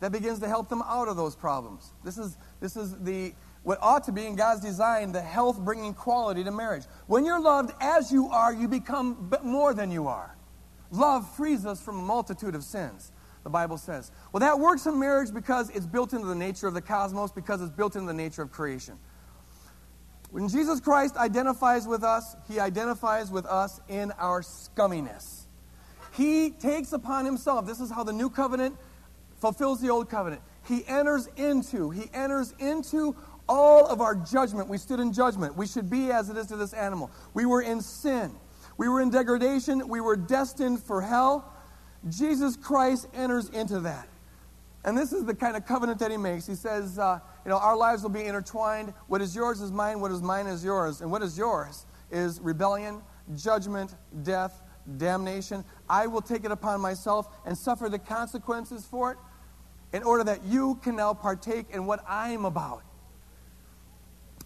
that 0.00 0.12
begins 0.12 0.38
to 0.40 0.48
help 0.48 0.68
them 0.68 0.82
out 0.86 1.08
of 1.08 1.16
those 1.16 1.36
problems. 1.36 1.92
This 2.04 2.18
is, 2.18 2.36
this 2.60 2.76
is 2.76 2.96
the, 2.98 3.34
what 3.62 3.78
ought 3.80 4.04
to 4.04 4.12
be 4.12 4.26
in 4.26 4.34
God's 4.34 4.60
design, 4.60 5.12
the 5.12 5.20
health 5.20 5.58
bringing 5.60 5.94
quality 5.94 6.42
to 6.44 6.50
marriage. 6.50 6.84
When 7.06 7.24
you're 7.24 7.40
loved 7.40 7.72
as 7.80 8.10
you 8.10 8.28
are, 8.28 8.52
you 8.52 8.66
become 8.66 9.30
more 9.42 9.74
than 9.74 9.90
you 9.90 10.08
are. 10.08 10.36
Love 10.90 11.30
frees 11.36 11.66
us 11.66 11.80
from 11.80 11.98
a 11.98 12.02
multitude 12.02 12.54
of 12.54 12.64
sins, 12.64 13.12
the 13.44 13.50
Bible 13.50 13.78
says. 13.78 14.10
Well, 14.32 14.40
that 14.40 14.58
works 14.58 14.86
in 14.86 14.98
marriage 14.98 15.32
because 15.32 15.70
it's 15.70 15.86
built 15.86 16.12
into 16.12 16.26
the 16.26 16.34
nature 16.34 16.66
of 16.66 16.74
the 16.74 16.82
cosmos, 16.82 17.30
because 17.30 17.62
it's 17.62 17.70
built 17.70 17.94
into 17.94 18.08
the 18.08 18.14
nature 18.14 18.42
of 18.42 18.50
creation. 18.50 18.98
When 20.30 20.48
Jesus 20.48 20.80
Christ 20.80 21.16
identifies 21.16 21.86
with 21.86 22.04
us, 22.04 22.36
he 22.48 22.60
identifies 22.60 23.30
with 23.30 23.46
us 23.46 23.80
in 23.88 24.12
our 24.12 24.42
scumminess. 24.42 25.46
He 26.12 26.50
takes 26.50 26.92
upon 26.92 27.24
himself, 27.24 27.66
this 27.66 27.80
is 27.80 27.90
how 27.90 28.04
the 28.04 28.12
new 28.12 28.30
covenant 28.30 28.76
fulfills 29.40 29.80
the 29.80 29.90
old 29.90 30.08
covenant. 30.08 30.42
He 30.66 30.86
enters 30.86 31.28
into, 31.36 31.90
he 31.90 32.10
enters 32.12 32.54
into 32.58 33.16
all 33.48 33.86
of 33.86 34.00
our 34.00 34.14
judgment. 34.14 34.68
We 34.68 34.78
stood 34.78 35.00
in 35.00 35.12
judgment. 35.12 35.56
We 35.56 35.66
should 35.66 35.90
be 35.90 36.12
as 36.12 36.30
it 36.30 36.36
is 36.36 36.46
to 36.46 36.56
this 36.56 36.72
animal. 36.72 37.10
We 37.34 37.46
were 37.46 37.62
in 37.62 37.80
sin. 37.80 38.32
We 38.76 38.88
were 38.88 39.00
in 39.00 39.10
degradation. 39.10 39.88
We 39.88 40.00
were 40.00 40.16
destined 40.16 40.80
for 40.80 41.02
hell. 41.02 41.52
Jesus 42.08 42.56
Christ 42.56 43.08
enters 43.14 43.48
into 43.48 43.80
that. 43.80 44.08
And 44.84 44.96
this 44.96 45.12
is 45.12 45.24
the 45.24 45.34
kind 45.34 45.56
of 45.56 45.66
covenant 45.66 45.98
that 45.98 46.10
he 46.10 46.16
makes. 46.16 46.46
He 46.46 46.54
says, 46.54 46.98
uh, 46.98 47.18
you 47.44 47.50
know, 47.50 47.58
our 47.58 47.76
lives 47.76 48.02
will 48.02 48.10
be 48.10 48.24
intertwined. 48.24 48.92
What 49.06 49.20
is 49.20 49.34
yours 49.34 49.60
is 49.60 49.72
mine, 49.72 50.00
what 50.00 50.10
is 50.10 50.22
mine 50.22 50.46
is 50.46 50.64
yours. 50.64 51.00
And 51.00 51.10
what 51.10 51.22
is 51.22 51.38
yours 51.38 51.86
is 52.10 52.40
rebellion, 52.40 53.02
judgment, 53.34 53.94
death, 54.22 54.62
damnation. 54.96 55.64
I 55.88 56.06
will 56.06 56.22
take 56.22 56.44
it 56.44 56.50
upon 56.50 56.80
myself 56.80 57.28
and 57.46 57.56
suffer 57.56 57.88
the 57.88 57.98
consequences 57.98 58.84
for 58.84 59.12
it 59.12 59.18
in 59.92 60.02
order 60.02 60.24
that 60.24 60.44
you 60.44 60.78
can 60.82 60.96
now 60.96 61.14
partake 61.14 61.66
in 61.70 61.86
what 61.86 62.04
I'm 62.08 62.44
about. 62.44 62.82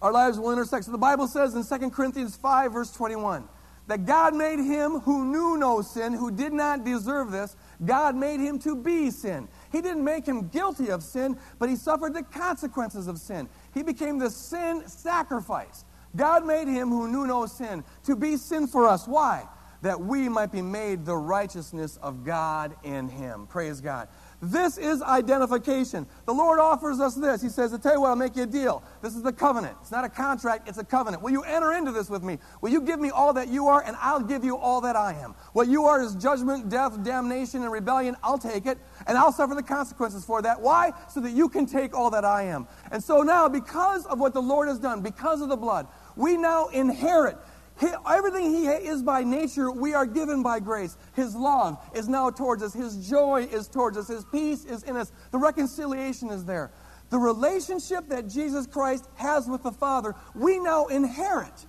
Our 0.01 0.11
lives 0.11 0.39
will 0.39 0.51
intersect. 0.51 0.85
So 0.85 0.91
the 0.91 0.97
Bible 0.97 1.27
says 1.27 1.55
in 1.55 1.79
2 1.79 1.89
Corinthians 1.89 2.35
5, 2.35 2.73
verse 2.73 2.91
21, 2.91 3.47
that 3.87 4.05
God 4.05 4.33
made 4.33 4.59
him 4.59 4.99
who 4.99 5.25
knew 5.25 5.57
no 5.57 5.81
sin, 5.81 6.13
who 6.13 6.31
did 6.31 6.53
not 6.53 6.83
deserve 6.83 7.31
this, 7.31 7.55
God 7.83 8.15
made 8.15 8.39
him 8.39 8.57
to 8.59 8.75
be 8.75 9.11
sin 9.11 9.47
he 9.75 9.81
didn't 9.81 10.05
make 10.05 10.25
him 10.25 10.47
guilty 10.47 10.89
of 10.89 11.03
sin, 11.03 11.37
but 11.59 11.67
he 11.69 11.75
suffered 11.75 12.13
the 12.13 12.23
consequences 12.23 13.07
of 13.07 13.17
sin. 13.19 13.49
He 13.73 13.83
became 13.83 14.17
the 14.17 14.29
sin 14.29 14.87
sacrifice. 14.87 15.83
God 16.15 16.45
made 16.45 16.69
him 16.69 16.89
who 16.89 17.09
knew 17.09 17.27
no 17.27 17.45
sin 17.45 17.83
to 18.05 18.15
be 18.15 18.37
sin 18.37 18.67
for 18.67 18.87
us. 18.87 19.05
Why? 19.05 19.45
That 19.81 19.99
we 19.99 20.29
might 20.29 20.53
be 20.53 20.61
made 20.61 21.05
the 21.05 21.17
righteousness 21.17 21.97
of 21.97 22.23
God 22.23 22.73
in 22.83 23.09
him. 23.09 23.47
Praise 23.47 23.81
God. 23.81 24.07
This 24.51 24.77
is 24.77 25.01
identification. 25.01 26.05
The 26.25 26.33
Lord 26.33 26.59
offers 26.59 26.99
us 26.99 27.15
this. 27.15 27.41
He 27.41 27.49
says, 27.49 27.73
I 27.73 27.77
tell 27.77 27.93
you 27.93 28.01
what, 28.01 28.09
I'll 28.09 28.15
make 28.15 28.35
you 28.35 28.43
a 28.43 28.47
deal. 28.47 28.83
This 29.01 29.15
is 29.15 29.23
the 29.23 29.33
covenant. 29.33 29.75
It's 29.81 29.91
not 29.91 30.05
a 30.05 30.09
contract, 30.09 30.67
it's 30.69 30.77
a 30.77 30.83
covenant. 30.83 31.23
Will 31.23 31.31
you 31.31 31.41
enter 31.43 31.73
into 31.73 31.91
this 31.91 32.09
with 32.09 32.21
me? 32.21 32.37
Will 32.61 32.69
you 32.69 32.81
give 32.81 32.99
me 32.99 33.09
all 33.09 33.33
that 33.33 33.47
you 33.47 33.67
are, 33.67 33.83
and 33.83 33.97
I'll 33.99 34.21
give 34.21 34.43
you 34.43 34.55
all 34.55 34.81
that 34.81 34.95
I 34.95 35.13
am? 35.13 35.33
What 35.53 35.67
you 35.67 35.85
are 35.85 35.99
is 36.01 36.13
judgment, 36.15 36.69
death, 36.69 37.03
damnation, 37.03 37.63
and 37.63 37.71
rebellion. 37.71 38.15
I'll 38.23 38.37
take 38.37 38.67
it, 38.67 38.77
and 39.07 39.17
I'll 39.17 39.31
suffer 39.31 39.55
the 39.55 39.63
consequences 39.63 40.23
for 40.23 40.41
that. 40.43 40.61
Why? 40.61 40.91
So 41.09 41.21
that 41.21 41.31
you 41.31 41.49
can 41.49 41.65
take 41.65 41.95
all 41.95 42.11
that 42.11 42.23
I 42.23 42.43
am. 42.43 42.67
And 42.91 43.03
so 43.03 43.23
now, 43.23 43.49
because 43.49 44.05
of 44.05 44.19
what 44.19 44.33
the 44.33 44.41
Lord 44.41 44.67
has 44.67 44.77
done, 44.77 45.01
because 45.01 45.41
of 45.41 45.49
the 45.49 45.57
blood, 45.57 45.87
we 46.15 46.37
now 46.37 46.67
inherit 46.67 47.35
he, 47.35 47.54
everything 47.81 48.53
He 48.53 48.67
is 48.67 49.03
by 49.03 49.23
nature, 49.23 49.71
we 49.71 49.93
are 49.93 50.05
given 50.05 50.43
by 50.43 50.59
grace. 50.59 50.97
His 51.13 51.35
love 51.35 51.77
is 51.93 52.07
now 52.07 52.29
towards 52.29 52.63
us. 52.63 52.73
His 52.73 53.07
joy 53.07 53.47
is 53.51 53.67
towards 53.67 53.97
us. 53.97 54.07
His 54.07 54.25
peace 54.25 54.65
is 54.65 54.83
in 54.83 54.95
us. 54.95 55.11
The 55.31 55.37
reconciliation 55.37 56.29
is 56.29 56.45
there. 56.45 56.71
The 57.09 57.17
relationship 57.17 58.07
that 58.09 58.27
Jesus 58.27 58.65
Christ 58.65 59.07
has 59.15 59.47
with 59.47 59.63
the 59.63 59.71
Father, 59.71 60.15
we 60.33 60.59
now 60.59 60.87
inherit 60.87 61.65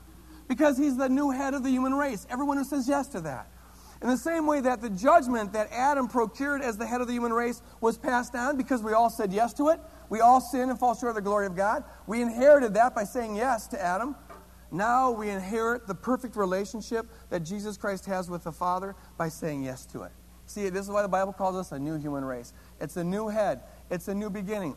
because 0.48 0.78
He's 0.78 0.96
the 0.96 1.08
new 1.08 1.30
head 1.30 1.54
of 1.54 1.62
the 1.62 1.70
human 1.70 1.94
race. 1.94 2.26
Everyone 2.30 2.56
who 2.56 2.64
says 2.64 2.88
yes 2.88 3.08
to 3.08 3.20
that. 3.22 3.50
In 4.02 4.08
the 4.08 4.16
same 4.16 4.46
way 4.46 4.60
that 4.60 4.82
the 4.82 4.90
judgment 4.90 5.54
that 5.54 5.68
Adam 5.72 6.06
procured 6.06 6.60
as 6.60 6.76
the 6.76 6.86
head 6.86 7.00
of 7.00 7.06
the 7.06 7.14
human 7.14 7.32
race 7.32 7.62
was 7.80 7.96
passed 7.96 8.32
down 8.32 8.56
because 8.56 8.82
we 8.82 8.92
all 8.92 9.08
said 9.08 9.32
yes 9.32 9.54
to 9.54 9.70
it, 9.70 9.80
we 10.10 10.20
all 10.20 10.40
sin 10.40 10.68
and 10.68 10.78
fall 10.78 10.94
short 10.94 11.10
of 11.10 11.16
the 11.16 11.22
glory 11.22 11.46
of 11.46 11.56
God. 11.56 11.82
We 12.06 12.20
inherited 12.20 12.74
that 12.74 12.94
by 12.94 13.04
saying 13.04 13.36
yes 13.36 13.66
to 13.68 13.82
Adam. 13.82 14.14
Now 14.76 15.10
we 15.10 15.30
inherit 15.30 15.86
the 15.86 15.94
perfect 15.94 16.36
relationship 16.36 17.06
that 17.30 17.40
Jesus 17.40 17.78
Christ 17.78 18.04
has 18.04 18.28
with 18.28 18.44
the 18.44 18.52
Father 18.52 18.94
by 19.16 19.30
saying 19.30 19.62
yes 19.62 19.86
to 19.86 20.02
it. 20.02 20.12
See, 20.44 20.68
this 20.68 20.84
is 20.84 20.90
why 20.90 21.00
the 21.00 21.08
Bible 21.08 21.32
calls 21.32 21.56
us 21.56 21.72
a 21.72 21.78
new 21.78 21.96
human 21.96 22.22
race. 22.22 22.52
It's 22.78 22.98
a 22.98 23.02
new 23.02 23.28
head, 23.28 23.62
it's 23.90 24.08
a 24.08 24.14
new 24.14 24.28
beginning. 24.28 24.76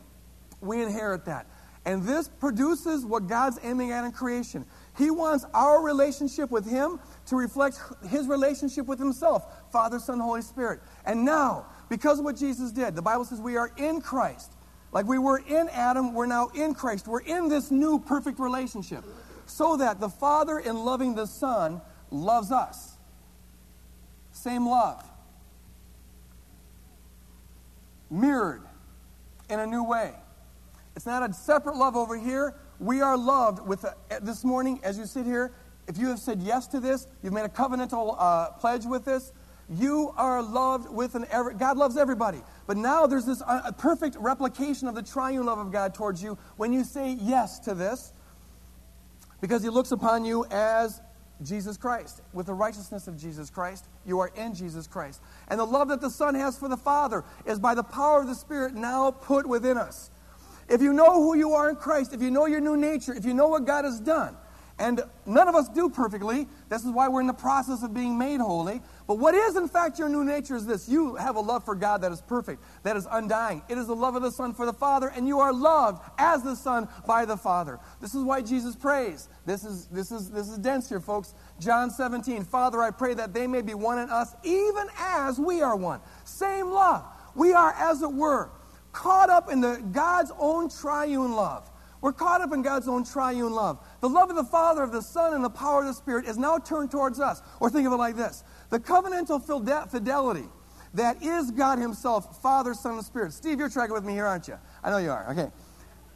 We 0.62 0.82
inherit 0.82 1.26
that. 1.26 1.46
And 1.84 2.02
this 2.02 2.28
produces 2.28 3.04
what 3.04 3.26
God's 3.26 3.58
aiming 3.62 3.92
at 3.92 4.04
in 4.04 4.12
creation. 4.12 4.64
He 4.96 5.10
wants 5.10 5.44
our 5.52 5.82
relationship 5.82 6.50
with 6.50 6.68
Him 6.68 6.98
to 7.26 7.36
reflect 7.36 7.78
His 8.08 8.26
relationship 8.26 8.86
with 8.86 8.98
Himself 8.98 9.70
Father, 9.70 9.98
Son, 9.98 10.18
Holy 10.18 10.42
Spirit. 10.42 10.80
And 11.04 11.26
now, 11.26 11.66
because 11.90 12.18
of 12.18 12.24
what 12.24 12.36
Jesus 12.36 12.72
did, 12.72 12.94
the 12.94 13.02
Bible 13.02 13.26
says 13.26 13.38
we 13.38 13.58
are 13.58 13.70
in 13.76 14.00
Christ. 14.00 14.52
Like 14.92 15.06
we 15.06 15.18
were 15.18 15.42
in 15.46 15.68
Adam, 15.68 16.14
we're 16.14 16.26
now 16.26 16.48
in 16.54 16.74
Christ. 16.74 17.06
We're 17.06 17.20
in 17.20 17.48
this 17.48 17.70
new 17.70 17.98
perfect 17.98 18.40
relationship 18.40 19.04
so 19.50 19.76
that 19.76 20.00
the 20.00 20.08
Father, 20.08 20.58
in 20.58 20.76
loving 20.76 21.14
the 21.14 21.26
Son, 21.26 21.80
loves 22.10 22.52
us. 22.52 22.92
Same 24.32 24.66
love. 24.66 25.04
Mirrored 28.10 28.62
in 29.48 29.60
a 29.60 29.66
new 29.66 29.84
way. 29.84 30.12
It's 30.96 31.06
not 31.06 31.28
a 31.28 31.32
separate 31.32 31.76
love 31.76 31.96
over 31.96 32.16
here. 32.16 32.54
We 32.78 33.02
are 33.02 33.16
loved 33.16 33.66
with 33.66 33.84
a, 33.84 33.94
this 34.22 34.44
morning 34.44 34.80
as 34.82 34.98
you 34.98 35.06
sit 35.06 35.26
here. 35.26 35.52
If 35.86 35.98
you 35.98 36.08
have 36.08 36.18
said 36.18 36.40
yes 36.40 36.66
to 36.68 36.80
this, 36.80 37.06
you've 37.22 37.32
made 37.32 37.44
a 37.44 37.48
covenantal 37.48 38.16
uh, 38.18 38.50
pledge 38.52 38.84
with 38.84 39.04
this. 39.04 39.32
You 39.68 40.12
are 40.16 40.42
loved 40.42 40.90
with 40.90 41.14
an. 41.14 41.26
ever. 41.30 41.52
God 41.52 41.76
loves 41.76 41.96
everybody, 41.96 42.42
But 42.66 42.76
now 42.76 43.06
there's 43.06 43.26
this 43.26 43.42
uh, 43.46 43.70
perfect 43.72 44.16
replication 44.18 44.88
of 44.88 44.94
the 44.94 45.02
triune 45.02 45.46
love 45.46 45.58
of 45.58 45.70
God 45.70 45.94
towards 45.94 46.22
you 46.22 46.38
when 46.56 46.72
you 46.72 46.82
say 46.82 47.16
yes 47.20 47.60
to 47.60 47.74
this, 47.74 48.12
because 49.40 49.62
He 49.62 49.68
looks 49.68 49.92
upon 49.92 50.24
you 50.24 50.44
as 50.50 51.00
Jesus 51.42 51.76
Christ. 51.76 52.22
With 52.32 52.46
the 52.46 52.54
righteousness 52.54 53.08
of 53.08 53.16
Jesus 53.16 53.50
Christ, 53.50 53.86
you 54.04 54.18
are 54.18 54.30
in 54.36 54.54
Jesus 54.54 54.86
Christ. 54.86 55.20
And 55.48 55.58
the 55.58 55.64
love 55.64 55.88
that 55.88 56.00
the 56.00 56.10
Son 56.10 56.34
has 56.34 56.58
for 56.58 56.68
the 56.68 56.76
Father 56.76 57.24
is 57.46 57.58
by 57.58 57.74
the 57.74 57.82
power 57.82 58.20
of 58.20 58.26
the 58.26 58.34
Spirit 58.34 58.74
now 58.74 59.10
put 59.10 59.46
within 59.46 59.78
us. 59.78 60.10
If 60.68 60.80
you 60.80 60.92
know 60.92 61.14
who 61.14 61.36
you 61.36 61.52
are 61.52 61.68
in 61.68 61.76
Christ, 61.76 62.12
if 62.12 62.22
you 62.22 62.30
know 62.30 62.46
your 62.46 62.60
new 62.60 62.76
nature, 62.76 63.12
if 63.12 63.24
you 63.24 63.34
know 63.34 63.48
what 63.48 63.64
God 63.64 63.84
has 63.84 63.98
done, 64.00 64.36
and 64.80 65.02
none 65.26 65.46
of 65.46 65.54
us 65.54 65.68
do 65.68 65.90
perfectly. 65.90 66.48
This 66.70 66.84
is 66.84 66.90
why 66.90 67.06
we're 67.06 67.20
in 67.20 67.26
the 67.26 67.34
process 67.34 67.82
of 67.82 67.92
being 67.92 68.16
made 68.16 68.40
holy. 68.40 68.80
But 69.06 69.18
what 69.18 69.34
is, 69.34 69.54
in 69.54 69.68
fact, 69.68 69.98
your 69.98 70.08
new 70.08 70.24
nature 70.24 70.56
is 70.56 70.66
this 70.66 70.88
you 70.88 71.14
have 71.16 71.36
a 71.36 71.40
love 71.40 71.64
for 71.64 71.74
God 71.74 72.00
that 72.00 72.10
is 72.10 72.22
perfect, 72.22 72.62
that 72.82 72.96
is 72.96 73.06
undying. 73.10 73.62
It 73.68 73.76
is 73.76 73.86
the 73.86 73.94
love 73.94 74.16
of 74.16 74.22
the 74.22 74.32
Son 74.32 74.54
for 74.54 74.64
the 74.64 74.72
Father, 74.72 75.08
and 75.08 75.28
you 75.28 75.38
are 75.38 75.52
loved 75.52 76.02
as 76.18 76.42
the 76.42 76.56
Son 76.56 76.88
by 77.06 77.26
the 77.26 77.36
Father. 77.36 77.78
This 78.00 78.14
is 78.14 78.24
why 78.24 78.40
Jesus 78.40 78.74
prays. 78.74 79.28
This 79.44 79.64
is, 79.64 79.86
this 79.86 80.10
is, 80.10 80.30
this 80.30 80.48
is 80.48 80.56
dense 80.58 80.88
here, 80.88 81.00
folks. 81.00 81.34
John 81.60 81.90
17 81.90 82.42
Father, 82.44 82.80
I 82.80 82.90
pray 82.90 83.12
that 83.14 83.34
they 83.34 83.46
may 83.46 83.60
be 83.60 83.74
one 83.74 83.98
in 83.98 84.08
us, 84.08 84.34
even 84.42 84.88
as 84.98 85.38
we 85.38 85.60
are 85.60 85.76
one. 85.76 86.00
Same 86.24 86.70
love. 86.70 87.04
We 87.34 87.52
are, 87.52 87.74
as 87.74 88.00
it 88.00 88.12
were, 88.12 88.50
caught 88.92 89.28
up 89.30 89.52
in 89.52 89.60
the 89.60 89.76
God's 89.92 90.32
own 90.38 90.70
triune 90.70 91.32
love. 91.32 91.69
We're 92.00 92.12
caught 92.12 92.40
up 92.40 92.52
in 92.52 92.62
God's 92.62 92.88
own 92.88 93.04
triune 93.04 93.52
love. 93.52 93.84
The 94.00 94.08
love 94.08 94.30
of 94.30 94.36
the 94.36 94.44
Father, 94.44 94.82
of 94.82 94.92
the 94.92 95.02
Son, 95.02 95.34
and 95.34 95.44
the 95.44 95.50
power 95.50 95.80
of 95.80 95.86
the 95.86 95.94
Spirit 95.94 96.26
is 96.26 96.38
now 96.38 96.58
turned 96.58 96.90
towards 96.90 97.20
us. 97.20 97.42
Or 97.60 97.68
think 97.68 97.86
of 97.86 97.92
it 97.92 97.96
like 97.96 98.16
this 98.16 98.42
the 98.70 98.80
covenantal 98.80 99.90
fidelity 99.90 100.48
that 100.94 101.22
is 101.22 101.50
God 101.50 101.78
Himself, 101.78 102.40
Father, 102.42 102.74
Son, 102.74 102.94
and 102.94 103.04
Spirit. 103.04 103.32
Steve, 103.32 103.58
you're 103.58 103.68
tracking 103.68 103.94
with 103.94 104.04
me 104.04 104.14
here, 104.14 104.26
aren't 104.26 104.48
you? 104.48 104.58
I 104.82 104.90
know 104.90 104.98
you 104.98 105.10
are. 105.10 105.30
Okay. 105.30 105.50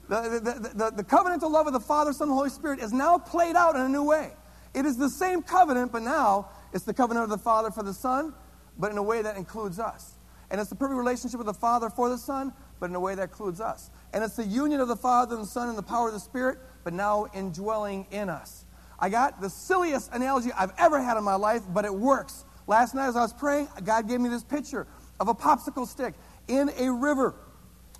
The, 0.08 0.20
the, 0.20 0.70
the, 0.74 0.90
the, 0.96 1.04
covenantal 1.04 1.50
love 1.50 1.66
of 1.66 1.72
the 1.72 1.80
Father, 1.80 2.12
Son, 2.12 2.28
and 2.28 2.34
Holy 2.34 2.50
Spirit 2.50 2.80
is 2.80 2.92
now 2.92 3.16
played 3.16 3.56
out 3.56 3.74
in 3.74 3.82
a 3.82 3.88
new 3.88 4.02
way. 4.02 4.32
It 4.74 4.84
is 4.84 4.98
the 4.98 5.08
same 5.08 5.42
covenant, 5.42 5.92
but 5.92 6.02
now 6.02 6.50
it's 6.74 6.84
the 6.84 6.92
covenant 6.92 7.24
of 7.24 7.30
the 7.30 7.38
Father 7.38 7.70
for 7.70 7.82
the 7.82 7.94
Son, 7.94 8.34
but 8.78 8.90
in 8.90 8.98
a 8.98 9.02
way 9.02 9.22
that 9.22 9.36
includes 9.36 9.78
us. 9.78 10.14
And 10.50 10.60
it's 10.60 10.68
the 10.68 10.76
perfect 10.76 10.98
relationship 10.98 11.40
of 11.40 11.46
the 11.46 11.54
Father 11.54 11.88
for 11.88 12.08
the 12.08 12.18
Son, 12.18 12.52
but 12.80 12.90
in 12.90 12.96
a 12.96 13.00
way 13.00 13.14
that 13.14 13.22
includes 13.22 13.60
us. 13.60 13.90
And 14.14 14.22
it's 14.22 14.36
the 14.36 14.46
union 14.46 14.80
of 14.80 14.86
the 14.86 14.96
Father 14.96 15.34
and 15.34 15.42
the 15.42 15.48
Son 15.48 15.68
and 15.68 15.76
the 15.76 15.82
power 15.82 16.06
of 16.06 16.14
the 16.14 16.20
Spirit, 16.20 16.58
but 16.84 16.92
now 16.92 17.26
indwelling 17.34 18.06
in 18.12 18.28
us. 18.30 18.64
I 18.96 19.08
got 19.08 19.40
the 19.40 19.50
silliest 19.50 20.12
analogy 20.12 20.50
I've 20.56 20.72
ever 20.78 21.02
had 21.02 21.16
in 21.16 21.24
my 21.24 21.34
life, 21.34 21.62
but 21.68 21.84
it 21.84 21.92
works. 21.92 22.44
Last 22.68 22.94
night 22.94 23.08
as 23.08 23.16
I 23.16 23.22
was 23.22 23.32
praying, 23.32 23.68
God 23.82 24.08
gave 24.08 24.20
me 24.20 24.28
this 24.28 24.44
picture 24.44 24.86
of 25.18 25.26
a 25.26 25.34
popsicle 25.34 25.86
stick 25.86 26.14
in 26.46 26.70
a 26.78 26.92
river 26.92 27.34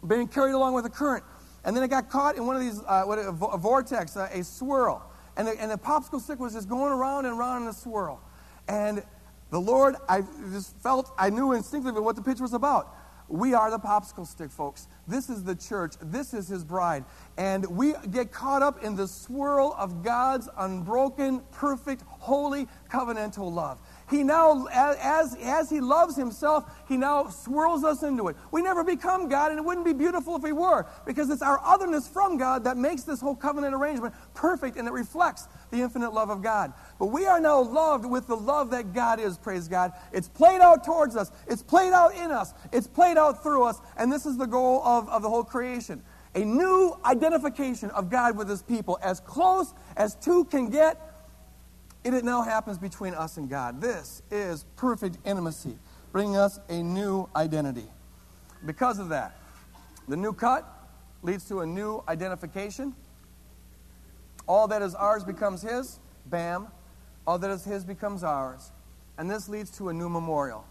being 0.07 0.29
carried 0.29 0.53
along 0.53 0.75
with 0.75 0.87
a 0.87 0.91
current. 0.91 1.25
And 1.65 1.77
then 1.77 1.83
it 1.83 1.89
got 1.89 2.09
caught 2.11 2.37
in 2.37 2.47
one 2.47 2.55
of 2.55 2.63
these, 2.63 2.81
uh, 2.87 3.03
what, 3.03 3.19
a, 3.19 3.33
vortex, 3.33 4.17
uh, 4.17 4.29
a 4.33 4.45
swirl. 4.45 5.03
And 5.37 5.49
the, 5.49 5.61
and 5.61 5.69
the 5.69 5.79
popsicle 5.79 6.21
stick 6.21 6.39
was 6.39 6.53
just 6.53 6.69
going 6.69 6.93
around 6.93 7.27
and 7.27 7.37
around 7.37 7.63
in 7.63 7.69
a 7.69 7.73
swirl. 7.73 8.21
And 8.69 9.03
the 9.51 9.61
Lord, 9.61 9.97
I 10.09 10.23
just 10.53 10.77
felt, 10.77 11.13
I 11.19 11.31
knew 11.31 11.53
instinctively 11.55 12.01
what 12.01 12.15
the 12.15 12.23
picture 12.23 12.45
was 12.45 12.55
about. 12.55 12.95
We 13.29 13.55
are 13.55 13.71
the 13.71 13.79
popsicle 13.79 14.27
stick, 14.27 14.51
folks. 14.51 14.87
This 15.09 15.31
is 15.31 15.45
the 15.45 15.55
church. 15.55 15.95
This 16.01 16.35
is 16.35 16.47
his 16.47 16.63
bride. 16.63 17.05
And 17.39 17.65
we 17.67 17.95
get 18.11 18.33
caught 18.33 18.63
up 18.63 18.85
in 18.85 18.97
the 18.97 19.09
swirl 19.09 19.75
of 19.79 20.03
God's 20.03 20.49
unbroken, 20.59 21.41
perfect, 21.51 22.03
holy, 22.07 22.69
covenantal 22.91 23.53
love. 23.53 23.81
He 24.11 24.23
now, 24.23 24.67
as, 24.67 25.37
as 25.43 25.71
he 25.71 25.81
loves 25.81 26.17
himself, 26.17 26.71
he 26.87 26.97
now 26.97 27.29
swirls 27.29 27.83
us 27.83 28.03
into 28.03 28.29
it. 28.29 28.37
We 28.51 28.61
never 28.61 28.85
become 28.85 29.29
God, 29.29 29.51
and 29.51 29.59
it 29.59 29.65
wouldn't 29.65 29.87
be 29.87 29.95
beautiful 29.95 30.37
if 30.37 30.43
we 30.43 30.53
were, 30.53 30.87
because 31.07 31.31
it's 31.31 31.43
our 31.43 31.61
otherness 31.65 32.07
from 32.07 32.37
God 32.37 32.65
that 32.65 32.77
makes 32.77 33.03
this 33.03 33.21
whole 33.21 33.35
covenant 33.35 33.75
arrangement 33.75 34.15
perfect 34.35 34.77
and 34.77 34.87
it 34.87 34.93
reflects 34.93 35.49
the 35.75 35.83
infinite 35.83 36.13
love 36.13 36.31
of 36.31 36.43
God. 36.43 36.73
But 36.99 37.07
we 37.07 37.27
are 37.27 37.41
now 37.41 37.61
loved 37.61 38.07
with 38.07 38.27
the 38.27 38.37
love 38.37 38.71
that 38.71 38.93
God 38.93 39.19
is, 39.21 39.37
praise 39.37 39.69
God. 39.69 39.93
It's 40.13 40.29
played 40.29 40.61
out 40.61 40.85
towards 40.85 41.17
us, 41.17 41.33
it's 41.47 41.63
played 41.63 41.93
out 41.93 42.15
in 42.15 42.31
us, 42.31 42.55
it's 42.73 42.87
played 42.87 43.19
out 43.19 43.43
through 43.43 43.65
us, 43.65 43.81
and 43.97 44.13
this 44.13 44.27
is 44.27 44.37
the 44.37 44.47
goal 44.47 44.83
of, 44.85 45.09
of 45.09 45.23
the 45.23 45.29
whole 45.29 45.45
creation. 45.45 46.03
A 46.35 46.45
new 46.45 46.97
identification 47.05 47.91
of 47.91 48.11
God 48.11 48.37
with 48.37 48.49
his 48.49 48.63
people, 48.63 48.99
as 49.03 49.21
close 49.21 49.75
as 49.97 50.15
two 50.17 50.45
can 50.47 50.71
get 50.71 51.11
and 52.05 52.15
it 52.15 52.25
now 52.25 52.43
happens 52.43 52.77
between 52.77 53.15
us 53.15 53.39
and 53.39 53.49
God. 53.49 53.81
This 53.81 54.23
is 54.31 54.67
perfect 54.77 55.17
intimacy, 55.25 55.79
bringing 56.13 56.37
us 56.37 56.61
a 56.69 56.83
new 56.83 57.29
identity. 57.35 57.87
Because 58.67 58.99
of 58.99 59.09
that, 59.09 59.39
the 60.07 60.17
new 60.17 60.35
cut 60.35 60.69
leads 61.23 61.49
to 61.49 61.61
a 61.61 61.67
new 61.67 62.03
identification. 62.07 62.95
All 64.47 64.69
that 64.69 64.83
is 64.83 64.95
ours 64.95 65.25
becomes 65.25 65.63
His. 65.63 65.99
Bam. 66.27 66.69
All 67.27 67.39
that 67.39 67.51
is 67.51 67.65
His 67.65 67.85
becomes 67.85 68.23
ours. 68.23 68.73
And 69.19 69.31
this 69.31 69.49
leads 69.49 69.71
to 69.79 69.89
a 69.89 69.93
new 69.93 70.09
memorial. 70.09 70.65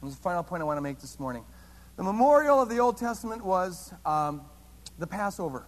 And 0.00 0.08
this 0.08 0.14
is 0.14 0.18
the 0.18 0.22
final 0.22 0.42
point 0.42 0.62
I 0.62 0.64
want 0.64 0.78
to 0.78 0.82
make 0.82 1.00
this 1.00 1.20
morning. 1.20 1.44
The 1.96 2.02
memorial 2.02 2.60
of 2.60 2.68
the 2.68 2.78
Old 2.78 2.96
Testament 2.96 3.44
was 3.44 3.92
um, 4.04 4.42
the 4.98 5.06
Passover. 5.06 5.66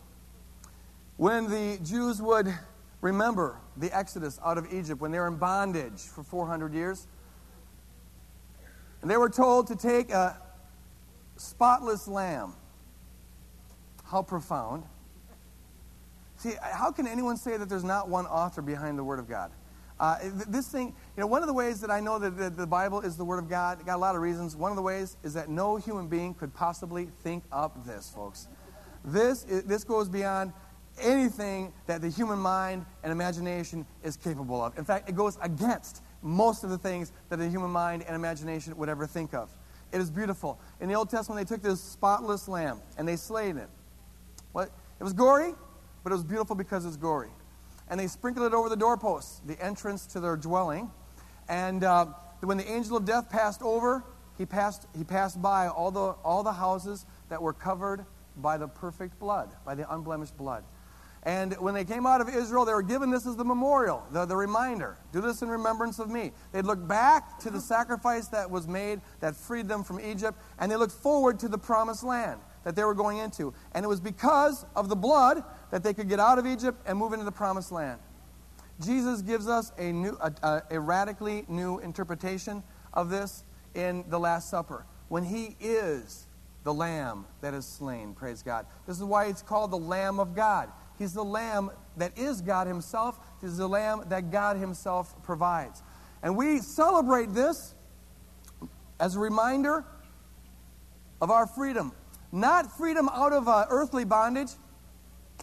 When 1.17 1.49
the 1.49 1.79
Jews 1.83 2.21
would 2.21 2.53
Remember 3.05 3.59
the 3.77 3.95
Exodus 3.95 4.41
out 4.43 4.57
of 4.57 4.73
Egypt 4.73 4.99
when 4.99 5.13
they 5.13 5.19
were 5.19 5.27
in 5.27 5.37
bondage 5.37 6.01
for 6.01 6.23
400 6.23 6.73
years. 6.73 7.07
And 9.03 9.11
they 9.11 9.19
were 9.19 9.29
told 9.29 9.67
to 9.67 9.77
take 9.77 10.11
a 10.11 10.41
spotless 11.37 12.09
lamb. 12.09 12.55
How 14.05 14.23
profound. 14.23 14.85
See, 16.45 16.57
how 16.61 16.93
can 16.93 17.07
anyone 17.07 17.39
say 17.39 17.57
that 17.57 17.71
there's 17.71 17.85
not 17.85 18.11
one 18.11 18.27
author 18.27 18.61
behind 18.61 18.99
the 18.99 19.03
Word 19.03 19.19
of 19.19 19.27
God? 19.27 19.51
Uh, 19.99 20.19
this 20.47 20.69
thing, 20.69 20.89
you 20.89 21.21
know, 21.23 21.27
one 21.27 21.41
of 21.41 21.47
the 21.47 21.55
ways 21.55 21.81
that 21.81 21.91
I 21.91 22.01
know 22.01 22.19
that 22.19 22.37
the, 22.37 22.51
the 22.51 22.67
Bible 22.67 23.01
is 23.01 23.17
the 23.17 23.25
Word 23.25 23.39
of 23.39 23.49
God, 23.49 23.79
got 23.87 23.97
a 23.97 23.99
lot 23.99 24.15
of 24.15 24.21
reasons. 24.21 24.55
One 24.55 24.71
of 24.71 24.77
the 24.77 24.83
ways 24.83 25.17
is 25.23 25.33
that 25.33 25.49
no 25.49 25.77
human 25.77 26.07
being 26.07 26.35
could 26.35 26.53
possibly 26.53 27.09
think 27.23 27.45
up 27.51 27.87
this, 27.87 28.11
folks. 28.15 28.49
This, 29.07 29.45
this 29.45 29.85
goes 29.85 30.11
beyond 30.11 30.53
anything 31.01 31.73
that 31.87 32.03
the 32.03 32.11
human 32.11 32.39
mind 32.39 32.85
and 33.03 33.11
imagination 33.11 33.87
is 34.03 34.19
capable 34.19 34.63
of. 34.63 34.77
In 34.77 34.85
fact, 34.85 35.09
it 35.09 35.15
goes 35.15 35.39
against 35.41 36.03
most 36.21 36.63
of 36.63 36.69
the 36.69 36.79
things 36.79 37.11
that 37.31 37.39
the 37.39 37.49
human 37.49 37.71
mind 37.71 38.05
and 38.07 38.15
imagination 38.15 38.77
would 38.77 38.91
ever 38.91 39.07
think 39.07 39.33
of. 39.33 39.49
It 39.93 40.01
is 40.03 40.11
beautiful. 40.11 40.61
In 40.83 40.91
the 40.91 40.95
Old 40.95 41.09
Testament, 41.09 41.49
they 41.49 41.55
took 41.55 41.63
this 41.63 41.81
spotless 41.81 42.49
lamb 42.49 42.83
and 42.99 43.09
they 43.09 43.17
slayed 43.17 43.57
it. 43.57 43.71
What? 44.53 44.69
It 45.01 45.05
was 45.05 45.15
gory, 45.15 45.55
but 46.05 46.13
it 46.13 46.15
was 46.15 46.25
beautiful 46.25 46.55
because 46.55 46.85
it's 46.85 46.97
gory. 46.97 47.31
And 47.89 47.99
they 47.99 48.07
sprinkled 48.07 48.47
it 48.47 48.55
over 48.55 48.69
the 48.69 48.77
doorposts, 48.77 49.41
the 49.47 49.61
entrance 49.61 50.07
to 50.09 50.21
their 50.21 50.37
dwelling. 50.37 50.91
And 51.49 51.83
uh, 51.83 52.07
when 52.41 52.59
the 52.59 52.71
angel 52.71 52.97
of 52.97 53.05
death 53.05 53.29
passed 53.31 53.63
over, 53.63 54.05
he 54.39 54.47
passed, 54.47 54.87
he 54.97 55.05
passed 55.05 55.41
by 55.41 55.69
all 55.69 55.91
the, 55.91 56.15
all 56.25 56.43
the 56.43 56.53
houses 56.53 57.07
that 57.31 57.43
were 57.43 57.53
covered 57.53 58.05
by 58.37 58.57
the 58.59 58.69
perfect 58.69 59.19
blood, 59.19 59.51
by 59.65 59.75
the 59.75 59.93
unblemished 59.93 60.37
blood. 60.37 60.65
And 61.23 61.55
when 61.55 61.73
they 61.73 61.87
came 61.87 62.07
out 62.07 62.21
of 62.21 62.29
Israel, 62.29 62.67
they 62.67 62.75
were 62.75 62.83
given 62.83 63.11
this 63.11 63.27
as 63.27 63.37
the 63.37 63.45
memorial, 63.45 64.05
the, 64.11 64.27
the 64.27 64.37
reminder. 64.37 64.99
Do 65.11 65.23
this 65.23 65.41
in 65.41 65.49
remembrance 65.49 65.99
of 65.99 66.11
me. 66.11 66.33
They 66.53 66.61
looked 66.61 66.87
back 66.87 67.39
to 67.41 67.51
the 67.51 67.61
sacrifice 67.61 68.29
that 68.29 68.51
was 68.51 68.69
made 68.69 69.01
that 69.21 69.35
freed 69.35 69.67
them 69.67 69.85
from 69.85 70.01
Egypt, 70.01 70.39
and 70.59 70.71
they 70.71 70.77
looked 70.77 70.93
forward 70.93 71.39
to 71.41 71.49
the 71.49 71.57
promised 71.57 72.05
land 72.05 72.41
that 72.65 72.77
they 72.77 72.85
were 72.85 72.95
going 72.95 73.19
into. 73.19 73.55
And 73.73 73.85
it 73.85 73.89
was 73.89 74.01
because 74.01 74.67
of 74.77 74.91
the 74.91 74.97
blood 74.97 75.45
that 75.75 75.83
they 75.83 75.93
could 75.93 76.09
get 76.09 76.21
out 76.21 76.39
of 76.39 76.47
Egypt 76.47 76.81
and 76.87 76.97
move 76.97 77.13
into 77.13 77.25
the 77.25 77.33
promised 77.33 77.73
land. 77.73 77.99
Jesus 78.81 79.23
gives 79.23 79.49
us 79.49 79.73
a, 79.77 79.91
new, 79.91 80.17
a, 80.21 80.63
a, 80.71 80.79
radically 80.79 81.45
new 81.49 81.81
interpretation 81.81 82.63
of 82.93 83.11
this 83.11 83.43
in 83.75 84.05
the 84.09 84.21
Last 84.21 84.49
Supper 84.49 84.87
when 85.09 85.25
he 85.25 85.57
is 85.59 86.29
the 86.63 86.73
lamb 86.73 87.27
that 87.41 87.55
is 87.55 87.67
slain. 87.67 88.15
Praise 88.15 88.41
God. 88.41 88.67
This 88.87 88.99
is 88.99 89.03
why 89.03 89.25
it's 89.25 89.43
called 89.43 89.73
the 89.73 89.77
Lamb 89.77 90.21
of 90.21 90.37
God. 90.37 90.71
He's 90.97 91.13
the 91.13 91.25
lamb 91.25 91.73
that 91.97 92.17
is 92.17 92.41
God 92.41 92.69
Himself. 92.69 93.19
He's 93.41 93.57
the 93.57 93.69
lamb 93.69 94.05
that 94.11 94.31
God 94.31 94.57
Himself 94.57 95.21
provides. 95.25 95.83
And 96.23 96.37
we 96.37 96.61
celebrate 96.61 97.35
this 97.35 97.75
as 99.01 99.17
a 99.17 99.19
reminder 99.19 99.85
of 101.21 101.33
our 101.33 101.49
freedom. 101.49 101.91
Not 102.31 102.71
freedom 102.79 103.09
out 103.13 103.33
of 103.33 103.49
uh, 103.49 103.67
earthly 103.71 104.05
bondage, 104.05 104.51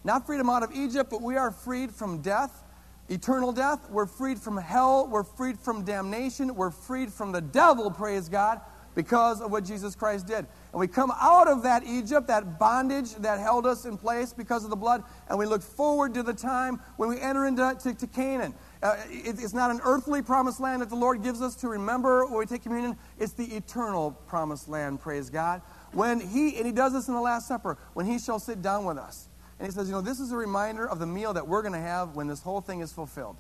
not 0.04 0.26
freedom 0.26 0.50
out 0.50 0.64
of 0.64 0.72
Egypt, 0.74 1.10
but 1.10 1.22
we 1.22 1.38
are 1.38 1.52
freed 1.52 1.92
from 1.92 2.22
death, 2.22 2.64
eternal 3.10 3.52
death. 3.52 3.90
We're 3.90 4.06
freed 4.06 4.40
from 4.40 4.58
hell. 4.58 5.08
We're 5.08 5.24
freed 5.24 5.60
from 5.60 5.84
damnation. 5.84 6.56
We're 6.56 6.72
freed 6.72 7.12
from 7.14 7.32
the 7.32 7.42
devil, 7.42 7.92
praise 7.92 8.28
God, 8.28 8.62
because 8.96 9.42
of 9.42 9.52
what 9.52 9.64
Jesus 9.64 9.96
Christ 9.96 10.28
did. 10.28 10.48
And 10.72 10.80
we 10.80 10.88
come 10.88 11.12
out 11.20 11.48
of 11.48 11.64
that 11.64 11.84
Egypt, 11.86 12.28
that 12.28 12.58
bondage 12.58 13.14
that 13.16 13.40
held 13.40 13.68
us 13.68 13.86
in 13.86 13.98
place 13.98 14.34
because 14.34 14.64
of 14.64 14.70
the 14.70 14.76
blood, 14.76 15.04
and 15.30 15.38
we 15.38 15.46
look 15.46 15.62
forward 15.62 16.14
to 16.16 16.24
the 16.24 16.34
time 16.34 16.80
when 16.98 17.10
we 17.10 17.20
enter 17.20 17.46
into 17.46 17.78
to, 17.84 17.94
to 17.94 18.08
Canaan. 18.08 18.54
Uh, 18.82 18.96
it, 19.10 19.40
it's 19.40 19.54
not 19.54 19.70
an 19.70 19.80
earthly 19.84 20.22
promised 20.22 20.60
land 20.60 20.82
that 20.82 20.90
the 20.90 20.96
Lord 20.96 21.22
gives 21.22 21.42
us 21.42 21.56
to 21.58 21.68
remember 21.68 22.26
when 22.26 22.40
we 22.40 22.46
take 22.46 22.64
communion. 22.64 22.98
It's 23.20 23.34
the 23.34 23.46
eternal 23.46 24.12
promised 24.28 24.68
land, 24.68 25.00
praise 25.00 25.30
God. 25.30 25.62
When 25.94 26.20
He, 26.20 26.58
and 26.58 26.66
He 26.66 26.72
does 26.72 26.94
this 26.94 27.08
in 27.08 27.14
the 27.14 27.22
Last 27.22 27.48
Supper, 27.48 27.78
when 27.94 28.06
He 28.06 28.18
shall 28.18 28.40
sit 28.40 28.62
down 28.62 28.86
with 28.86 28.98
us. 28.98 29.28
And 29.62 29.68
He 29.68 29.72
says, 29.76 29.88
you 29.88 29.94
know, 29.94 30.02
this 30.02 30.20
is 30.20 30.32
a 30.32 30.36
reminder 30.36 30.90
of 30.90 30.98
the 30.98 31.06
meal 31.06 31.34
that 31.34 31.48
we're 31.48 31.62
going 31.62 31.76
to 31.76 31.80
have 31.80 32.16
when 32.16 32.26
this 32.26 32.42
whole 32.42 32.62
thing 32.62 32.80
is 32.80 32.92
fulfilled. 32.92 33.38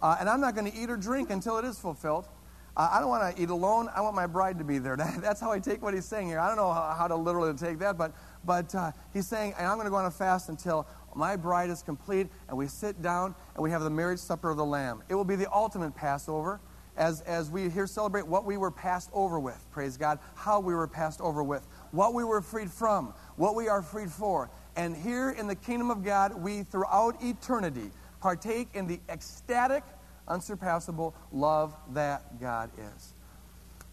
Uh, 0.00 0.16
and 0.20 0.28
I'm 0.28 0.40
not 0.40 0.54
going 0.54 0.70
to 0.70 0.78
eat 0.78 0.88
or 0.90 0.96
drink 0.96 1.28
until 1.28 1.58
it 1.58 1.64
is 1.64 1.76
fulfilled. 1.76 2.28
Uh, 2.76 2.88
I 2.92 3.00
don't 3.00 3.08
want 3.08 3.34
to 3.34 3.42
eat 3.42 3.50
alone. 3.50 3.90
I 3.92 4.00
want 4.00 4.14
my 4.14 4.28
bride 4.28 4.58
to 4.58 4.64
be 4.64 4.78
there. 4.78 4.96
that's 5.18 5.40
how 5.40 5.50
I 5.50 5.58
take 5.58 5.82
what 5.82 5.92
he's 5.92 6.04
saying 6.04 6.28
here. 6.28 6.38
I 6.38 6.46
don't 6.46 6.56
know 6.56 6.72
how, 6.72 6.94
how 6.96 7.08
to 7.08 7.16
literally 7.16 7.52
take 7.54 7.80
that, 7.80 7.98
but, 7.98 8.14
but 8.44 8.72
uh, 8.76 8.92
he's 9.12 9.26
saying, 9.26 9.54
I'm 9.58 9.74
going 9.74 9.86
to 9.86 9.90
go 9.90 9.96
on 9.96 10.06
a 10.06 10.10
fast 10.10 10.50
until 10.50 10.86
my 11.16 11.34
bride 11.34 11.68
is 11.68 11.82
complete, 11.82 12.28
and 12.48 12.56
we 12.56 12.68
sit 12.68 13.02
down 13.02 13.34
and 13.54 13.62
we 13.64 13.72
have 13.72 13.82
the 13.82 13.90
marriage 13.90 14.20
supper 14.20 14.50
of 14.50 14.58
the 14.58 14.64
Lamb. 14.64 15.02
It 15.08 15.16
will 15.16 15.24
be 15.24 15.34
the 15.34 15.52
ultimate 15.52 15.96
Passover 15.96 16.60
as, 16.96 17.22
as 17.22 17.50
we 17.50 17.68
here 17.68 17.88
celebrate 17.88 18.26
what 18.26 18.44
we 18.44 18.56
were 18.56 18.70
passed 18.70 19.10
over 19.12 19.40
with, 19.40 19.66
praise 19.72 19.96
God, 19.96 20.20
how 20.36 20.60
we 20.60 20.74
were 20.74 20.86
passed 20.86 21.20
over 21.20 21.42
with, 21.42 21.66
what 21.90 22.14
we 22.14 22.22
were 22.22 22.40
freed 22.40 22.70
from, 22.70 23.12
what 23.36 23.56
we 23.56 23.68
are 23.68 23.82
freed 23.82 24.10
for. 24.10 24.48
And 24.76 24.94
here 24.94 25.30
in 25.30 25.46
the 25.46 25.54
kingdom 25.54 25.90
of 25.90 26.04
God, 26.04 26.34
we 26.34 26.62
throughout 26.62 27.22
eternity 27.22 27.90
partake 28.20 28.68
in 28.74 28.86
the 28.86 29.00
ecstatic, 29.08 29.82
unsurpassable 30.28 31.14
love 31.32 31.74
that 31.94 32.40
God 32.40 32.70
is. 32.78 33.14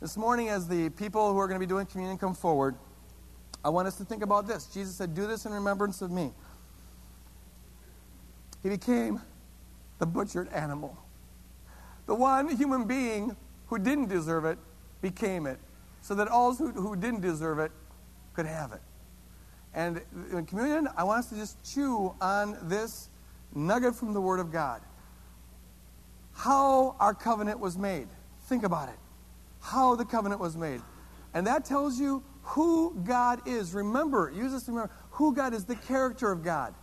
This 0.01 0.17
morning, 0.17 0.49
as 0.49 0.67
the 0.67 0.89
people 0.89 1.31
who 1.31 1.39
are 1.39 1.47
going 1.47 1.59
to 1.59 1.65
be 1.65 1.69
doing 1.69 1.85
communion 1.85 2.17
come 2.17 2.35
forward, 2.35 2.75
I 3.63 3.69
want 3.69 3.87
us 3.87 3.95
to 3.97 4.03
think 4.03 4.23
about 4.23 4.45
this. 4.45 4.65
Jesus 4.65 4.95
said, 4.95 5.15
Do 5.15 5.25
this 5.25 5.45
in 5.45 5.53
remembrance 5.53 6.01
of 6.01 6.11
me. 6.11 6.33
He 8.61 8.69
became 8.69 9.21
the 9.99 10.05
butchered 10.05 10.49
animal. 10.49 10.97
The 12.07 12.15
one 12.15 12.49
human 12.49 12.85
being 12.85 13.37
who 13.67 13.79
didn't 13.79 14.09
deserve 14.09 14.43
it 14.43 14.57
became 15.01 15.47
it, 15.47 15.59
so 16.01 16.13
that 16.15 16.27
all 16.27 16.53
who, 16.53 16.71
who 16.71 16.97
didn't 16.97 17.21
deserve 17.21 17.59
it 17.59 17.71
could 18.33 18.45
have 18.45 18.73
it. 18.73 18.81
And 19.73 20.01
in 20.31 20.45
communion, 20.45 20.87
I 20.95 21.03
want 21.03 21.19
us 21.19 21.29
to 21.29 21.35
just 21.35 21.63
chew 21.63 22.13
on 22.21 22.57
this 22.63 23.09
nugget 23.55 23.95
from 23.95 24.13
the 24.13 24.21
Word 24.21 24.39
of 24.39 24.51
God. 24.51 24.81
How 26.33 26.95
our 26.99 27.13
covenant 27.13 27.59
was 27.59 27.77
made. 27.77 28.07
Think 28.45 28.63
about 28.63 28.89
it. 28.89 28.95
How 29.61 29.95
the 29.95 30.05
covenant 30.05 30.41
was 30.41 30.55
made. 30.55 30.81
And 31.33 31.47
that 31.47 31.65
tells 31.65 31.99
you 31.99 32.23
who 32.43 32.95
God 33.03 33.47
is. 33.47 33.73
Remember, 33.73 34.31
use 34.35 34.51
this 34.51 34.63
to 34.63 34.71
remember 34.71 34.93
who 35.11 35.33
God 35.33 35.53
is, 35.53 35.65
the 35.65 35.75
character 35.75 36.31
of 36.31 36.43
God. 36.43 36.73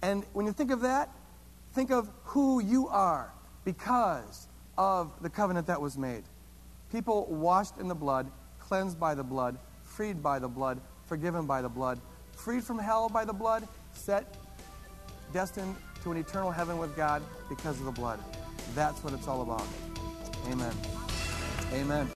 And 0.00 0.24
when 0.32 0.46
you 0.46 0.52
think 0.52 0.70
of 0.70 0.80
that, 0.80 1.10
think 1.74 1.90
of 1.90 2.10
who 2.24 2.60
you 2.60 2.88
are 2.88 3.32
because 3.64 4.48
of 4.76 5.12
the 5.20 5.30
covenant 5.30 5.66
that 5.68 5.80
was 5.80 5.96
made. 5.96 6.24
People 6.90 7.26
washed 7.26 7.78
in 7.78 7.88
the 7.88 7.94
blood, 7.94 8.30
cleansed 8.58 8.98
by 8.98 9.14
the 9.14 9.22
blood, 9.22 9.58
freed 9.82 10.22
by 10.22 10.38
the 10.38 10.48
blood, 10.48 10.80
forgiven 11.06 11.46
by 11.46 11.62
the 11.62 11.68
blood, 11.68 12.00
freed 12.42 12.64
from 12.64 12.78
hell 12.78 13.08
by 13.08 13.24
the 13.24 13.32
blood, 13.32 13.68
set 13.92 14.34
destined 15.32 15.76
to 16.02 16.10
an 16.10 16.16
eternal 16.16 16.50
heaven 16.50 16.76
with 16.76 16.96
God 16.96 17.22
because 17.48 17.78
of 17.78 17.84
the 17.86 17.92
blood. 17.92 18.18
That's 18.74 19.02
what 19.04 19.12
it's 19.12 19.28
all 19.28 19.42
about. 19.42 19.64
Amen. 20.50 20.74
Amen. 21.72 22.08